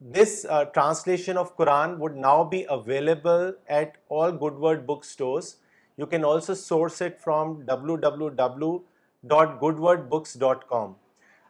This 0.00 0.46
translation 0.72 1.36
of 1.36 1.54
Quran 1.58 1.98
would 1.98 2.16
now 2.16 2.44
be 2.44 2.64
available 2.66 3.52
at 3.68 3.96
all 4.08 4.32
Good 4.32 4.56
Word 4.56 4.86
bookstores. 4.86 5.56
You 5.98 6.06
can 6.06 6.24
also 6.24 6.54
source 6.54 7.02
it 7.02 7.20
from 7.20 7.60
www.quranword.com 7.66 8.86
www.goodwordbooks.com. 9.26 10.94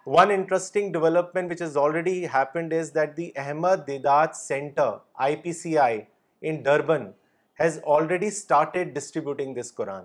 One 0.05 0.31
interesting 0.31 0.91
development 0.91 1.51
which 1.51 1.61
has 1.61 1.77
already 1.77 2.23
happened 2.23 2.73
is 2.73 2.93
that 2.93 3.15
the 3.15 3.35
Ahmed 3.37 3.87
Dedat 3.87 4.35
Center, 4.35 5.01
IPCI, 5.21 6.07
in 6.41 6.63
Durban 6.63 7.13
has 7.55 7.79
already 7.79 8.31
started 8.31 8.95
distributing 8.95 9.53
this 9.53 9.71
Quran. 9.71 10.05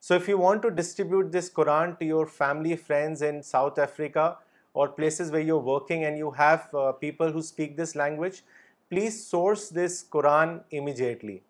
So 0.00 0.14
if 0.14 0.28
you 0.28 0.36
want 0.36 0.60
to 0.62 0.70
distribute 0.70 1.32
this 1.32 1.48
Quran 1.48 1.98
to 2.00 2.04
your 2.04 2.26
family, 2.26 2.76
friends 2.76 3.22
in 3.22 3.42
South 3.42 3.78
Africa 3.78 4.38
or 4.74 4.88
places 4.88 5.30
where 5.30 5.40
you're 5.40 5.58
working 5.58 6.04
and 6.04 6.18
you 6.18 6.32
have 6.32 6.68
uh, 6.74 6.92
people 6.92 7.30
who 7.30 7.40
speak 7.40 7.76
this 7.76 7.94
language, 7.94 8.42
please 8.90 9.24
source 9.24 9.68
this 9.68 10.04
Quran 10.10 10.64
immediately. 10.70 11.44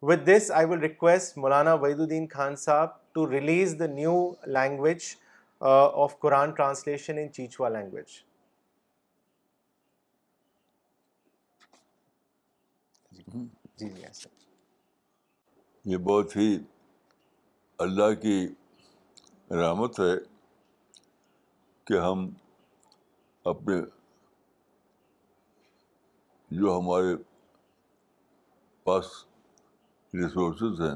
With 0.00 0.24
this, 0.24 0.50
I 0.50 0.64
will 0.64 0.78
request 0.78 1.36
Maulana 1.36 1.78
Wahiduddin 1.78 2.30
Khan 2.30 2.54
Sahab 2.54 2.92
to 3.16 3.24
release 3.30 3.74
the 3.78 3.86
new 3.86 4.12
language 4.52 5.02
of 5.68 6.18
Quran 6.20 6.50
translation 6.54 7.18
in 7.18 7.30
Chichewa 7.32 7.68
language 7.68 8.16
جی 13.80 13.88
جی 13.88 14.08
یہ 15.92 15.96
بہت 16.10 16.36
ہی 16.36 16.48
اللہ 17.86 18.14
کی 18.22 18.36
رحمت 19.62 20.00
ہے 20.00 20.12
کہ 21.86 21.98
ہم 22.06 22.28
اپنے 23.54 23.80
جو 26.60 26.78
ہمارے 26.78 27.16
پاس 28.90 29.12
ریسورسز 30.22 30.80
ہیں 30.90 30.94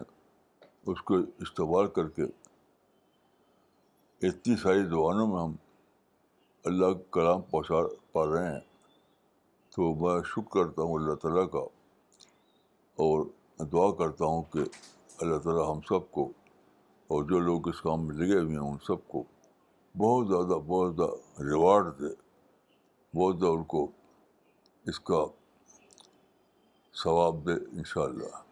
اس 0.92 1.00
کو 1.08 1.14
استعمال 1.44 1.86
کر 1.96 2.08
کے 2.14 2.22
اتنی 4.28 4.54
ساری 4.62 4.80
زبانوں 4.92 5.26
میں 5.32 5.40
ہم 5.40 5.52
اللہ 6.70 6.92
کے 6.94 7.02
کلام 7.16 7.42
پہنچا 7.50 7.80
پا 8.12 8.24
رہے 8.32 8.48
ہیں 8.52 8.60
تو 9.76 9.94
میں 10.00 10.14
شکر 10.30 10.48
کرتا 10.56 10.82
ہوں 10.86 10.94
اللہ 11.00 11.14
تعالیٰ 11.24 11.48
کا 11.50 11.58
اور 13.06 13.24
دعا 13.72 13.90
کرتا 14.02 14.24
ہوں 14.32 14.42
کہ 14.52 14.64
اللہ 15.20 15.38
تعالیٰ 15.46 15.68
ہم 15.72 15.80
سب 15.88 16.10
کو 16.18 16.26
اور 17.14 17.22
جو 17.30 17.38
لوگ 17.52 17.68
اس 17.68 17.80
کام 17.88 18.06
میں 18.06 18.16
لگے 18.16 18.38
ہوئے 18.40 18.56
ہیں 18.58 18.66
ان 18.70 18.78
سب 18.86 19.06
کو 19.14 19.22
بہت 20.06 20.28
زیادہ 20.34 20.60
بہت 20.74 20.94
زیادہ 20.96 21.42
ریوارڈ 21.52 21.92
دے 22.00 22.14
بہت 23.18 23.38
زیادہ 23.40 23.54
ان 23.56 23.64
کو 23.78 23.86
اس 24.90 25.00
کا 25.10 25.24
ثواب 27.02 27.46
دے 27.46 27.58
ان 27.78 27.84
شاء 27.94 28.02
اللہ 28.10 28.48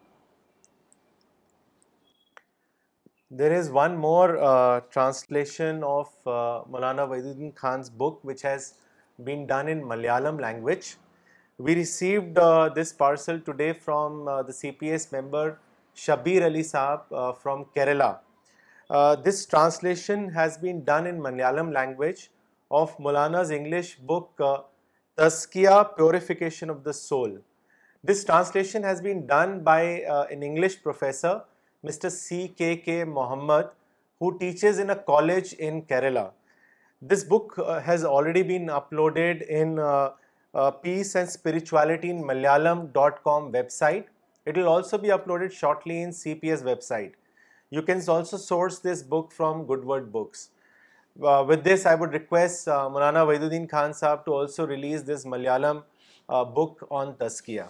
There 3.31 3.53
is 3.53 3.69
one 3.69 3.95
more 3.95 4.39
uh, 4.39 4.79
translation 4.89 5.83
of 5.83 6.07
uh, 6.25 6.63
Maulana 6.67 7.07
Waiduddin 7.07 7.53
Khan's 7.53 7.87
book 7.87 8.19
which 8.23 8.41
has 8.41 8.73
been 9.23 9.45
done 9.45 9.67
in 9.67 9.83
Malayalam 9.83 10.41
language. 10.41 10.97
We 11.59 11.75
received 11.75 12.39
uh, 12.39 12.69
this 12.69 12.91
parcel 12.91 13.39
today 13.39 13.73
from 13.73 14.25
the 14.25 14.51
CPS 14.51 15.11
member 15.11 15.59
Shabir 15.95 16.43
Ali 16.45 16.63
Saab 16.63 17.37
from 17.37 17.65
Kerala. 17.65 18.21
This 19.23 19.45
translation 19.45 20.29
has 20.29 20.57
been 20.57 20.83
done 20.83 21.05
in 21.05 21.19
Malayalam 21.19 21.71
language 21.71 22.31
of 22.71 22.97
Maulana's 22.97 23.51
English 23.51 23.97
book 23.97 24.31
Tazkiya, 24.35 25.95
Purification 25.95 26.71
of 26.71 26.83
the 26.83 26.93
Soul. 26.93 27.37
This 28.03 28.25
translation 28.25 28.81
has 28.81 29.01
been 29.01 29.27
done 29.27 29.61
by 29.61 29.81
an 30.31 30.41
English 30.41 30.81
professor 30.81 31.43
Mr. 31.85 32.11
C.K.K. 32.11 33.05
Mohammed, 33.05 33.67
who 34.19 34.37
teaches 34.37 34.79
in 34.79 34.89
a 34.89 34.95
college 34.95 35.53
in 35.53 35.81
Kerala. 35.83 36.31
This 37.01 37.23
book 37.23 37.55
uh, 37.57 37.79
has 37.79 38.03
already 38.03 38.41
been 38.43 38.65
uploaded 38.67 39.47
in 39.47 39.79
uh, 39.79 40.11
uh, 40.53 40.71
Peace 40.71 41.15
and 41.15 41.29
Spirituality 41.29 42.09
in 42.09 42.21
Malayalam.com 42.21 43.53
website. 43.53 44.05
It 44.45 44.57
will 44.57 44.67
also 44.67 44.97
be 44.97 45.07
uploaded 45.07 45.53
shortly 45.53 46.01
in 46.01 46.11
CPS 46.11 46.63
website. 46.65 47.13
You 47.69 47.81
can 47.81 48.01
also 48.09 48.35
source 48.35 48.79
this 48.79 49.01
book 49.01 49.31
from 49.31 49.65
Good 49.65 49.85
Word 49.85 50.11
Books. 50.11 50.49
With 51.15 51.63
this, 51.63 51.85
I 51.85 51.95
would 51.95 52.13
request 52.13 52.67
Maulana 52.67 53.25
Waiduddin 53.29 53.69
Khan 53.69 53.91
Sahab 53.91 54.25
to 54.25 54.33
also 54.33 54.67
release 54.67 55.01
this 55.03 55.25
Malayalam 55.25 55.83
book 56.55 56.87
on 56.89 57.13
Tazkiyah. 57.25 57.69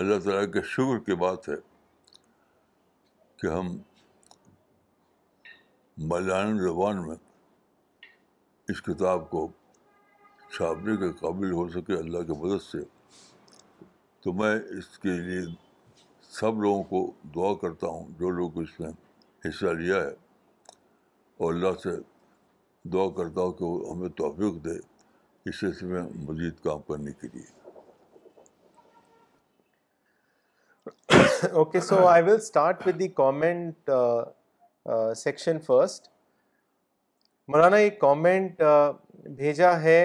اللہ 0.00 0.18
تعالیٰ 0.24 0.52
کے 0.52 0.60
شکر 0.72 0.98
کی 1.06 1.14
بات 1.22 1.48
ہے 1.48 1.54
کہ 3.40 3.46
ہم 3.54 3.66
ملان 6.12 6.58
زبان 6.66 7.02
میں 7.06 7.16
اس 8.74 8.80
کتاب 8.86 9.28
کو 9.30 9.42
چھاپنے 10.54 10.96
کے 11.02 11.12
قابل 11.20 11.52
ہو 11.58 11.66
سکے 11.76 11.98
اللہ 11.98 12.22
کی 12.28 12.38
مدد 12.44 12.62
سے 12.70 12.78
تو 14.22 14.32
میں 14.40 14.54
اس 14.78 14.88
کے 15.04 15.18
لیے 15.26 15.40
سب 16.40 16.62
لوگوں 16.64 16.82
کو 16.94 17.02
دعا 17.34 17.52
کرتا 17.62 17.86
ہوں 17.94 18.08
جو 18.20 18.30
لوگ 18.40 18.58
اس 18.64 18.80
میں 18.80 18.90
حصہ 19.48 19.74
لیا 19.84 19.96
ہے 20.04 20.12
اور 21.42 21.52
اللہ 21.54 21.76
سے 21.86 21.96
دعا 22.96 23.08
کرتا 23.20 23.40
ہوں 23.48 23.52
کہ 23.62 23.64
وہ 23.70 23.78
ہمیں 23.94 24.08
توفیق 24.24 24.64
دے 24.64 24.78
اس 25.50 25.82
میں 25.94 26.02
مزید 26.28 26.64
کام 26.68 26.80
کرنے 26.88 27.12
کے 27.20 27.28
لیے 27.34 27.59
okay 31.60 31.80
so 31.88 31.96
I 32.08 32.22
will 32.24 32.34
start 32.34 32.86
with 32.86 32.98
the 33.00 33.06
comment 33.16 33.90
section 35.22 35.58
first 35.66 36.06
Maulana 37.52 37.76
ایک 37.76 37.98
کامنٹ 38.00 38.60
بھیجا 39.36 39.72
ہے 39.82 40.00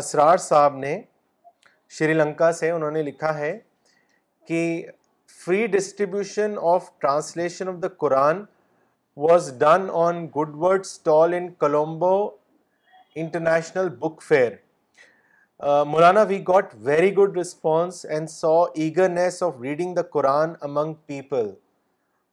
اسرار 0.00 0.36
صاحب 0.46 0.76
نے 0.76 1.00
شری 1.98 2.14
لنکا 2.14 2.50
سے 2.60 2.70
انہوں 2.70 2.90
نے 2.90 3.02
لکھا 3.02 3.34
ہے 3.38 3.56
کہ 4.48 4.60
free 5.44 5.66
distribution 5.76 6.54
of 6.72 6.90
translation 7.00 7.68
of 7.68 7.74
the 7.82 7.88
Quran 7.98 8.42
was 9.28 9.52
done 9.58 9.86
on 10.04 10.26
Good 10.36 10.54
Word 10.62 10.80
stall 10.84 11.34
in 11.36 11.50
Colombo 11.60 12.14
International 13.14 13.88
Book 14.00 14.22
Fair 14.22 14.50
Uh, 15.62 15.84
Maulana, 15.84 16.26
we 16.26 16.38
got 16.38 16.72
very 16.72 17.10
good 17.10 17.36
response 17.36 18.04
and 18.04 18.30
saw 18.30 18.68
eagerness 18.74 19.42
of 19.42 19.60
reading 19.60 19.92
the 19.92 20.02
Quran 20.02 20.56
among 20.62 20.94
people. 21.06 21.58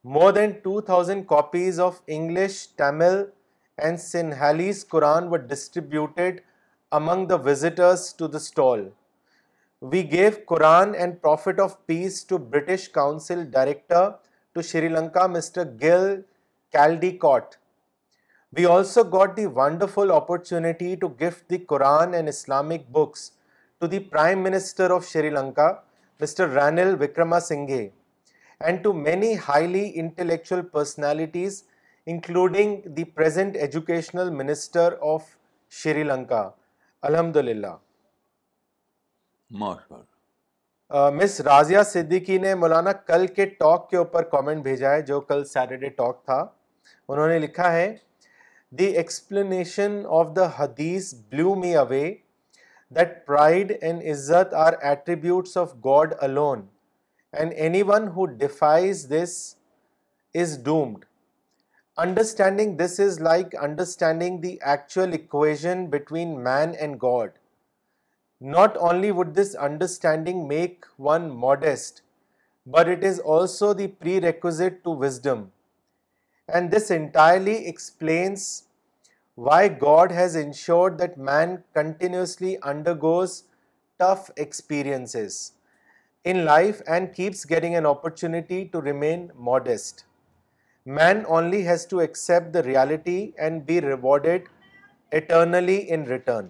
More 0.02 0.32
than 0.32 0.62
2,000 0.62 1.28
copies 1.28 1.78
of 1.78 2.00
English, 2.08 2.68
Tamil 2.78 3.28
and 3.78 3.98
Sinhalese 3.98 4.88
Quran 4.94 5.28
were 5.28 5.40
distributed 5.40 6.42
among 6.94 7.28
the 7.28 7.38
visitors 7.38 8.14
to 8.14 8.30
the 8.30 8.40
stall. 8.40 8.94
We 9.82 10.04
gave 10.04 10.46
Quran 10.46 10.96
and 10.98 11.22
Prophet 11.22 11.60
of 11.60 11.86
Peace 11.86 12.24
to 12.24 12.40
British 12.40 12.88
Council 12.88 13.44
Director 13.44 14.16
to 14.56 14.64
Sri 14.64 14.88
Lanka, 14.88 15.28
Mr. 15.28 15.66
Gil 15.78 16.24
Caldicott. 16.74 17.56
We 18.56 18.66
also 18.66 19.04
got 19.14 19.36
the 19.38 19.46
wonderful 19.56 20.12
to 21.02 21.08
gift 21.22 21.50
the 21.50 21.58
Quran 21.70 22.14
and 22.14 22.28
Islamic 22.30 22.88
books 22.98 23.30
to 23.80 23.88
the 23.88 24.00
Prime 24.12 24.44
Minister 24.44 24.92
of 24.92 25.08
Sri 25.08 25.30
Lanka 25.30 25.72
Mr 26.22 26.50
Ranil 26.62 26.96
Wickremesinghe 27.48 27.88
and 28.60 28.84
to 28.84 28.94
many 28.94 29.34
highly 29.48 29.90
intellectual 30.02 30.62
personalities 30.72 31.62
including 32.12 32.88
the 32.98 33.04
present 33.18 33.56
educational 33.66 34.30
minister 34.36 34.94
of 35.14 35.24
Sri 35.82 36.04
Lanka 36.04 36.50
الحمد 37.10 37.36
للہ 37.38 37.76
مس 41.14 41.40
رازیہ 41.46 41.80
صدیقی 41.86 42.38
نے 42.40 42.54
مولانا 42.56 42.92
کل 43.08 43.28
کے 43.36 43.46
talk 43.60 43.90
کے 43.90 43.98
اوپر 43.98 44.24
comment 44.30 44.64
بھیجا 44.64 44.92
ہے 44.94 45.02
جو 45.12 45.20
کل 45.30 45.44
سیٹرڈے 45.46 45.90
ٹاک 45.98 46.24
تھا 46.26 46.46
انہوں 47.10 47.28
نے 47.28 47.38
لکھا 47.40 47.72
ہے 47.74 47.96
The 48.72 48.98
explanation 48.98 50.06
of 50.08 50.34
the 50.36 50.50
hadith 50.50 51.14
blew 51.30 51.56
me 51.56 51.74
away, 51.74 52.24
that 52.92 53.26
pride 53.26 53.78
and 53.82 54.02
izzat 54.02 54.52
are 54.52 54.78
attributes 54.84 55.56
of 55.56 55.82
God 55.82 56.16
alone, 56.22 56.68
and 57.32 57.54
anyone 57.54 58.08
who 58.08 58.28
defies 58.28 59.08
this 59.08 59.56
is 60.34 60.58
doomed. 60.58 61.06
Understanding 61.98 62.76
this 62.76 63.00
is 63.00 63.22
like 63.22 63.56
understanding 63.56 64.42
the 64.42 64.60
actual 64.62 65.14
equation 65.14 65.88
between 65.88 66.44
man 66.44 66.76
and 66.76 67.00
God. 67.00 67.32
Not 68.42 68.76
only 68.76 69.14
would 69.14 69.34
this 69.34 69.56
understanding 69.56 70.46
make 70.46 70.84
one 70.98 71.32
modest, 71.32 72.02
but 72.66 72.90
it 72.90 73.02
is 73.02 73.18
also 73.18 73.74
the 73.74 73.88
prerequisite 73.88 74.84
to 74.84 74.90
wisdom. 74.90 75.46
And 76.56 76.72
this 76.76 76.92
entirely 76.92 77.54
explains 77.70 78.42
why 79.46 79.70
God 79.82 80.12
has 80.16 80.36
ensured 80.38 81.00
that 81.00 81.18
man 81.30 81.56
continuously 81.76 82.56
undergoes 83.02 83.32
tough 84.00 84.30
experiences 84.36 85.38
in 86.30 86.38
life 86.46 86.82
and 86.86 87.14
keeps 87.16 87.50
getting 87.50 87.76
an 87.76 87.86
opportunity 87.86 88.64
to 88.72 88.82
remain 88.84 89.28
modest 89.50 90.02
man 91.00 91.22
only 91.36 91.68
has 91.68 91.86
to 91.88 91.98
accept 92.00 92.54
the 92.54 92.64
reality 92.66 93.20
and 93.38 93.62
be 93.68 93.82
rewarded 93.82 94.48
eternally 95.16 95.80
in 95.94 96.04
return 96.10 96.48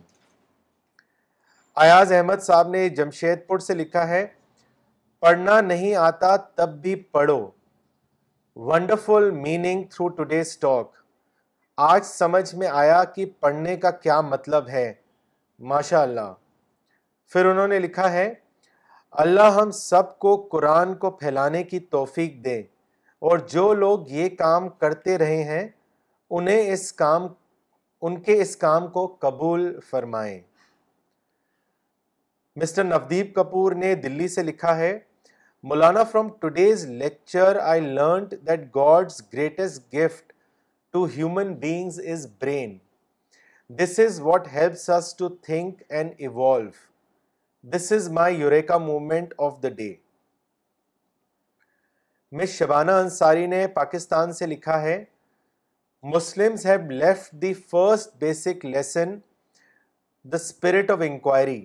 Ayaz 1.85 2.11
Ahmad 2.13 2.41
Sahab 2.47 2.67
نے 2.75 2.87
جمشید 2.99 3.45
پور 3.47 3.59
سے 3.69 3.73
لکھا 3.75 4.07
ہے 4.09 4.25
پڑھنا 5.19 5.59
نہیں 5.61 5.93
آتا 6.09 6.35
تب 6.55 6.81
بھی 6.81 6.95
پڑھو 7.11 7.45
wonderful 8.66 9.30
meaning 9.32 9.84
through 9.91 10.08
today's 10.18 10.58
talk 10.60 10.88
stock 10.89 10.95
آج 11.91 12.05
سمجھ 12.05 12.55
میں 12.60 12.68
آیا 12.68 13.03
کہ 13.16 13.26
پڑھنے 13.39 13.76
کا 13.78 13.89
کیا 13.91 14.20
مطلب 14.30 14.70
ہے 14.70 14.91
ماشاء 15.72 16.01
اللہ 16.01 16.34
پھر 17.34 17.45
انہوں 17.45 17.68
نے 17.68 17.80
لکھا 17.80 18.10
ہے 18.12 18.28
اللہ 19.26 19.49
ہم 19.62 19.72
سب 19.82 20.18
کو 20.20 20.36
قرآن 20.51 20.95
کو 21.03 21.12
پھیلانے 21.20 21.64
کی 21.64 21.80
توفیق 21.97 22.43
دے 22.45 22.58
اور 23.30 23.38
جو 23.51 23.72
لوگ 23.74 24.08
یہ 24.12 24.30
کام 24.38 24.70
کرتے 24.80 25.18
رہے 25.18 25.43
ہیں 25.51 25.68
انہیں 26.39 26.72
اس 26.74 26.91
کام 27.03 27.28
ان 28.08 28.20
کے 28.24 28.41
اس 28.41 28.55
کام 28.66 28.88
کو 28.91 29.05
قبول 29.28 29.72
فرمائیں 29.89 30.39
مسٹر 32.64 32.84
نودیپ 32.84 33.34
کپور 33.36 33.72
نے 33.86 33.93
دلی 34.03 34.28
سے 34.39 34.43
لکھا 34.43 34.76
ہے 34.78 34.97
Maulana 35.70 36.03
from 36.11 36.28
today's 36.41 36.86
lecture 36.99 37.55
I 37.61 37.80
learned 37.95 38.34
that 38.47 38.59
God's 38.76 39.22
greatest 39.34 39.93
gift 39.93 40.32
to 40.93 41.03
human 41.15 41.53
beings 41.63 41.99
is 42.11 42.26
brain 42.41 42.78
this 43.80 43.97
is 43.99 44.20
what 44.24 44.47
helps 44.53 44.89
us 44.97 45.13
to 45.18 45.28
think 45.47 45.82
and 45.89 46.11
evolve 46.28 46.70
this 47.76 47.91
is 47.91 48.07
my 48.20 48.39
eureka 48.41 48.78
moment 48.86 49.34
of 49.47 49.57
the 49.63 49.70
day 49.82 49.91
Ms 52.41 52.53
Shabana 52.59 52.91
Ansari 53.03 53.45
نے 53.55 53.65
پاکستان 53.74 54.32
سے 54.39 54.45
لکھا 54.47 54.82
ہے 54.82 54.97
Muslims 56.13 56.65
have 56.65 56.89
left 56.91 57.32
the 57.41 57.53
first 57.74 58.15
basic 58.20 58.63
lesson 58.65 59.15
the 60.32 60.38
spirit 60.43 60.91
of 60.91 61.01
inquiry 61.09 61.59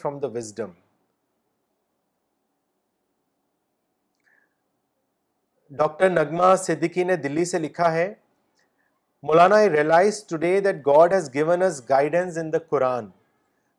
from 0.00 0.18
داڈم 0.20 0.70
doctor 5.76 6.10
نگما 6.10 6.54
Siddiqui 6.62 7.04
نے 7.04 7.16
دلی 7.16 7.44
سے 7.52 7.58
لکھا 7.58 7.92
ہے 7.92 8.12
Maulana 9.26 9.56
I 9.56 9.70
realise 9.70 10.24
today 10.28 10.58
that 10.64 10.76
God 10.86 11.12
has 11.12 11.32
given 11.34 11.62
us 11.62 11.82
guidance 11.88 12.38
in 12.38 12.52
the 12.52 12.58
Quran 12.70 13.06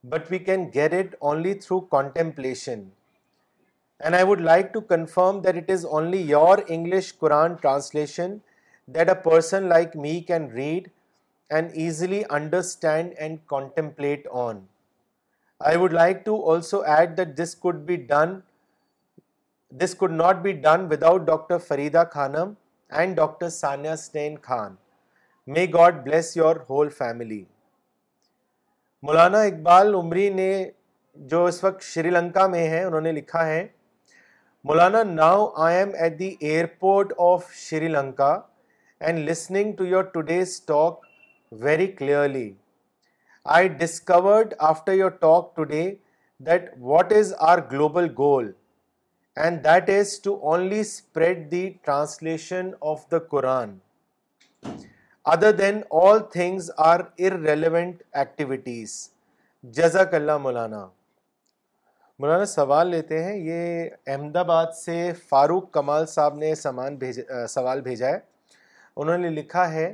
but 0.10 0.32
we 0.32 0.40
can 0.40 0.66
get 0.74 0.94
it 0.94 1.16
only 1.20 1.54
through 1.66 1.80
contemplation 1.96 2.84
English 6.68 7.14
Quran 7.20 7.54
translation 7.62 8.38
that 8.96 9.10
a 9.10 9.14
person 9.24 9.64
like 9.70 9.96
me 9.98 10.20
can 10.28 10.48
read 10.54 10.88
and 11.56 11.70
easily 11.84 12.22
understand 12.38 13.14
and 13.18 13.38
contemplate 13.50 14.28
on 14.42 14.60
I 15.66 15.78
would 15.78 15.94
like 15.94 16.18
to 16.26 16.36
also 16.52 16.82
add 16.98 17.16
that 17.18 17.28
this 17.38 17.56
could 17.60 17.76
be 17.86 17.96
done 18.12 18.38
this 19.84 19.96
could 19.98 20.12
not 20.12 20.36
be 20.42 20.52
done 20.66 20.86
without 20.92 21.22
doctor 21.28 21.58
Farida 21.68 22.04
Khanam 22.12 22.52
and 23.00 23.16
doctor 23.18 23.50
Saniyasnain 23.90 24.36
Khan 24.44 24.76
may 25.54 25.66
God 25.74 26.04
bless 26.06 26.36
your 26.38 26.56
whole 26.70 26.90
family 26.98 27.44
Maulana 29.08 29.40
Iqbal 29.42 29.94
Umri 29.96 30.30
نے 30.34 30.52
جو 31.30 31.44
اس 31.46 31.64
وقت 31.64 31.82
شری 31.84 32.10
لنکا 32.10 32.46
میں 32.48 32.68
ہیں 32.70 32.84
انہوں 32.84 33.02
نے 33.02 33.12
لکھا 33.12 33.46
ہے 33.46 33.66
مولانا 34.68 35.02
now 35.14 35.48
I 35.66 35.78
am 35.78 35.90
at 36.00 36.18
the 36.20 36.34
airport 36.40 37.14
of 37.26 37.52
Sri 37.68 37.88
Lanka 37.88 38.38
and 39.06 39.20
listening 39.30 39.72
to 39.78 39.86
your 39.86 40.04
today's 40.14 40.62
talk 40.66 41.00
very 41.66 41.88
clearly 41.98 42.52
I 43.56 43.68
discovered 43.84 44.54
after 44.70 44.94
your 44.94 45.10
talk 45.22 45.56
today 45.56 45.84
that 46.46 46.70
what 46.92 47.12
is 47.20 47.34
our 47.50 47.60
global 47.72 48.08
goal 48.18 48.52
and 49.44 49.64
that 49.66 49.90
is 50.00 50.20
to 50.24 50.36
only 50.52 50.80
spread 50.80 51.50
the 51.52 51.68
translation 51.86 52.70
of 52.92 53.06
the 53.12 53.20
Quran 53.32 53.78
other 55.34 55.52
than 55.58 55.82
all 56.04 56.20
things 56.32 56.72
are 56.90 57.00
irrelevant 57.20 58.02
activities 58.22 58.96
جزاک 59.78 60.14
اللہ 60.14 60.38
مولانا 60.48 60.86
مولانا 62.20 62.46
سوال 62.46 62.88
لیتے 62.92 63.24
ہیں 63.24 63.36
یہ 63.38 63.90
احمد 64.14 64.36
آباد 64.46 64.74
سے 64.84 65.02
فاروق 65.30 65.72
کمال 65.72 66.06
صاحب 66.16 66.36
نے 66.38 66.54
سامان 66.56 66.98
سوال 67.50 67.82
بھیجا 67.82 68.08
ہے 68.10 68.20
انہوں 69.02 69.18
نے 69.18 69.30
لکھا 69.30 69.72
ہے 69.74 69.86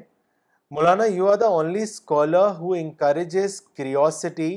مولانا 0.76 1.06
you 1.06 1.28
are 1.30 1.36
the 1.41 1.45
only 1.58 1.82
scholar 1.84 2.50
who 2.60 2.74
encourages 2.78 3.60
curiosity 3.78 4.52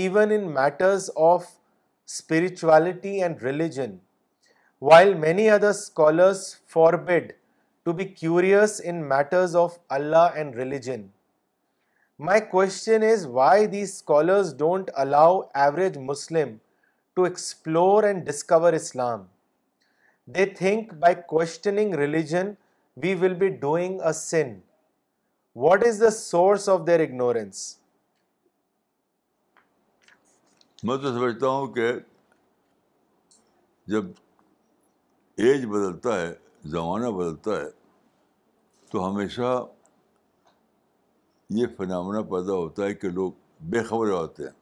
even 0.00 0.30
in 0.34 0.50
matters 0.54 1.10
of 1.30 1.44
spirituality 2.06 3.22
and 3.22 3.42
religion 3.42 3.96
while 4.90 5.12
many 5.24 5.48
other 5.50 5.68
scholars 5.70 6.40
bade 7.06 7.32
to 7.84 7.92
be 8.00 8.04
curious 8.08 8.80
in 8.84 9.08
matters 9.08 9.56
of 9.56 9.78
Allah 9.98 10.30
and 10.34 10.56
religion 10.56 11.06
my 12.26 12.40
question 12.50 13.02
is 13.10 13.26
why 13.38 13.66
the 13.72 13.80
scholars 13.82 14.54
don't 14.58 14.90
allow 15.04 15.40
average 15.40 15.98
Muslim 16.08 16.56
to 17.16 17.22
explore 17.24 18.04
and 18.04 18.26
discover 18.28 18.72
Islam 18.72 19.22
they 20.34 20.46
think 20.56 20.92
by 21.04 21.14
questioning 21.26 21.94
religion 21.98 22.52
we 23.02 23.14
will 23.20 23.34
be 23.38 23.48
doing 23.64 24.00
a 24.06 24.12
sin 24.20 24.52
what 25.64 25.82
is 25.86 26.00
the 26.00 26.10
source 26.20 26.68
of 26.68 26.80
their 26.86 27.00
ignorance 27.00 27.62
میں 30.86 30.96
تو 31.02 31.12
سمجھتا 31.18 31.48
ہوں 31.48 31.66
کہ 31.74 31.90
جب 33.92 34.06
age 35.44 35.64
بدلتا 35.66 36.20
ہے 36.20 36.32
زمانہ 36.74 37.08
بدلتا 37.16 37.60
ہے 37.60 37.68
تو 38.90 39.08
ہمیشہ 39.08 39.52
یہ 41.60 41.66
فنامنا 41.76 42.22
پیدا 42.32 42.52
ہوتا 42.52 42.84
ہے 42.84 42.94
کہ 42.94 43.08
لوگ 43.20 43.32
بے 43.74 43.82
خبر 43.88 44.10
ہوتے 44.10 44.42
ہیں 44.42 44.56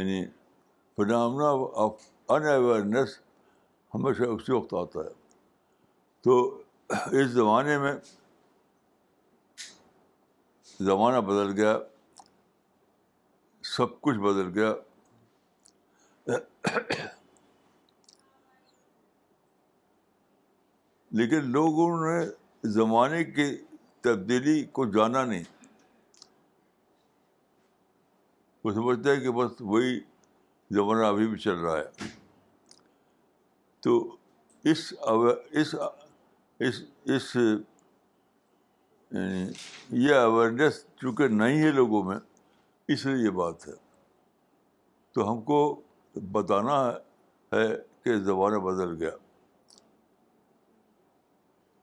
یعنی 0.00 0.24
فنامنا 0.96 1.50
آف 1.84 2.08
ان 2.28 2.46
اویئرنیس 2.54 3.18
ہمیشہ 3.94 4.22
اسی 4.34 4.52
وقت 4.52 4.74
آتا 4.82 5.04
ہے 5.06 5.12
تو 6.24 6.38
اس 6.92 7.26
زمانے 7.32 7.76
میں 7.78 7.92
زمانہ 10.86 11.20
بدل 11.26 11.52
گیا 11.60 11.76
سب 13.76 14.00
کچھ 14.00 14.18
بدل 14.18 14.48
گیا 14.58 14.74
لیکن 21.20 21.50
لوگوں 21.52 21.88
نے 22.04 22.20
زمانے 22.72 23.24
کی 23.24 23.46
تبدیلی 24.04 24.62
کو 24.78 24.84
جانا 24.96 25.24
نہیں 25.24 25.42
وہ 28.64 28.70
سمجھتا 28.72 29.10
ہے 29.10 29.20
کہ 29.20 29.30
بس 29.38 29.60
وہی 29.60 29.98
زمانہ 30.76 31.06
ابھی 31.06 31.26
بھی 31.28 31.38
چل 31.38 31.58
رہا 31.58 31.76
ہے 31.78 32.06
تو 33.82 34.00
اس 34.72 34.92
اس 36.68 36.80
اس 37.14 37.24
یعنی 39.16 39.38
یہ 40.06 40.14
اویئرنیس 40.14 40.74
چونکہ 41.00 41.28
نہیں 41.28 41.62
ہے 41.62 41.70
لوگوں 41.78 42.02
میں 42.04 42.16
اس 42.94 43.04
لیے 43.06 43.24
یہ 43.24 43.30
بات 43.38 43.66
ہے 43.68 43.72
تو 45.14 45.30
ہم 45.30 45.40
کو 45.48 45.58
بتانا 46.32 46.76
ہے 47.56 47.66
کہ 48.04 48.16
زمانہ 48.28 48.58
بدل 48.68 48.94
گیا 49.02 49.10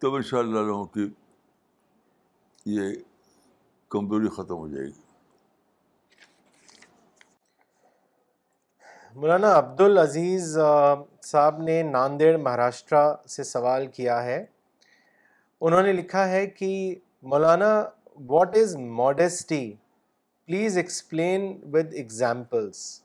تب 0.02 0.16
ان 0.16 0.22
شاء 0.30 0.38
اللہ 0.40 0.60
لوگوں 0.70 0.86
کی 0.96 1.08
یہ 2.78 2.94
کمزوری 3.96 4.30
ختم 4.36 4.56
ہو 4.64 4.68
جائے 4.76 4.86
گی 4.86 5.08
مولانا 9.20 9.52
عبدالعزیز 9.58 10.58
صاحب 11.32 11.62
نے 11.70 11.82
ناندیڑ 11.92 12.36
مہاراشٹرا 12.38 13.04
سے 13.36 13.44
سوال 13.56 13.86
کیا 14.00 14.22
ہے 14.24 14.44
انہوں 15.68 15.82
نے 15.84 15.92
لکھا 15.94 16.28
ہے 16.30 16.46
کہ 16.48 16.68
Maulana 17.32 17.68
what 18.28 18.56
is 18.58 18.76
modesty 18.98 19.66
please 20.46 20.78
explain 20.78 21.52
with 21.74 21.94
examples 22.02 23.02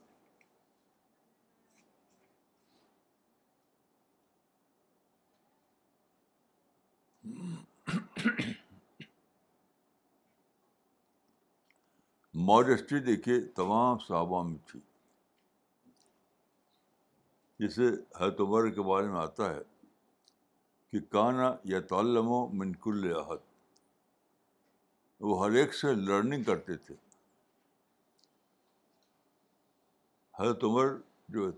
modesty 12.46 12.98
دیکھیے 13.04 13.40
تمام 13.56 13.98
صحابہ 14.06 14.42
میں 14.48 14.58
تھی 14.70 14.80
جسے 17.64 17.88
ہر 18.20 18.40
عمر 18.40 18.68
کے 18.74 18.82
بارے 18.88 19.06
میں 19.08 19.20
آتا 19.20 19.54
ہے 19.54 19.60
کہ 20.94 21.00
کانا 21.12 21.46
یا 21.68 21.78
تعلم 21.90 22.28
و 22.32 22.36
منقل 22.56 23.06
وہ 25.20 25.38
ہر 25.44 25.54
ایک 25.58 25.72
سے 25.74 25.92
لرننگ 25.94 26.42
کرتے 26.48 26.76
تھے 26.86 26.94
حضرت 30.38 30.64
عمر 30.64 30.92
جو 31.36 31.50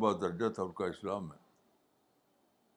بڑا 0.00 0.12
درجہ 0.22 0.48
تھا 0.54 0.62
ان 0.62 0.72
کا 0.80 0.86
اسلام 0.94 1.30
ہے 1.32 1.36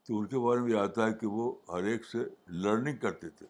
تو 0.08 0.20
ان 0.20 0.26
کے 0.34 0.40
بارے 0.46 0.60
میں 0.66 0.72
یہ 0.72 0.80
آتا 0.80 1.06
ہے 1.08 1.14
کہ 1.22 1.28
وہ 1.38 1.52
ہر 1.72 1.88
ایک 1.92 2.06
سے 2.12 2.18
لرننگ 2.66 2.98
کرتے 3.08 3.30
تھے 3.40 3.46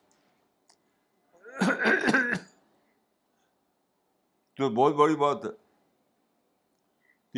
تو 4.55 4.69
بہت 4.81 4.95
بڑی 5.03 5.15
بات 5.25 5.45
ہے 5.45 5.51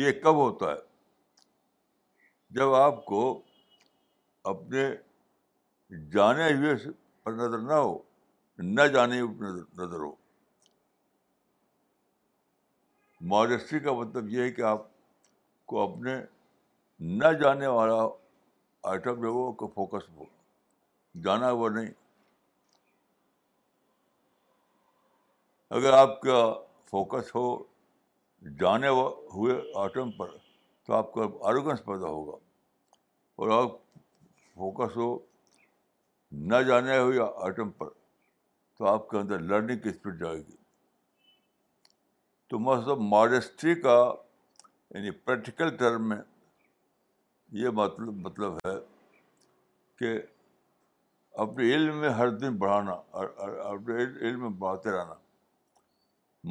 یہ 0.04 0.12
کب 0.22 0.36
ہوتا 0.44 0.70
ہے 0.72 1.44
جب 2.60 2.74
آپ 2.84 3.04
کو 3.06 3.20
اپنے 4.54 4.86
جانے 6.12 6.52
ہوئے 6.54 6.74
پر 7.24 7.32
نظر 7.32 7.58
نہ 7.58 7.72
ہو 7.72 7.96
نہ 8.74 8.82
جانے 8.94 9.20
ہوئے 9.20 9.50
نظر 9.82 10.00
ہو 10.00 10.10
ماڈسٹری 13.30 13.78
کا 13.86 13.92
مطلب 14.00 14.28
یہ 14.30 14.42
ہے 14.42 14.50
کہ 14.58 14.62
آپ 14.72 14.86
کو 15.70 15.80
اپنے 15.82 16.14
نہ 17.22 17.32
جانے 17.42 17.66
والا 17.66 18.02
آئٹم 18.90 19.22
جو 19.22 19.52
کو 19.58 19.66
فوکس 19.74 20.08
ہو 20.16 20.24
جانا 21.24 21.50
ہوا 21.50 21.68
نہیں 21.74 21.90
اگر 25.78 25.92
آپ 25.92 26.20
کا 26.20 26.42
فوکس 26.90 27.34
ہو 27.34 27.46
جانے 28.60 28.88
ہوئے 29.32 29.56
آئٹم 29.82 30.10
پر 30.18 30.28
تو 30.86 30.94
آپ 30.94 31.12
کا 31.14 31.22
آروگنس 31.48 31.84
پیدا 31.84 32.06
ہوگا 32.08 32.36
اور 33.42 33.50
آپ 33.62 33.76
فوکس 34.54 34.96
ہو 34.96 35.16
نہ 36.48 36.60
جانے 36.68 36.98
ہو 36.98 37.12
یا 37.12 37.24
آئٹم 37.44 37.70
پر 37.78 37.88
تو 38.78 38.86
آپ 38.86 39.08
کے 39.10 39.16
اندر 39.18 39.38
لرننگ 39.52 39.78
کی 39.82 39.88
اسپیڈ 39.88 40.18
جائے 40.20 40.36
گی 40.38 40.56
تو 42.48 42.58
مطلب 42.58 42.98
ماڈسٹری 43.12 43.74
کا 43.80 43.94
یعنی 44.94 45.10
پریکٹیکل 45.10 45.76
ٹرم 45.76 46.08
میں 46.08 46.16
یہ 47.62 47.70
مطلب 47.76 48.16
مطلب 48.26 48.56
ہے 48.66 48.74
کہ 49.98 50.14
اپنے 51.42 51.74
علم 51.74 51.96
میں 52.00 52.08
ہر 52.18 52.30
دن 52.38 52.56
بڑھانا 52.58 52.92
اپنے 53.12 54.02
علم 54.28 54.40
میں 54.40 54.50
بڑھاتے 54.60 54.90
رہنا 54.90 55.14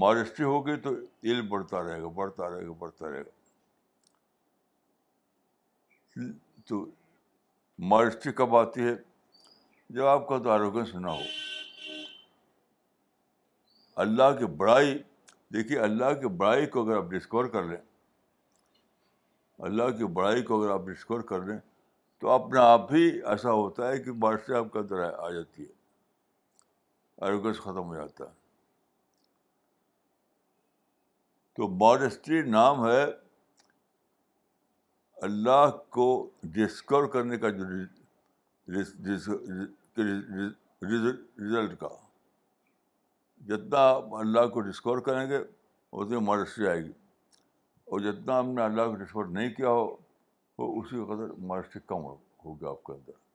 مارسٹری 0.01 0.45
ہوگی 0.45 0.75
تو 0.83 0.91
علم 1.29 1.47
بڑھتا 1.49 1.81
رہے 1.83 2.01
گا 2.01 2.07
بڑھتا 2.15 2.49
رہے 2.49 2.65
گا 2.67 2.71
بڑھتا 2.79 3.09
رہے 3.11 3.21
گا 3.23 3.31
تو 6.67 6.85
مارسٹری 7.89 8.31
کب 8.37 8.55
آتی 8.55 8.81
ہے 8.87 8.93
جب 9.95 10.05
آپ 10.05 10.27
کا 10.27 10.37
تو 10.43 10.49
آروگنس 10.51 10.93
نہ 10.95 11.09
ہو 11.09 11.19
اللہ 14.03 14.35
کی 14.39 14.45
بڑائی 14.57 14.97
دیکھیے 15.53 15.79
اللہ 15.79 16.13
کی 16.21 16.27
بڑائی 16.37 16.65
کو 16.73 16.81
اگر 16.83 16.95
آپ 16.97 17.09
ڈسکور 17.11 17.45
کر 17.53 17.63
لیں 17.67 17.77
اللہ 19.67 19.89
کی 19.97 20.05
بڑائی 20.17 20.41
کو 20.49 20.61
اگر 20.61 20.71
آپ 20.71 20.85
ڈسکور 20.87 21.21
کر 21.29 21.45
لیں 21.45 21.57
تو 22.21 22.29
اپنا 22.31 22.61
آپ 22.71 22.93
ہی 22.93 23.05
ایسا 23.33 23.51
ہوتا 23.51 23.87
ہے 23.91 23.97
کہ 24.03 24.11
بادشاہ 24.25 24.57
آپ 24.57 24.71
کا 24.73 24.79
آ 25.19 25.29
جاتی 25.29 25.63
ہے 25.63 25.71
آروگنس 27.27 27.59
ختم 27.61 27.83
ہو 27.85 27.95
جاتا 27.95 28.23
ہے 28.23 28.35
تو 31.57 31.67
بارسٹری 31.77 32.41
نام 32.49 32.85
ہے 32.87 33.03
اللہ 35.27 35.67
کو 35.95 36.09
ڈسکور 36.57 37.07
کرنے 37.13 37.37
کا 37.45 37.49
جو 37.59 37.65
رزلٹ 40.01 41.79
کا 41.79 41.87
جتنا 43.47 43.79
آپ 43.89 44.13
اللہ 44.15 44.45
کو 44.53 44.61
ڈسکور 44.61 44.97
کریں 45.07 45.27
گے 45.29 45.37
اتنی 45.37 46.17
مایوسی 46.25 46.67
آئے 46.67 46.83
گی 46.83 46.91
اور 47.91 47.99
جتنا 48.05 48.39
ہم 48.39 48.49
نے 48.55 48.61
اللہ 48.61 48.85
کو 48.89 48.95
ڈسکور 49.03 49.25
نہیں 49.37 49.49
کیا 49.53 49.69
ہو 49.69 49.85
تو 50.57 50.79
اسی 50.79 51.03
قدر 51.09 51.33
مایوسی 51.51 51.79
کم 51.87 52.03
ہوگی 52.43 52.65
آپ 52.69 52.83
کے 52.83 52.93
اندر 52.93 53.25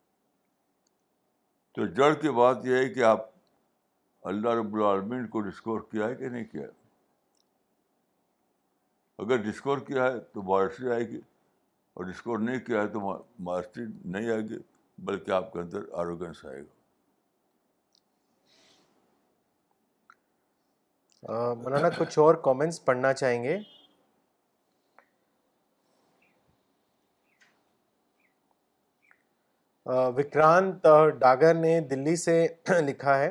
تو 1.74 1.86
جڑ 2.00 2.12
کی 2.20 2.30
بات 2.38 2.66
یہ 2.66 2.76
ہے 2.76 2.88
کہ 2.94 3.02
آپ 3.10 3.26
اللہ 4.32 4.54
رب 4.58 4.74
العالمین 4.74 5.26
کو 5.28 5.40
ڈسکور 5.48 5.80
کیا 5.90 6.08
ہے 6.08 6.14
کہ 6.16 6.28
نہیں 6.28 6.44
کیا 6.52 6.62
ہے 6.62 6.80
اگر 9.24 9.36
ڈسکور 9.50 9.78
کیا 9.86 10.04
ہے 10.04 10.18
تو 10.32 10.42
مایوسی 10.52 10.90
آئے 10.90 11.08
گی 11.08 11.16
اور 11.96 12.04
ڈسکور 12.10 12.38
نہیں 12.38 12.60
کیا 12.66 12.82
ہے 12.82 12.88
تو 12.88 13.00
مایوسی 13.48 13.84
نہیں 14.04 14.30
آئے 14.30 14.40
گی 14.48 14.58
بلکہ 15.06 15.30
آپ 15.32 15.52
کے 15.52 15.58
اندر 15.60 15.82
آروگنس 16.00 16.44
آئے 16.46 16.60
گا 16.60 16.70
مولانا 21.62 21.88
کچھ 21.98 22.18
اور 22.18 22.34
کامنٹس 22.44 22.84
پڑھنا 22.84 23.12
چاہیں 23.22 23.42
گے 23.44 23.56
وکرانت 30.16 30.86
ڈاگر 31.18 31.54
نے 31.54 31.78
دلی 31.90 32.14
سے 32.16 32.36
لکھا 32.88 33.18
ہے 33.18 33.30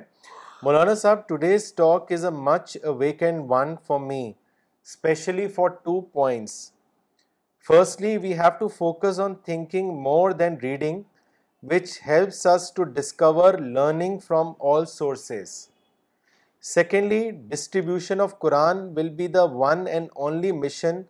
مولانا 0.63 0.93
صاحب 0.95 1.28
today's 1.28 1.74
talk 1.76 2.11
is 2.13 2.26
a 2.26 2.32
much 2.49 2.78
weak 2.97 3.24
and 3.24 3.45
one 3.49 3.76
for 3.88 3.99
me 4.07 4.22
especially 4.28 5.47
for 5.55 5.69
two 5.84 5.99
points 6.19 6.55
firstly 7.67 8.15
we 8.22 8.34
have 8.39 8.57
to 8.59 8.67
focus 8.78 9.19
on 9.26 9.36
thinking 9.47 9.93
more 10.01 10.32
than 10.43 10.57
reading 10.63 11.01
which 11.70 11.89
helps us 12.05 12.84
discover 12.93 13.53
learning 13.74 14.18
from 14.28 14.51
all 14.70 14.86
sources 14.91 15.49
secondly 16.68 17.30
distribution 17.49 18.22
of 18.22 18.34
Quran 18.39 18.78
will 18.95 19.09
be 19.18 19.28
the 19.36 19.43
one 19.57 19.86
and 19.88 20.07
only 20.16 20.51
mission 20.51 21.01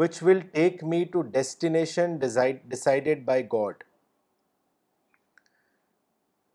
which 0.00 0.18
will 0.22 0.40
take 0.52 0.82
me 0.92 1.02
to 1.12 1.22
destination 1.34 2.16
decided 2.20 3.24
by 3.24 3.44
God 3.52 3.82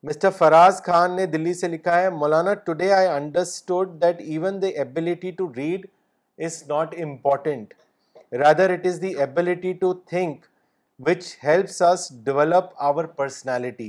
Mr 0.08 0.30
Faraz 0.38 0.82
Khan 0.86 1.16
نے 1.16 1.26
دلی 1.34 1.54
سے 1.60 1.68
لکھا 1.68 2.00
ہے 2.02 2.10
مولانا 2.22 2.54
today 2.68 2.92
I 2.94 3.08
understood 3.08 3.94
that 4.02 4.22
even 4.22 4.62
the 4.62 4.70
ability 4.78 5.32
to 5.42 5.52
read 5.58 5.86
is 6.46 6.62
not 6.70 6.96
important 7.04 7.74
rather 8.44 8.72
it 8.74 8.86
is 8.94 9.02
the 9.02 9.14
ability 9.20 9.74
to 9.82 9.94
think 9.94 10.46
which 11.08 11.24
helps 11.44 11.82
us 11.82 12.08
develop 12.24 12.74
our 12.88 13.06
personality 13.20 13.88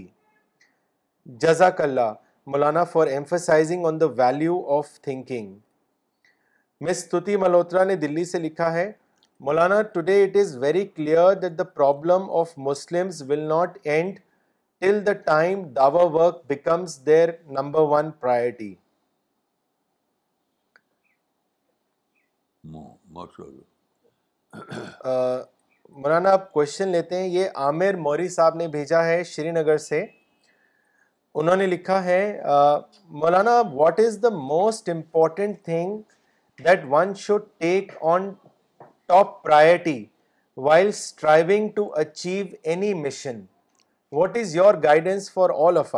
جزاک 1.42 1.80
اللہ 1.80 2.12
مولانا 2.52 2.84
for 2.92 3.06
emphasizing 3.06 3.86
on 3.86 3.98
the 4.00 4.06
value 4.16 4.58
of 4.76 4.86
thinking 5.02 5.54
Ms 6.88 6.98
Sati 7.04 7.36
Malhotra 7.36 7.84
نے 7.84 7.96
دلی 7.96 8.24
سے 8.24 8.38
لکھا 8.38 8.72
ہے 8.72 8.90
مولانا 9.46 9.80
today 9.94 10.22
it 10.24 10.36
is 10.40 10.50
very 10.62 10.84
clear 10.86 11.34
that 11.42 11.52
the 11.58 11.64
problem 11.64 12.20
of 12.40 12.48
Muslims 12.68 13.14
will 13.30 13.44
not 13.48 13.70
end 13.84 14.14
till 14.80 14.96
the 15.06 15.12
time 15.26 15.54
Dawa 15.74 16.04
work 16.12 16.36
becomes 16.48 16.90
their 17.06 17.28
number 17.58 17.82
one 17.90 18.04
priority 18.20 18.72
ماشاء 23.14 23.44
اللہ 23.46 23.62
مولانا 26.02 26.30
آپ 26.32 26.52
question 26.52 26.88
لیتے 26.88 27.18
ہیں 27.20 27.26
یہ 27.28 27.88
موری 28.02 28.28
صاحب 28.28 28.54
نے 28.56 28.68
بھیجا 28.68 29.04
ہے 29.04 29.22
شری 29.24 29.50
نگر 29.50 29.76
سے 29.78 30.04
انہوں 31.42 31.56
نے 31.56 31.66
لکھا 31.66 32.02
ہے 32.04 32.18
مولانا 33.22 33.60
what 33.74 34.00
is 34.00 34.18
the 39.02 39.22
priority 39.42 40.04
while 40.68 40.88
striving 40.88 41.68
to 41.76 41.88
achieve 42.00 42.44
any 42.62 42.92
mission 43.02 43.40
what 44.18 44.36
is 44.38 44.54
your 44.56 44.74
guidance 44.84 45.30
for 45.32 45.50
all 45.68 45.76
of 45.78 45.94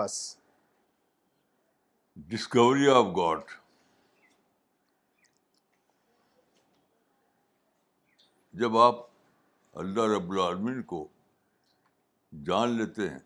جب 8.60 8.76
آپ 8.78 9.04
اللہ 9.80 10.06
رب 10.14 10.30
العالمین 10.30 10.80
کو 10.90 10.98
جان 12.44 12.70
لیتے 12.76 13.08
ہیں 13.08 13.18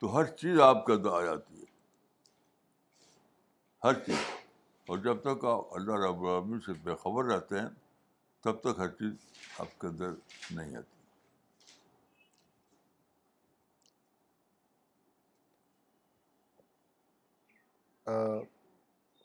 تو 0.00 0.12
ہر 0.16 0.24
چیز 0.42 0.60
آپ 0.66 0.84
کے 0.86 0.92
اندر 0.92 1.14
آ 1.14 1.20
جاتی 1.24 1.60
ہے 1.60 1.66
ہر 3.84 3.98
چیز 4.06 4.22
اور 4.88 4.98
جب 5.08 5.20
تک 5.26 5.44
آپ 5.52 5.74
اللہ 5.80 6.00
رب 6.06 6.24
العالمین 6.24 6.60
سے 6.66 6.72
بے 6.84 6.94
خبر 7.02 7.30
رہتے 7.32 7.58
ہیں 7.60 7.66
تب 8.44 8.60
تک 8.60 8.78
ہر 8.84 8.88
چیز 9.02 9.60
آپ 9.66 9.78
کے 9.80 9.86
اندر 9.86 10.10
نہیں 10.56 10.76
آتی 10.76 11.00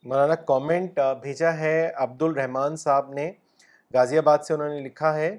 مولانا 0.10 0.36
کامنٹ 0.54 1.00
بھیجا 1.22 1.54
ہے 1.58 1.76
عبد 2.04 2.22
الرحمان 2.22 2.76
صاحب 2.88 3.12
نے 3.14 3.32
غازی 3.94 4.18
آباد 4.18 4.40
سے 4.48 4.54
انہوں 4.54 4.70
نے 4.70 4.80
لکھا 4.84 5.14
ہے 5.16 5.36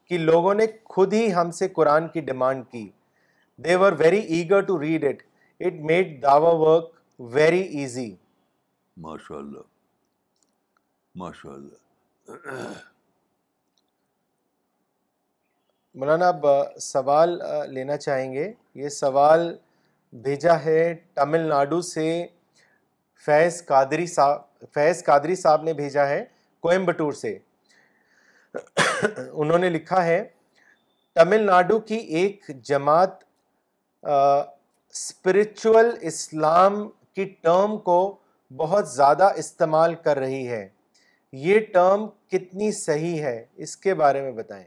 کہ 0.09 0.17
لوگوں 0.17 0.53
نے 0.53 0.65
خود 0.95 1.13
ہی 1.13 1.33
ہم 1.33 1.51
سے 1.59 1.67
قرآن 1.75 2.07
کی 2.09 2.21
ڈیمانڈ 2.27 2.63
کی 2.71 2.87
they 3.65 3.75
were 3.81 3.91
very 3.99 4.19
eager 4.35 4.61
to 4.67 4.79
read 4.81 5.05
it 5.05 5.21
it 5.67 5.79
made 5.89 6.21
Dawa 6.23 6.53
work 6.61 6.91
very 7.33 7.61
easy 7.79 8.09
ماشاء 9.07 9.37
اللہ 9.37 9.61
ماشاء 11.23 11.51
اللہ 11.53 12.71
مولانا 15.99 16.27
اب 16.27 16.45
سوال 16.81 17.37
لینا 17.73 17.97
چاہیں 17.97 18.33
گے 18.33 18.51
یہ 18.83 18.89
سوال 18.97 19.53
بھیجا 20.23 20.59
ہے 20.63 20.93
تمل 21.15 21.47
ناڈو 21.49 21.81
سے 21.91 22.07
فیض 23.25 23.63
قادری 23.65 24.05
صاحب 24.07 24.65
فیض 24.73 25.03
قادری 25.05 25.35
صاحب 25.35 25.63
نے 25.63 25.73
بھیجا 25.81 26.07
ہے 26.09 26.23
کوئمبٹور 26.67 27.13
سے 27.23 27.37
انہوں 28.63 29.57
نے 29.57 29.69
لکھا 29.69 30.03
ہے 30.05 30.23
تمل 31.15 31.45
ناڈو 31.45 31.79
کی 31.89 31.95
ایک 32.19 32.49
جماعت 32.69 33.23
اسپریچول 34.09 35.91
اسلام 36.11 36.87
کی 37.15 37.25
ٹرم 37.43 37.77
کو 37.89 37.97
بہت 38.57 38.87
زیادہ 38.89 39.29
استعمال 39.37 39.95
کر 40.03 40.17
رہی 40.19 40.47
ہے 40.47 40.67
یہ 41.45 41.59
ٹرم 41.73 42.05
کتنی 42.31 42.71
صحیح 42.79 43.21
ہے 43.23 43.43
اس 43.65 43.75
کے 43.77 43.93
بارے 44.01 44.21
میں 44.21 44.31
بتائیں 44.31 44.63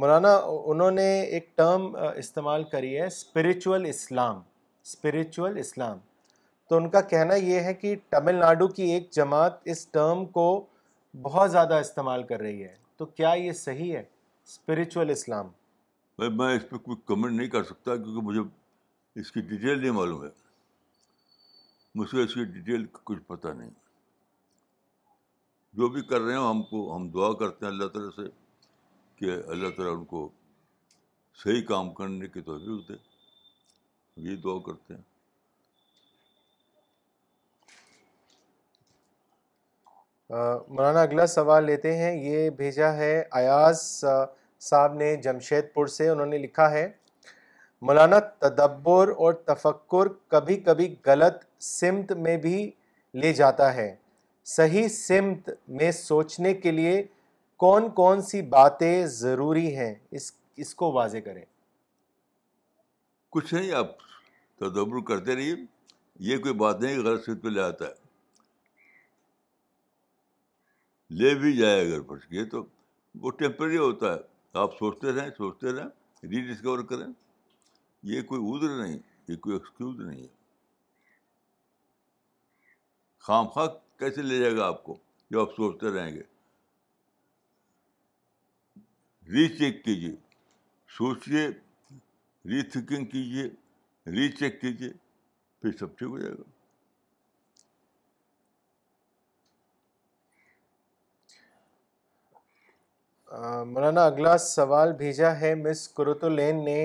مولانا 0.00 0.34
انہوں 0.72 0.90
نے 0.90 1.08
ایک 1.20 1.56
ٹرم 1.56 1.94
استعمال 2.16 2.64
کری 2.72 2.94
ہے 3.00 3.06
اسپریچول 3.06 3.86
اسلام 3.88 4.40
اسپریچول 4.84 5.58
اسلام 5.58 5.98
تو 6.68 6.76
ان 6.76 6.88
کا 6.90 7.00
کہنا 7.12 7.34
یہ 7.34 7.60
ہے 7.68 7.74
کہ 7.74 7.94
تمل 8.10 8.34
ناڈو 8.40 8.66
کی 8.78 8.82
ایک 8.90 9.10
جماعت 9.14 9.52
اس 9.70 9.86
ٹرم 9.86 10.24
کو 10.38 10.44
بہت 11.22 11.50
زیادہ 11.50 11.74
استعمال 11.80 12.22
کر 12.26 12.40
رہی 12.40 12.62
ہے 12.64 12.74
تو 12.96 13.06
کیا 13.06 13.32
یہ 13.36 13.52
صحیح 13.60 13.92
ہے 13.96 14.02
اسپریچل 14.46 15.10
اسلام 15.10 15.46
بھائی 16.16 16.30
میں 16.36 16.54
اس 16.56 16.68
پہ 16.70 16.76
کوئی 16.84 16.96
کمنٹ 17.06 17.32
نہیں 17.36 17.48
کر 17.50 17.64
سکتا 17.64 17.96
کیونکہ 17.96 18.22
مجھے 18.26 18.40
اس 19.20 19.32
کی 19.32 19.40
ڈیٹیل 19.48 19.80
نہیں 19.80 19.90
معلوم 19.98 20.22
ہے 20.24 20.28
مجھے 21.94 22.22
اس 22.24 22.34
کی 22.34 22.44
ڈیٹیل 22.44 22.84
کچھ 23.04 23.22
پتہ 23.26 23.48
نہیں 23.58 23.70
جو 25.78 25.88
بھی 25.88 26.02
کر 26.10 26.20
رہے 26.20 26.36
ہوں 26.36 26.48
ہم 26.50 26.62
کو 26.70 26.94
ہم 26.96 27.08
دعا 27.16 27.32
کرتے 27.38 27.66
ہیں 27.66 27.72
اللہ 27.72 27.88
تعالیٰ 27.94 28.10
سے 28.16 28.30
کہ 29.16 29.36
اللہ 29.52 29.70
تعالیٰ 29.76 29.96
ان 29.96 30.04
کو 30.14 30.28
صحیح 31.42 31.62
کام 31.68 31.92
کرنے 31.94 32.28
کی 32.36 32.40
دے 32.50 32.94
یہ 34.30 34.36
دعا 34.44 34.58
کرتے 34.66 34.94
ہیں 34.94 35.02
مولانا 40.32 41.00
اگلا 41.02 41.24
سوال 41.26 41.64
لیتے 41.64 41.96
ہیں 41.96 42.12
یہ 42.24 42.50
بھیجا 42.56 42.92
ہے 42.96 43.14
ایاز 43.38 43.80
صاحب 44.70 44.92
نے 44.96 45.14
جمشید 45.22 45.72
پور 45.74 45.86
سے 45.94 46.08
انہوں 46.08 46.26
نے 46.26 46.38
لکھا 46.38 46.70
ہے 46.70 46.86
مولانا 47.88 48.18
تدبر 48.46 49.08
اور 49.24 49.32
تفکر 49.50 50.08
کبھی 50.30 50.56
کبھی 50.66 50.94
غلط 51.06 51.44
سمت 51.64 52.12
میں 52.26 52.36
بھی 52.46 52.70
لے 53.22 53.32
جاتا 53.34 53.74
ہے 53.74 53.94
صحیح 54.56 54.86
سمت 54.88 55.50
میں 55.80 55.90
سوچنے 55.98 56.52
کے 56.54 56.70
لیے 56.72 57.02
کون 57.64 57.88
کون 57.94 58.22
سی 58.28 58.42
باتیں 58.56 59.06
ضروری 59.16 59.74
ہیں 59.76 59.94
اس 60.18 60.30
اس 60.64 60.74
کو 60.74 60.92
واضح 60.92 61.18
کریں 61.24 61.44
کچھ 63.36 63.52
نہیں 63.54 63.72
آپ 63.80 63.96
تدبر 64.60 65.00
کرتے 65.08 65.36
رہیے 65.36 65.54
یہ 66.30 66.38
کوئی 66.44 66.54
بات 66.64 66.80
نہیں 66.80 66.98
غلط 67.04 67.24
سمت 67.26 67.42
پہ 67.42 67.48
لے 67.48 67.60
آتا 67.62 67.86
ہے 67.86 67.98
لے 71.18 71.34
بھی 71.38 71.56
جائے 71.56 71.80
اگر 71.84 72.00
پڑھ 72.08 72.20
کے 72.30 72.44
تو 72.50 72.64
وہ 73.20 73.30
ٹیمپرری 73.38 73.76
ہوتا 73.78 74.12
ہے 74.12 74.18
آپ 74.62 74.74
سوچتے 74.78 75.12
رہیں 75.12 75.30
سوچتے 75.36 75.72
رہیں 75.76 76.28
ری 76.30 76.40
ڈسکور 76.48 76.82
کریں 76.90 77.06
یہ 78.10 78.22
کوئی 78.30 78.40
ادر 78.50 78.76
نہیں 78.82 78.98
یہ 79.28 79.36
کوئی 79.46 79.56
ایکسکیوز 79.56 79.98
نہیں 80.00 80.22
ہے 80.22 80.28
خام 83.26 83.48
خاک 83.54 83.76
کیسے 83.98 84.22
لے 84.22 84.38
جائے 84.40 84.56
گا 84.56 84.66
آپ 84.66 84.82
کو 84.84 84.96
جو 85.30 85.40
آپ 85.42 85.50
سوچتے 85.56 85.92
رہیں 85.94 86.14
گے 86.14 86.22
ری 89.32 89.48
چیک 89.56 89.84
کیجیے 89.84 90.14
سوچیے 90.96 91.46
ری 92.50 92.62
تھنکنگ 92.70 93.04
کیجیے 93.16 93.44
ری 94.12 94.28
چیک 94.38 94.60
کیجیے 94.60 94.92
پھر 95.62 95.72
سب 95.78 95.96
ٹھیک 95.98 96.08
ہو 96.08 96.18
جائے 96.18 96.32
گا 96.38 96.42
مولانا 103.32 104.04
اگلا 104.06 104.36
سوال 104.38 104.92
بھیجا 104.98 105.30
ہے 105.40 105.54
مس 105.54 105.86
کرتولین 105.96 106.64
نے 106.64 106.80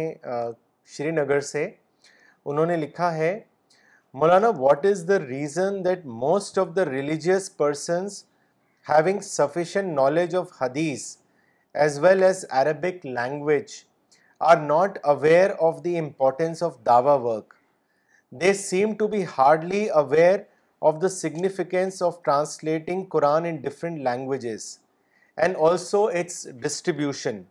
شری 0.97 1.11
نگر 1.11 1.39
سے 1.51 1.63
انہوں 2.45 2.65
نے 2.65 2.75
لکھا 2.77 3.13
ہے 3.15 3.31
مولانا 4.21 4.49
what 4.57 4.85
is 4.85 5.03
the 5.07 5.17
reason 5.19 5.83
that 5.85 6.05
most 6.25 6.57
of 6.59 6.67
the 6.75 6.85
religious 6.89 7.55
persons 7.57 8.21
having 8.89 9.19
sufficient 9.29 9.93
knowledge 9.95 10.35
of 10.41 10.51
حدیث 10.61 11.07
as 11.85 11.99
well 12.03 12.23
as 12.29 12.45
Arabic 12.61 13.05
language 13.05 13.73
are 14.51 14.57
not 14.67 14.99
aware 15.15 15.51
of 15.69 15.83
the 15.83 15.97
importance 15.99 16.63
of 16.63 16.77
Dawa 16.85 17.13
work 17.27 17.53
they 18.41 18.53
seem 18.65 18.93
to 18.99 19.07
be 19.07 19.23
hardly 19.37 19.85
aware 20.01 20.37
of 20.87 21.01
the 21.01 21.09
significance 21.19 22.01
of 22.03 22.21
translating 22.23 23.03
Quran 23.11 23.45
in 23.45 23.55
different 23.61 23.99
languages 24.09 24.75
and 25.43 25.55
also 25.67 26.03
its 26.17 26.47
distribution 26.63 27.41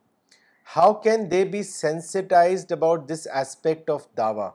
how 0.77 0.93
can 1.03 1.31
they 1.31 1.45
be 1.53 1.63
sensitized 1.63 2.71
about 2.73 3.09
this 3.09 3.27
aspect 3.41 3.91
of 3.91 4.07
دعویٰ 4.17 4.49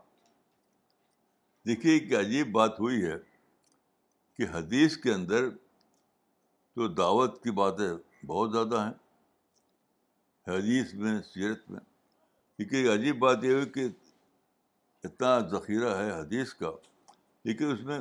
دیکھیے 1.67 1.93
ایک 1.97 2.13
عجیب 2.19 2.51
بات 2.51 2.79
ہوئی 2.79 3.03
ہے 3.05 3.15
کہ 4.37 4.45
حدیث 4.53 4.95
کے 5.03 5.13
اندر 5.13 5.49
تو 5.49 6.87
دعوت 7.01 7.41
کی 7.43 7.51
باتیں 7.61 7.87
بہت 8.25 8.51
زیادہ 8.51 8.83
ہیں 8.85 10.53
حدیث 10.55 10.93
میں 11.03 11.19
سیرت 11.33 11.69
میں 11.71 11.79
ایک 12.61 12.73
عجیب 12.93 13.17
بات 13.19 13.43
یہ 13.43 13.53
ہوئی 13.53 13.65
کہ 13.77 13.87
اتنا 15.03 15.37
ذخیرہ 15.51 15.95
ہے 15.97 16.11
حدیث 16.19 16.53
کا 16.61 16.71
لیکن 17.45 17.71
اس 17.71 17.79
میں 17.91 17.99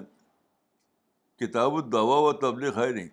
کتاب 1.41 1.73
و 1.73 1.81
دعویٰ 1.99 2.23
و 2.29 2.33
تبلیغ 2.47 2.79
ہے 2.83 2.89
نہیں 2.93 3.09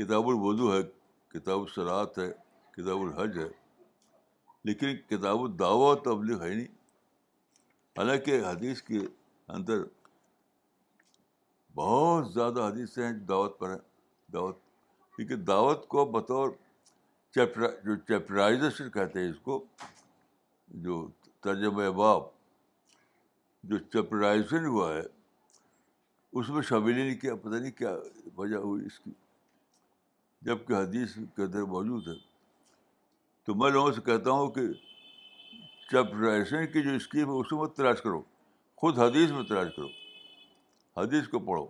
کتاب 0.00 0.28
الوضو 0.28 0.72
ہے 0.72 0.78
کتاب 1.32 1.60
الصلاعت 1.60 2.18
ہے 2.18 2.28
کتاب 2.76 3.00
الحج 3.00 3.36
ہے 3.38 3.48
لیکن 4.68 4.94
کتاب 5.10 5.40
الدعوت 5.44 6.02
تبلیغ 6.04 6.42
ہے 6.42 6.48
نہیں 6.54 6.66
حالانکہ 7.98 8.38
حدیث 8.44 8.80
کے 8.82 8.98
اندر 9.56 9.82
بہت 11.82 12.32
زیادہ 12.32 12.66
حدیثیں 12.70 13.02
ہیں 13.04 13.12
جو 13.12 13.24
دعوت 13.34 13.58
پر 13.58 13.70
ہیں 13.74 13.78
دعوت 14.32 14.58
کیونکہ 15.16 15.36
دعوت 15.52 15.86
کو 15.94 16.04
بطور 16.18 16.50
چیپٹر 17.34 17.70
جو 17.84 17.96
چیپٹرائزیشن 18.08 18.90
کہتے 18.90 19.20
ہیں 19.20 19.30
اس 19.30 19.38
کو 19.48 19.64
جو 20.86 21.06
ترجمہ 21.44 21.90
باب 22.02 22.22
جو 23.70 23.78
چیپٹرائزیشن 23.92 24.64
ہوا 24.66 24.92
ہے 24.96 25.02
اس 26.38 26.48
میں 26.54 26.62
شامل 26.68 26.96
ہی 26.96 27.02
نہیں 27.02 27.20
کیا 27.20 27.34
پتہ 27.48 27.54
نہیں 27.60 27.78
کیا 27.82 27.96
وجہ 28.36 28.66
ہوئی 28.68 28.84
اس 28.86 28.98
کی 29.00 29.10
جب 30.46 30.58
کہ 30.68 30.72
حدیث 30.72 31.14
کے 31.36 31.42
اندر 31.42 31.62
موجود 31.70 32.06
ہے 32.08 32.12
تو 33.46 33.54
میں 33.62 33.70
لوگوں 33.70 33.90
سے 33.92 34.00
کہتا 34.06 34.30
ہوں 34.30 34.48
کہ 34.50 34.60
چپ 35.90 36.14
ایسے 36.30 36.66
کی 36.72 36.82
جو 36.82 36.92
اسکیم 36.96 37.30
ہے 37.30 37.38
اس 37.40 37.48
کو 37.48 37.56
میں 37.60 37.66
تلاش 37.76 38.00
کرو 38.02 38.20
خود 38.80 38.98
حدیث 38.98 39.30
میں 39.30 39.42
تلاش 39.48 39.74
کرو 39.76 39.88
حدیث 41.00 41.28
کو 41.28 41.38
پڑھو 41.48 41.66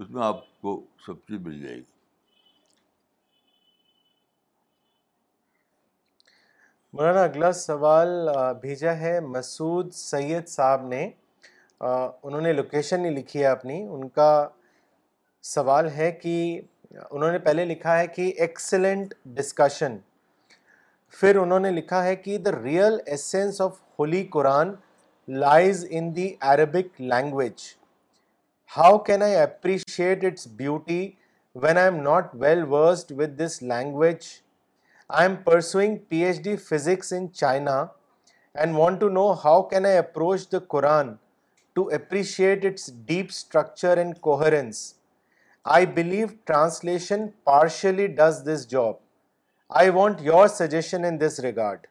اس 0.00 0.10
میں 0.10 0.22
آپ 0.24 0.44
کو 0.62 0.80
سب 1.06 1.26
چیز 1.28 1.40
مل 1.46 1.58
جائے 1.62 1.76
گی 1.76 1.82
مولانا 6.92 7.22
اگلا 7.22 7.52
سوال 7.52 8.08
بھیجا 8.60 8.96
ہے 8.98 9.18
مسعود 9.28 9.90
سید 9.94 10.46
صاحب 10.48 10.86
نے 10.88 11.08
انہوں 11.80 12.40
نے 12.40 12.52
لوکیشن 12.52 13.00
نہیں 13.02 13.12
لکھی 13.16 13.40
ہے 13.40 13.46
اپنی 13.46 13.82
ان 13.84 14.08
کا 14.20 14.30
سوال 15.56 15.88
ہے 15.96 16.10
کہ 16.22 16.38
انہوں 16.96 17.32
نے 17.32 17.38
پہلے 17.38 17.64
لکھا 17.64 17.98
ہے 17.98 18.06
کہ 18.08 18.32
ایکسلنٹ 18.44 19.14
ڈسکشن 19.36 19.96
پھر 21.18 21.36
انہوں 21.36 21.60
نے 21.60 21.70
لکھا 21.70 22.02
ہے 22.04 22.14
کہ 22.16 22.38
the 22.44 22.50
real 22.62 22.96
essence 23.14 23.60
of 23.60 23.78
holy 23.98 24.22
Quran 24.32 24.72
lies 25.40 25.84
in 25.98 26.14
the 26.16 26.28
Arabic 26.52 27.00
language 27.00 27.62
how 28.76 28.98
can 29.04 29.22
I 29.22 29.34
appreciate 29.36 30.24
its 30.24 30.46
beauty 30.56 31.00
when 31.62 31.78
I 31.78 31.86
am 31.92 31.96
not 32.02 32.34
well 32.40 32.64
versed 32.70 33.12
with 33.18 33.38
this 33.42 33.62
language 33.62 34.26
I 35.18 35.26
am 35.28 35.36
pursuing 35.44 35.96
P 36.08 36.24
H 36.24 36.40
D 36.44 36.56
physics 36.68 37.12
in 37.16 37.30
China 37.32 37.78
and 38.54 38.76
want 38.76 39.00
to 39.00 39.08
know 39.20 39.30
how 39.44 39.62
can 39.68 39.86
I 39.86 39.96
approach 39.98 40.50
the 40.52 40.58
Quran 40.68 41.14
to 41.74 41.88
appreciate 41.94 42.64
its 42.66 42.90
deep 43.06 43.26
structure 43.30 43.96
and 43.98 44.18
coherence 44.28 44.84
I 45.74 45.86
believe 45.94 46.26
translation 46.46 47.26
partially 47.44 48.06
does 48.16 48.40
this 48.48 48.66
job 48.70 48.94
I 49.78 49.90
want 49.94 50.20
your 50.22 50.46
suggestion 50.48 51.04
in 51.04 51.20
this 51.20 51.38
regard 51.42 51.86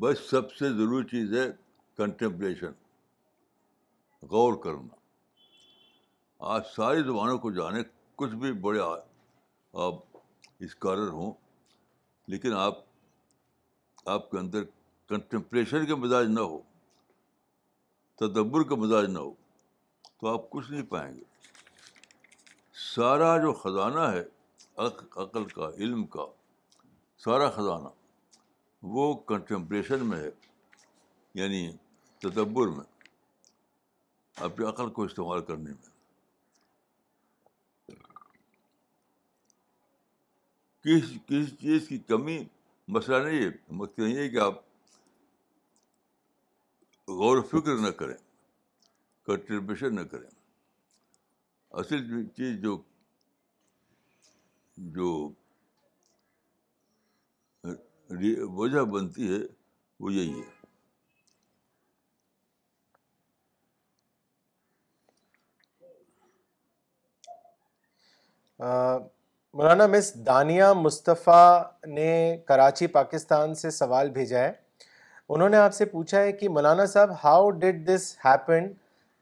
بس 0.00 0.18
سب 0.30 0.52
سے 0.54 0.70
ضروری 0.78 1.06
چیز 1.10 1.32
ہے 1.38 1.46
contemplation 1.96 2.72
غور 4.30 4.56
کرنا 4.64 4.94
آج 6.54 6.62
ساری 6.74 7.02
زبانوں 7.02 7.38
کو 7.38 7.50
جانے 7.52 7.82
کچھ 8.22 8.34
بھی 8.40 8.52
بڑے 8.66 8.80
آپ 8.84 9.94
اسکالر 10.66 11.08
ہوں 11.12 11.32
لیکن 12.32 12.52
آپ 12.56 12.78
آپ 14.14 14.30
کے 14.30 14.38
اندر 14.38 14.62
کنٹمپلیشن 15.08 15.86
کے 15.86 15.94
مزاج 16.04 16.26
نہ 16.34 16.40
ہو 16.40 16.60
تدبر 18.20 18.62
کے 18.68 18.76
مزاج 18.82 19.10
نہ 19.12 19.18
ہو 19.18 19.32
تو 20.20 20.26
آپ 20.32 20.48
کچھ 20.50 20.70
نہیں 20.70 20.82
پائیں 20.90 21.12
گے 21.14 21.24
سارا 22.96 23.26
جو 23.38 23.52
خزانہ 23.52 24.00
ہے 24.12 24.22
عقل 24.82 25.44
کا 25.48 25.68
علم 25.78 26.04
کا 26.12 26.24
سارا 27.24 27.48
خزانہ 27.56 27.88
وہ 28.94 29.02
کنٹمپریشن 29.30 30.04
میں 30.08 30.18
ہے 30.18 30.30
یعنی 31.40 31.60
تدبر 32.22 32.66
میں 32.76 32.84
اپنی 34.46 34.64
عقل 34.68 34.90
کو 34.98 35.02
استعمال 35.08 35.42
کرنے 35.50 35.70
میں 35.70 35.92
کس 40.86 41.10
کسی 41.28 41.54
چیز 41.60 41.88
کی 41.88 41.98
کمی 42.12 42.38
مسئلہ 42.98 43.16
نہیں 43.26 43.42
ہے 43.44 43.50
مقصد 43.82 43.98
یہ 44.06 44.18
ہے 44.20 44.28
کہ 44.28 44.38
آپ 44.46 44.64
غور 47.20 47.36
و 47.36 47.42
فکر 47.52 47.76
نہ 47.86 47.90
کریں 48.00 48.16
کنٹریبیوشن 49.26 49.94
نہ 50.00 50.08
کریں 50.14 50.28
اصل 51.80 51.98
چیز 52.36 52.54
جو 52.60 52.76
جو 54.92 55.08
وجہ 58.60 58.84
بنتی 58.92 59.28
ہے 59.32 59.38
وہ 60.00 60.12
یہی 60.12 60.38
ہے 60.40 60.54
مولانا 69.52 69.86
مس 69.86 70.14
دانیہ 70.26 70.64
مصطفیٰ 70.76 71.42
نے 71.86 72.08
کراچی 72.48 72.86
پاکستان 72.96 73.54
سے 73.62 73.70
سوال 73.82 74.10
بھیجا 74.10 74.38
ہے 74.44 74.50
انہوں 75.28 75.48
نے 75.48 75.56
آپ 75.56 75.74
سے 75.74 75.84
پوچھا 75.94 76.20
ہے 76.20 76.32
کہ 76.40 76.48
مولانا 76.58 76.86
صاحب 76.96 77.10
how 77.24 77.48
did 77.64 77.86
this 77.94 78.14
happen 78.24 78.72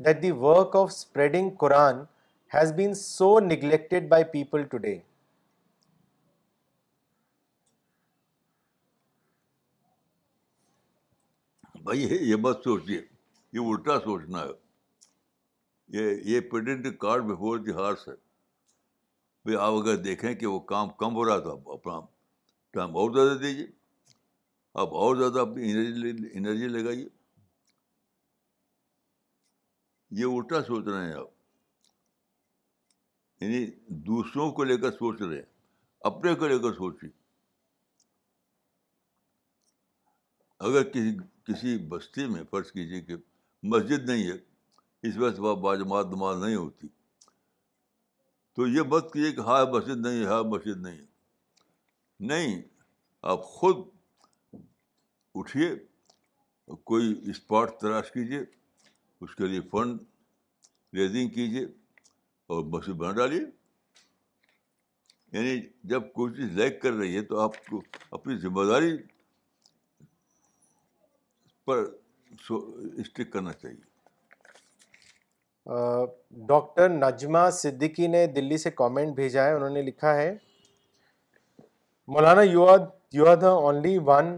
that 0.04 0.22
the 0.22 0.30
work 0.48 0.76
of 0.76 0.88
spreading 0.92 1.50
Quran 1.58 2.04
has 2.54 2.72
been 2.72 2.92
so 2.94 3.28
neglected 3.40 4.08
by 4.08 4.24
people 4.32 4.62
today 4.72 4.94
بھائی 11.84 12.02
یہ 12.28 12.34
مت 12.42 12.62
سوچیے 12.64 13.00
یہ 13.52 13.60
الٹا 13.70 13.98
سوچنا 14.04 14.42
ہے 14.42 14.50
یہ 15.98 16.20
یہ 16.34 16.40
putting 16.52 16.86
cart 16.98 17.24
before 17.32 17.58
the 17.66 17.72
horse 17.80 18.06
ہے 18.08 18.14
بھائی 19.44 19.56
آپ 19.64 19.80
اگر 19.80 19.96
دیکھیں 20.02 20.32
کہ 20.34 20.46
وہ 20.46 20.58
کام 20.72 20.88
کم 21.02 21.14
ہو 21.16 21.24
رہا 21.28 21.38
تھا 21.48 21.52
اپنا 21.72 22.00
ٹائم 22.74 22.96
اور 23.02 23.10
زیادہ 23.14 23.36
دیجیے 23.42 23.66
آپ 24.84 24.94
اور 25.02 25.16
زیادہ 25.16 25.40
اپنی 25.48 25.72
انرجی 25.72 26.30
انرجی 26.38 26.68
لگائیے 26.78 27.08
یہ 30.20 30.24
الٹا 30.36 30.62
سوچ 30.66 30.84
رہے 30.94 31.06
ہیں 31.06 31.14
آپ 31.20 31.32
یعنی 33.44 33.64
دوسروں 34.08 34.50
کو 34.58 34.64
لے 34.64 34.76
کر 34.82 34.90
سوچ 34.98 35.20
رہے 35.22 35.36
ہیں 35.36 35.48
اپنے 36.10 36.34
کو 36.40 36.48
لے 36.48 36.58
کر 36.64 36.72
سوچی 36.76 37.06
اگر 40.68 40.82
کسی 40.92 41.16
کسی 41.46 41.76
بستی 41.88 42.26
میں 42.34 42.42
فرض 42.50 42.70
کیجیے 42.72 43.00
کہ 43.08 43.16
مسجد 43.72 44.08
نہیں 44.08 44.30
ہے 44.30 44.36
اس 45.08 45.16
وقت 45.24 45.40
وہاں 45.46 45.54
باجماعت 45.64 46.06
نماز 46.14 46.42
نہیں 46.44 46.54
ہوتی 46.56 46.88
تو 48.56 48.66
یہ 48.66 48.82
مت 48.92 49.12
کیجیے 49.12 49.32
کہ 49.38 49.50
ہائے 49.50 49.64
مسجد 49.76 50.06
نہیں 50.06 50.20
ہے 50.20 50.26
ہائے 50.32 50.42
مسجد 50.56 50.82
نہیں 50.86 50.98
ہے 50.98 52.26
نہیں 52.32 52.60
آپ 53.32 53.44
خود 53.56 53.84
اٹھیے 55.42 55.70
کوئی 56.90 57.14
اسپاٹ 57.30 57.78
تلاش 57.80 58.10
کیجیے 58.12 58.40
اس 59.24 59.34
کے 59.36 59.46
لیے 59.54 59.60
فنڈ 59.72 60.00
ریزنگ 61.00 61.28
کیجیے 61.38 61.66
اور 62.54 62.62
بنا 62.98 63.10
ڈالیے 63.16 63.40
یعنی 65.36 65.60
جب 65.92 66.10
کوئی 66.18 66.34
چیز 66.34 66.58
لیک 66.58 66.80
کر 66.82 66.92
رہی 67.00 67.16
ہے 67.16 67.22
تو 67.30 67.38
آپ 67.40 67.56
کو 67.66 67.80
اپنی 68.18 68.36
ذمہ 68.42 68.64
داری 68.70 68.96
پر 71.66 71.84
اسٹک 72.48 73.32
کرنا 73.32 73.52
چاہیے 73.62 73.92
ڈاکٹر 76.48 76.88
نجمہ 76.96 77.48
صدیقی 77.58 78.06
نے 78.14 78.26
دلی 78.38 78.56
سے 78.66 78.70
کامنٹ 78.82 79.14
بھیجا 79.20 79.44
ہے 79.44 79.52
انہوں 79.52 79.70
نے 79.78 79.82
لکھا 79.82 80.14
ہے 80.16 80.34
مولانا 82.14 82.42
you 82.42 82.66
you 83.18 83.26
are 83.26 83.30
are 83.30 83.36
the 83.42 83.50
only 83.68 83.96
one 84.06 84.34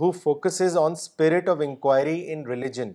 who 0.00 0.10
focuses 0.24 0.76
on 0.84 0.92
spirit 1.00 1.48
of 1.48 1.58
inquiry 1.64 2.20
in 2.32 2.46
religion 2.46 2.92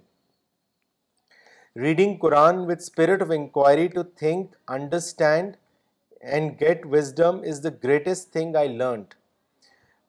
reading 1.79 2.15
Quran 2.21 2.57
with 2.69 2.81
spirit 2.81 3.21
of 3.21 3.29
inquiry 3.33 3.87
to 3.87 4.01
think 4.17 4.55
understand 4.77 5.55
and 6.31 6.59
get 6.61 6.85
wisdom 6.91 7.39
is 7.49 7.63
the 7.63 7.69
greatest 7.83 8.31
thing 8.33 8.55
I 8.55 8.67
learned 8.77 9.13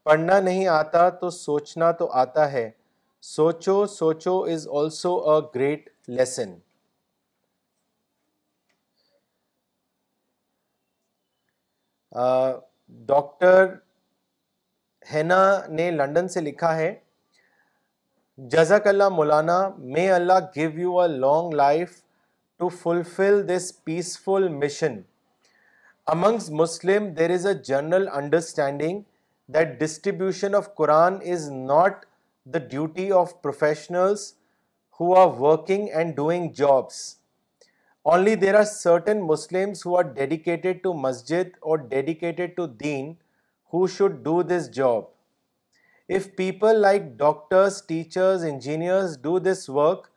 پڑھنا 0.05 0.39
نہیں 0.41 0.67
آتا 0.69 1.09
تو 1.21 1.31
سوچنا 1.31 1.91
تو 1.99 2.11
آتا 2.23 2.51
ہے 2.53 2.69
سوچو 3.31 3.85
سوچو 3.95 4.41
is 4.53 4.67
also 4.79 5.15
a 5.33 5.41
great 5.55 5.89
lesson 6.09 6.55
doctor 13.07 13.65
Hina 15.13 15.43
نے 15.69 15.91
لنڈن 15.91 16.29
سے 16.29 16.41
لکھا 16.41 16.75
ہے 16.77 16.95
جزاک 18.53 18.87
اللہ 18.89 19.09
مولانا 19.15 19.55
may 19.95 20.09
Allah 20.11 20.39
give 20.55 20.69
you 20.81 20.99
a 21.01 21.07
long 21.09 21.53
life 21.55 21.91
to 22.59 22.69
fulfil 22.83 23.43
this 23.49 23.71
peaceful 23.85 24.49
mission 24.49 24.97
amongst 26.13 26.49
Muslim 26.61 27.13
there 27.19 27.31
is 27.31 27.47
a 27.47 27.53
general 27.67 28.09
understanding 28.17 29.01
that 29.55 29.79
distribution 29.81 30.55
of 30.55 30.75
Quran 30.77 31.19
is 31.33 31.49
not 31.53 32.05
the 32.55 32.59
duty 32.71 33.11
of 33.21 33.41
professionals 33.43 34.33
who 35.01 35.15
are 35.23 35.39
working 35.41 35.89
and 35.95 36.17
doing 36.17 36.49
jobs 36.63 37.05
only 38.13 38.35
there 38.47 38.59
are 38.59 38.65
certain 38.75 39.21
Muslims 39.27 39.87
who 39.87 39.97
are 39.99 40.03
dedicated 40.15 40.83
to 40.83 40.95
Masjid 41.07 41.57
or 41.69 41.79
dedicated 41.91 42.57
to 42.57 42.67
then 42.85 43.11
who 43.75 43.87
should 43.97 44.23
do 44.25 44.43
this 44.43 44.71
job 44.75 45.03
If 46.09 46.35
people 46.37 46.77
like 46.77 47.17
doctors, 47.17 47.81
teachers, 47.81 48.43
engineers 48.43 49.17
do 49.17 49.39
this 49.39 49.69
work, 49.69 50.11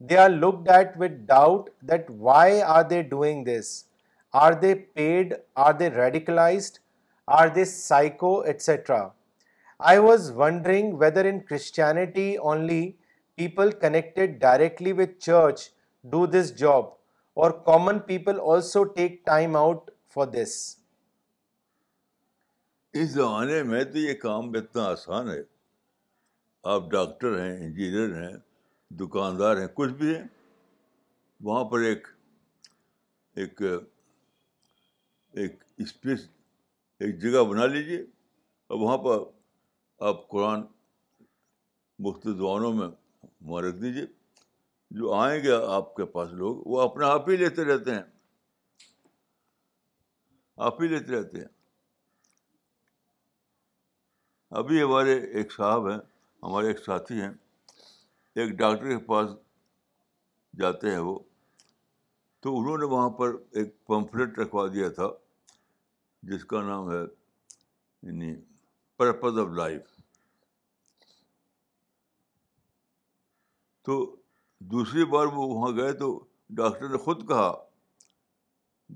they 0.00 0.16
are 0.16 0.28
looked 0.28 0.66
at 0.66 0.96
with 0.96 1.28
doubt 1.28 1.70
that 1.82 2.10
why 2.10 2.60
are 2.62 2.82
they 2.82 3.04
doing 3.04 3.44
this? 3.44 3.84
Are 4.32 4.54
they 4.54 4.74
paid? 4.74 5.36
Are 5.54 5.72
they 5.72 5.90
radicalized? 5.90 6.80
Are 7.28 7.50
they 7.50 7.64
psycho, 7.64 8.42
etc.? 8.42 9.12
I 9.78 10.00
was 10.00 10.32
wondering 10.32 10.98
whether 10.98 11.26
in 11.26 11.42
Christianity 11.42 12.38
only 12.38 12.96
people 13.36 13.70
connected 13.70 14.40
directly 14.40 14.92
with 14.92 15.20
church 15.20 15.70
do 16.08 16.26
this 16.26 16.50
job, 16.50 16.94
or 17.36 17.52
common 17.52 18.00
people 18.00 18.38
also 18.38 18.84
take 18.84 19.24
time 19.24 19.54
out 19.54 19.92
for 20.08 20.26
this. 20.26 20.76
اس 22.96 23.08
زمانے 23.12 23.58
میں 23.62 23.82
تو 23.92 23.98
یہ 23.98 24.14
کام 24.20 24.48
اتنا 24.58 24.84
آسان 24.90 25.28
ہے 25.30 25.42
آپ 26.74 26.82
ڈاکٹر 26.90 27.38
ہیں 27.40 27.56
انجینئر 27.64 28.10
ہیں 28.22 28.36
دکاندار 29.00 29.54
ہیں 29.60 29.66
کچھ 29.74 29.92
بھی 29.98 30.14
ہیں 30.14 30.26
وہاں 31.44 31.64
پر 31.70 31.78
ایک 31.88 32.08
ایک 33.36 33.62
اسپیس 35.84 36.20
ایک 37.04 37.12
جگہ 37.22 37.42
بنا 37.50 37.64
لیجیے 37.74 37.96
اور 38.68 38.78
وہاں 38.80 38.96
پر 39.04 39.16
آپ 40.08 40.16
قرآن 40.28 40.60
مختلف 42.06 42.34
زبانوں 42.36 42.72
میں 42.74 42.88
رکھ 43.62 43.76
دیجیے 43.82 44.06
جو 44.98 45.04
آئیں 45.14 45.42
گے 45.44 45.50
آپ 45.70 45.94
کے 45.94 46.04
پاس 46.16 46.28
لوگ 46.42 46.54
وہ 46.70 46.80
اپنا 46.80 47.06
آپ 47.12 47.28
ہی 47.30 47.36
لیتے 47.36 47.64
رہتے 47.64 47.90
ہیں 47.94 48.02
آپ 50.68 50.80
ہی 50.82 50.86
لیتے 50.88 51.12
رہتے 51.18 51.38
ہیں 51.40 51.48
ابھی 54.56 54.82
ہمارے 54.82 55.14
ایک 55.38 55.52
صاحب 55.52 55.88
ہیں 55.90 55.98
ہمارے 56.42 56.66
ایک 56.66 56.78
ساتھی 56.84 57.20
ہیں 57.20 57.30
ایک 58.40 58.50
ڈاکٹر 58.58 58.88
کے 58.88 58.98
پاس 59.06 59.30
جاتے 60.58 60.90
ہیں 60.90 60.98
وہ 61.06 61.18
تو 62.42 62.56
انہوں 62.58 62.78
نے 62.78 62.84
وہاں 62.94 63.08
پر 63.18 63.34
ایک 63.60 63.72
پمفلیٹ 63.86 64.38
رکھوا 64.38 64.66
دیا 64.72 64.88
تھا 64.98 65.08
جس 66.30 66.44
کا 66.52 66.62
نام 66.66 66.90
ہے 66.90 66.96
یعنی 66.98 68.34
پرپز 68.98 69.38
آف 69.38 69.48
لائف 69.56 69.82
تو 73.86 73.96
دوسری 74.70 75.04
بار 75.12 75.26
وہ 75.32 75.46
وہاں 75.54 75.70
گئے 75.76 75.92
تو 75.98 76.08
ڈاکٹر 76.60 76.88
نے 76.88 76.98
خود 77.04 77.26
کہا 77.28 77.52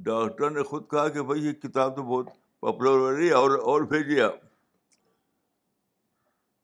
ڈاکٹر 0.09 0.51
نے 0.51 0.63
خود 0.71 0.89
کہا 0.91 1.09
کہ 1.17 1.23
بھائی 1.31 1.47
یہ 1.47 1.53
کتاب 1.67 1.95
تو 1.97 2.03
بہت 2.15 2.27
پاپولر 2.61 2.99
ہو 3.01 3.17
رہی 3.17 3.29
ہے 3.29 3.33
اور 3.45 3.51
اور 3.73 3.81
بھیجیے 3.93 4.21
آپ 4.23 4.42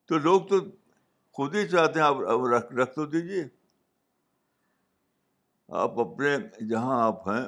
تو 0.09 0.19
لوگ 0.25 0.41
تو 0.51 0.57
خود 1.37 1.55
ہی 1.55 1.67
چاہتے 1.69 1.99
ہیں 2.01 2.07
آپ 2.07 2.17
رکھ 2.55 2.73
رکھ 2.77 2.95
تو 2.95 3.05
دیجیے 3.15 3.43
آپ 5.81 5.99
اپنے 6.01 6.37
جہاں 6.69 7.01
آپ 7.07 7.29
ہیں 7.29 7.43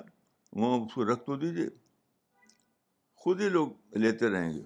وہاں 0.61 0.77
اس 0.82 0.93
کو 0.95 1.05
رکھ 1.12 1.23
تو 1.27 1.37
دیجیے 1.45 1.69
خود 3.24 3.41
ہی 3.41 3.49
لوگ 3.57 3.97
لیتے 4.05 4.31
رہیں 4.32 4.53
گے 4.53 4.62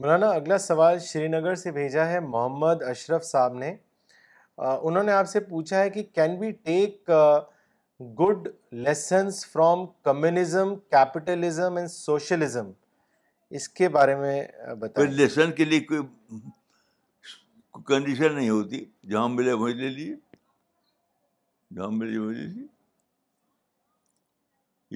مولانا 0.00 0.30
اگلا 0.40 0.58
سوال 0.68 0.98
شری 1.10 1.28
نگر 1.28 1.54
سے 1.64 1.70
بھیجا 1.72 2.06
ہے 2.08 2.20
محمد 2.32 2.82
اشرف 2.90 3.24
صاحب 3.24 3.54
نے 3.64 3.74
انہوں 4.66 5.02
نے 5.02 5.12
آپ 5.12 5.28
سے 5.28 5.40
پوچھا 5.52 5.80
ہے 5.82 5.90
کہ 5.90 6.02
can 6.14 6.38
we 6.40 6.50
take 6.64 7.10
good 8.18 8.48
lessons 8.86 9.44
from 9.52 9.84
communism 10.04 10.74
capitalism 10.90 11.76
and 11.76 11.90
socialism 11.90 12.70
اس 13.58 13.68
کے 13.68 13.88
بارے 13.94 14.14
میں 14.16 14.42
بتائیں 14.80 15.10
لیسن 15.10 15.52
کے 15.56 15.64
لیے 15.64 15.80
کوئی 15.88 16.00
کنڈیشن 17.86 18.34
نہیں 18.34 18.48
ہوتی 18.50 18.84
جہاں 19.10 19.28
ملے 19.28 19.52
وہی 19.60 19.74
لے 19.80 19.88
لیے 19.88 20.14
جہاں 21.76 21.88
ملے 21.92 22.10
لے 22.32 22.46
لیے 22.46 22.66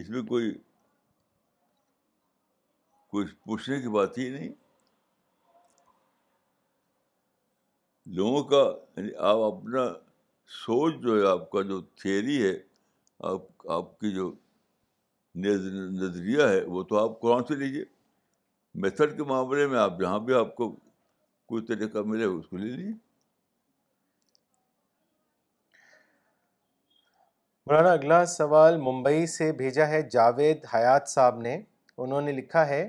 اس 0.01 0.11
میں 0.11 0.23
کوئی 0.29 0.53
کوئی 3.11 3.27
پوچھنے 3.45 3.81
کی 3.83 3.89
بات 3.97 4.19
ہی 4.19 4.29
نہیں 4.31 4.53
لوگوں 8.19 8.43
کا 8.51 8.63
یعنی 8.97 9.15
آپ 9.31 9.39
اپنا 9.55 9.89
سوچ 10.65 10.95
جو 11.03 11.21
ہے 11.21 11.27
آپ 11.31 11.51
کا 11.51 11.63
جو 11.69 11.81
تھیوری 12.03 12.43
ہے 12.47 12.59
آپ 13.31 13.69
آپ 13.73 13.99
کی 13.99 14.11
جو 14.15 14.31
نظریہ 15.45 16.43
ہے 16.49 16.61
وہ 16.69 16.83
تو 16.89 16.99
آپ 17.05 17.21
قرآن 17.21 17.45
سے 17.49 17.55
لیجیے 17.57 17.85
میتھڈ 18.83 19.17
کے 19.17 19.25
معاملے 19.29 19.67
میں 19.69 19.79
آپ 19.79 19.99
جہاں 20.01 20.19
بھی 20.19 20.35
آپ 20.35 20.55
کو 20.57 20.71
کوئی 21.49 21.63
طریقہ 21.67 21.99
ملے 22.07 22.25
اس 22.25 22.47
کو 22.49 22.57
لے 22.57 22.65
لیجیے 22.71 22.93
مولانا 27.67 27.93
اگلا 27.93 28.25
سوال 28.27 28.77
ممبئی 28.81 29.27
سے 29.37 29.51
بھیجا 29.59 29.87
ہے 29.89 30.03
جاوید 30.13 30.67
حیات 30.75 31.09
صاحب 31.09 31.41
نے 31.41 31.61
انہوں 32.05 32.21
نے 32.21 32.33
لکھا 32.33 32.67
ہے 32.69 32.89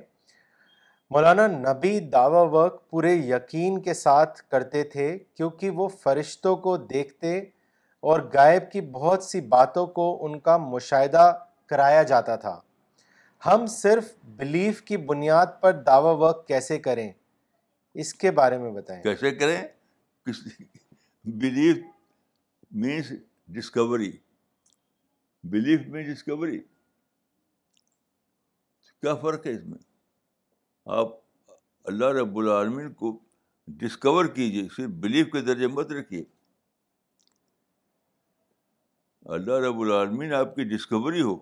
مولانا 1.14 1.48
نبی 1.58 2.00
دعوی 2.14 2.48
وقت 2.58 2.90
پورے 2.90 3.14
یقین 3.16 3.82
کے 3.82 3.94
ساتھ 4.04 4.42
کرتے 4.52 4.84
تھے 4.94 5.18
کیونکہ 5.36 5.70
وہ 5.82 5.88
فرشتوں 6.04 6.56
کو 6.66 6.78
دیکھتے 6.94 7.40
اور 8.12 8.20
غائب 8.34 8.64
کی 8.72 8.80
بہت 8.94 9.24
سی 9.24 9.40
باتوں 9.52 9.86
کو 9.98 10.06
ان 10.26 10.40
کا 10.48 10.56
مشاہدہ 10.62 11.32
کرایا 11.70 12.02
جاتا 12.10 12.36
تھا 12.46 12.60
ہم 13.46 13.66
صرف 13.76 14.12
بلیف 14.38 14.82
کی 14.90 14.98
بنیاد 15.12 15.54
پر 15.62 15.74
دعوی 15.86 16.16
وقت 16.24 16.48
کیسے 16.48 16.78
کریں 16.88 17.12
اس 18.04 18.14
کے 18.24 18.32
بارے 18.40 18.58
میں 18.64 18.72
بتائیں 18.72 19.02
کیسے 19.04 19.32
کریں 19.36 19.62
belief 21.44 21.78
means 22.86 23.12
discovery 23.58 24.12
belief 25.56 25.88
makes 25.94 26.12
discovery 26.14 26.60
کیا 29.00 29.16
فرق 29.22 29.48
ہے 29.48 29.52
اس 29.54 29.64
میں 29.70 29.80
آپ 31.00 31.16
اللہ 31.94 32.14
رب 32.22 32.38
العالمین 32.40 32.92
کو 33.04 33.18
ڈسکور 33.82 34.26
کیجیے 34.36 34.68
صرف 34.76 34.90
بلیف 35.08 35.32
کے 35.32 35.42
درجے 35.52 35.68
مت 35.80 35.92
رکھیے 36.02 36.24
اللہ 39.32 39.60
رب 39.68 39.80
العالمین 39.82 40.34
آپ 40.34 40.56
کی 40.56 40.64
ڈسکوری 40.76 41.22
ہو 41.22 41.36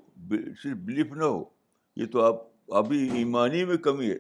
صرف 0.63 0.75
بلیف 0.85 1.11
نہ 1.17 1.23
ہو 1.23 1.43
یہ 2.01 2.05
تو 2.11 2.21
آپ 2.23 2.35
ابھی 2.81 2.97
ایمانی 3.19 3.63
میں 3.65 3.77
کمی 3.87 4.09
ہے 4.09 4.17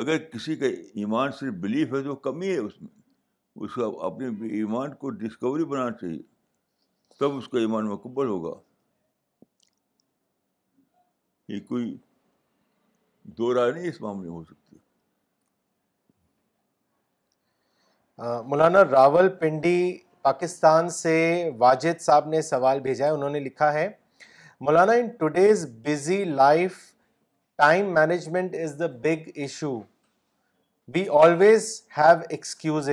اگر 0.00 0.18
کسی 0.32 0.56
کا 0.56 0.66
ایمان 1.00 1.32
صرف 1.38 1.52
بلیف 1.60 1.94
ہے 1.94 2.02
تو 2.02 2.14
کمی 2.26 2.48
ہے 2.50 2.56
اس 2.56 2.80
میں 2.82 2.88
اس 3.64 3.74
کو 3.74 4.00
اپنے 4.06 4.26
ایمان 4.56 4.94
کو 4.94 5.10
ڈسکوری 5.22 5.64
بنانا 5.72 5.92
چاہیے 6.00 6.18
تب 7.20 7.36
اس 7.36 7.48
کا 7.48 7.58
ایمان 7.60 7.88
مکمل 7.88 8.26
ہوگا 8.28 8.54
یہ 11.52 11.60
کوئی 11.68 11.96
دو 13.38 13.54
رائے 13.54 13.72
نہیں 13.72 13.88
اس 13.88 14.00
معاملے 14.00 14.28
میں 14.28 14.36
ہو 14.36 14.44
سکتی 14.44 14.76
مولانا 18.48 18.82
راول 18.90 19.28
پنڈی 19.40 19.76
پاکستان 20.22 20.88
سے 20.90 21.14
واجد 21.58 22.00
صاحب 22.00 22.26
نے 22.28 22.40
سوال 22.42 22.80
بھیجا 22.80 23.04
ہے 23.06 23.10
انہوں 23.10 23.30
نے 23.30 23.40
لکھا 23.40 23.72
ہے 23.72 23.88
مولانا 24.66 24.92
in 25.00 25.06
today's 25.18 25.66
busy 25.84 26.22
life 26.40 26.78
time 27.58 27.92
management 27.94 28.54
is 28.64 28.78
the 28.78 28.86
big 29.06 29.28
issue 29.46 29.72
we 30.94 31.04
always 31.22 31.68
have 31.98 32.18
excuse 32.28 32.88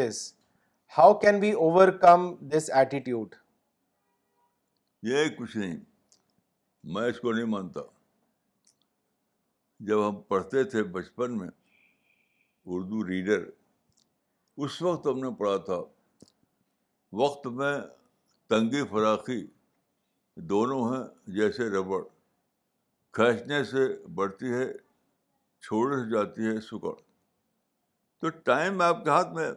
how 0.97 1.13
can 1.19 1.39
we 1.41 1.51
overcome 2.01 2.33
this 2.55 2.69
attitude 2.75 3.35
یہ 5.09 5.27
کچھ 5.37 5.57
نہیں 5.57 5.77
میں 6.95 7.07
اس 7.09 7.19
کو 7.19 7.31
نہیں 7.33 7.45
مانتا 7.55 7.81
جب 9.87 10.07
ہم 10.07 10.15
پڑھتے 10.27 10.63
تھے 10.71 10.83
بچپن 10.95 11.37
میں 11.37 11.47
اردو 12.75 13.07
ریڈر 13.07 13.43
اس 14.65 14.81
وقت 14.81 15.07
ہم 15.07 15.19
نے 15.23 15.29
پڑھا 15.39 15.57
تھا 15.65 15.81
وقت 17.13 17.47
میں 17.57 17.73
تنگی 18.49 18.83
فراقی 18.89 19.45
دونوں 20.49 20.79
ہیں 20.93 21.03
جیسے 21.35 21.69
ربڑ 21.69 22.01
کھینچنے 23.13 23.63
سے 23.65 23.85
بڑھتی 24.15 24.53
ہے 24.53 24.65
چھوڑ 25.65 25.87
سے 25.95 26.09
جاتی 26.11 26.47
ہے 26.47 26.59
سکڑ 26.61 26.93
تو 28.21 28.29
ٹائم 28.49 28.81
آپ 28.81 29.03
کے 29.03 29.09
ہاتھ 29.09 29.33
میں 29.33 29.51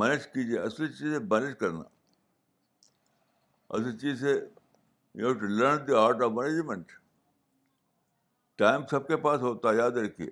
مینج 0.00 0.26
کیجیے 0.32 0.58
اصلی 0.58 0.88
چیز 0.92 1.12
ہے 1.12 1.18
مینج 1.30 1.56
کرنا 1.58 1.82
اصلی 3.78 3.96
چیز 3.98 4.24
ہے 4.24 4.34
you 5.22 5.32
to 5.38 5.46
learn 5.56 5.86
the 5.86 5.94
art 5.98 6.22
of 6.22 6.30
management 6.34 6.92
time 8.58 8.86
سب 8.90 9.06
کے 9.08 9.16
پاس 9.26 9.40
ہوتا 9.40 9.70
ہے 9.70 9.76
یاد 9.76 9.90
رکھیے 10.04 10.30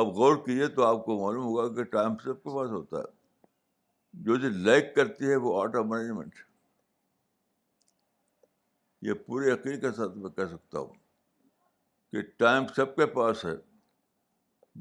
آپ 0.00 0.06
غور 0.16 0.36
کیجیے 0.44 0.66
تو 0.76 0.84
آپ 0.84 1.04
کو 1.04 1.14
معلوم 1.18 1.44
ہوگا 1.44 1.66
کہ 1.74 1.82
ٹائم 1.92 2.12
سب 2.24 2.24
کے 2.24 2.44
پاس 2.50 2.70
ہوتا 2.70 2.98
ہے 2.98 4.20
جو 4.26 4.36
چیز 4.40 4.54
لیک 4.66 4.94
کرتی 4.94 5.30
ہے 5.30 5.34
وہ 5.46 5.58
آرٹ 5.62 5.74
آف 5.76 5.84
مینجمنٹ 5.86 6.34
یہ 9.08 9.12
پورے 9.26 9.50
یقین 9.50 9.78
کے 9.80 9.90
ساتھ 9.96 10.16
میں 10.18 10.30
کہہ 10.36 10.46
سکتا 10.52 10.78
ہوں 10.78 10.92
کہ 12.12 12.22
ٹائم 12.38 12.66
سب 12.76 12.94
کے 12.96 13.06
پاس 13.18 13.44
ہے 13.44 13.52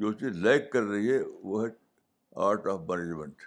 جو 0.03 0.11
چیز 0.21 0.37
لیک 0.45 0.71
کر 0.73 0.83
رہی 0.91 1.11
ہے 1.13 1.17
وہ 1.51 1.63
ہے 1.65 1.69
art 2.47 2.67
of 2.73 2.79
management 2.89 3.41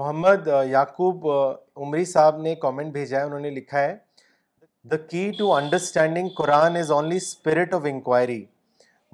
Muhammad 0.00 0.48
Yaqub 0.70 1.26
Umri 1.30 2.04
صاحب 2.12 2.40
نے 2.42 2.54
کامنٹ 2.66 2.92
بھیجا 2.92 3.18
ہے 3.20 3.24
انہوں 3.30 3.40
نے 3.40 3.50
لکھا 3.60 3.80
ہے 3.80 3.96
the 4.90 4.96
key 5.10 5.30
to 5.38 5.52
understanding 5.54 6.28
Quran 6.36 6.76
is 6.76 6.90
only 6.98 7.16
spirit 7.16 7.74
of 7.74 7.86
inquiry 7.90 8.44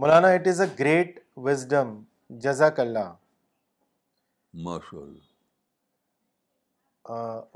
Maulana 0.03 0.29
it 0.35 0.47
is 0.49 0.61
a 0.61 0.67
great 0.79 1.11
wisdom 1.45 1.89
جزاک 2.45 2.77
اللہ 2.81 3.09
ماشاء 4.65 5.01
اللہ 5.01 5.27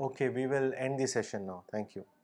okay 0.05 0.25
we 0.35 0.43
will 0.53 0.67
end 0.77 0.93
the 0.99 1.07
session 1.13 1.41
now 1.47 1.59
thank 1.71 1.89
you 1.97 2.16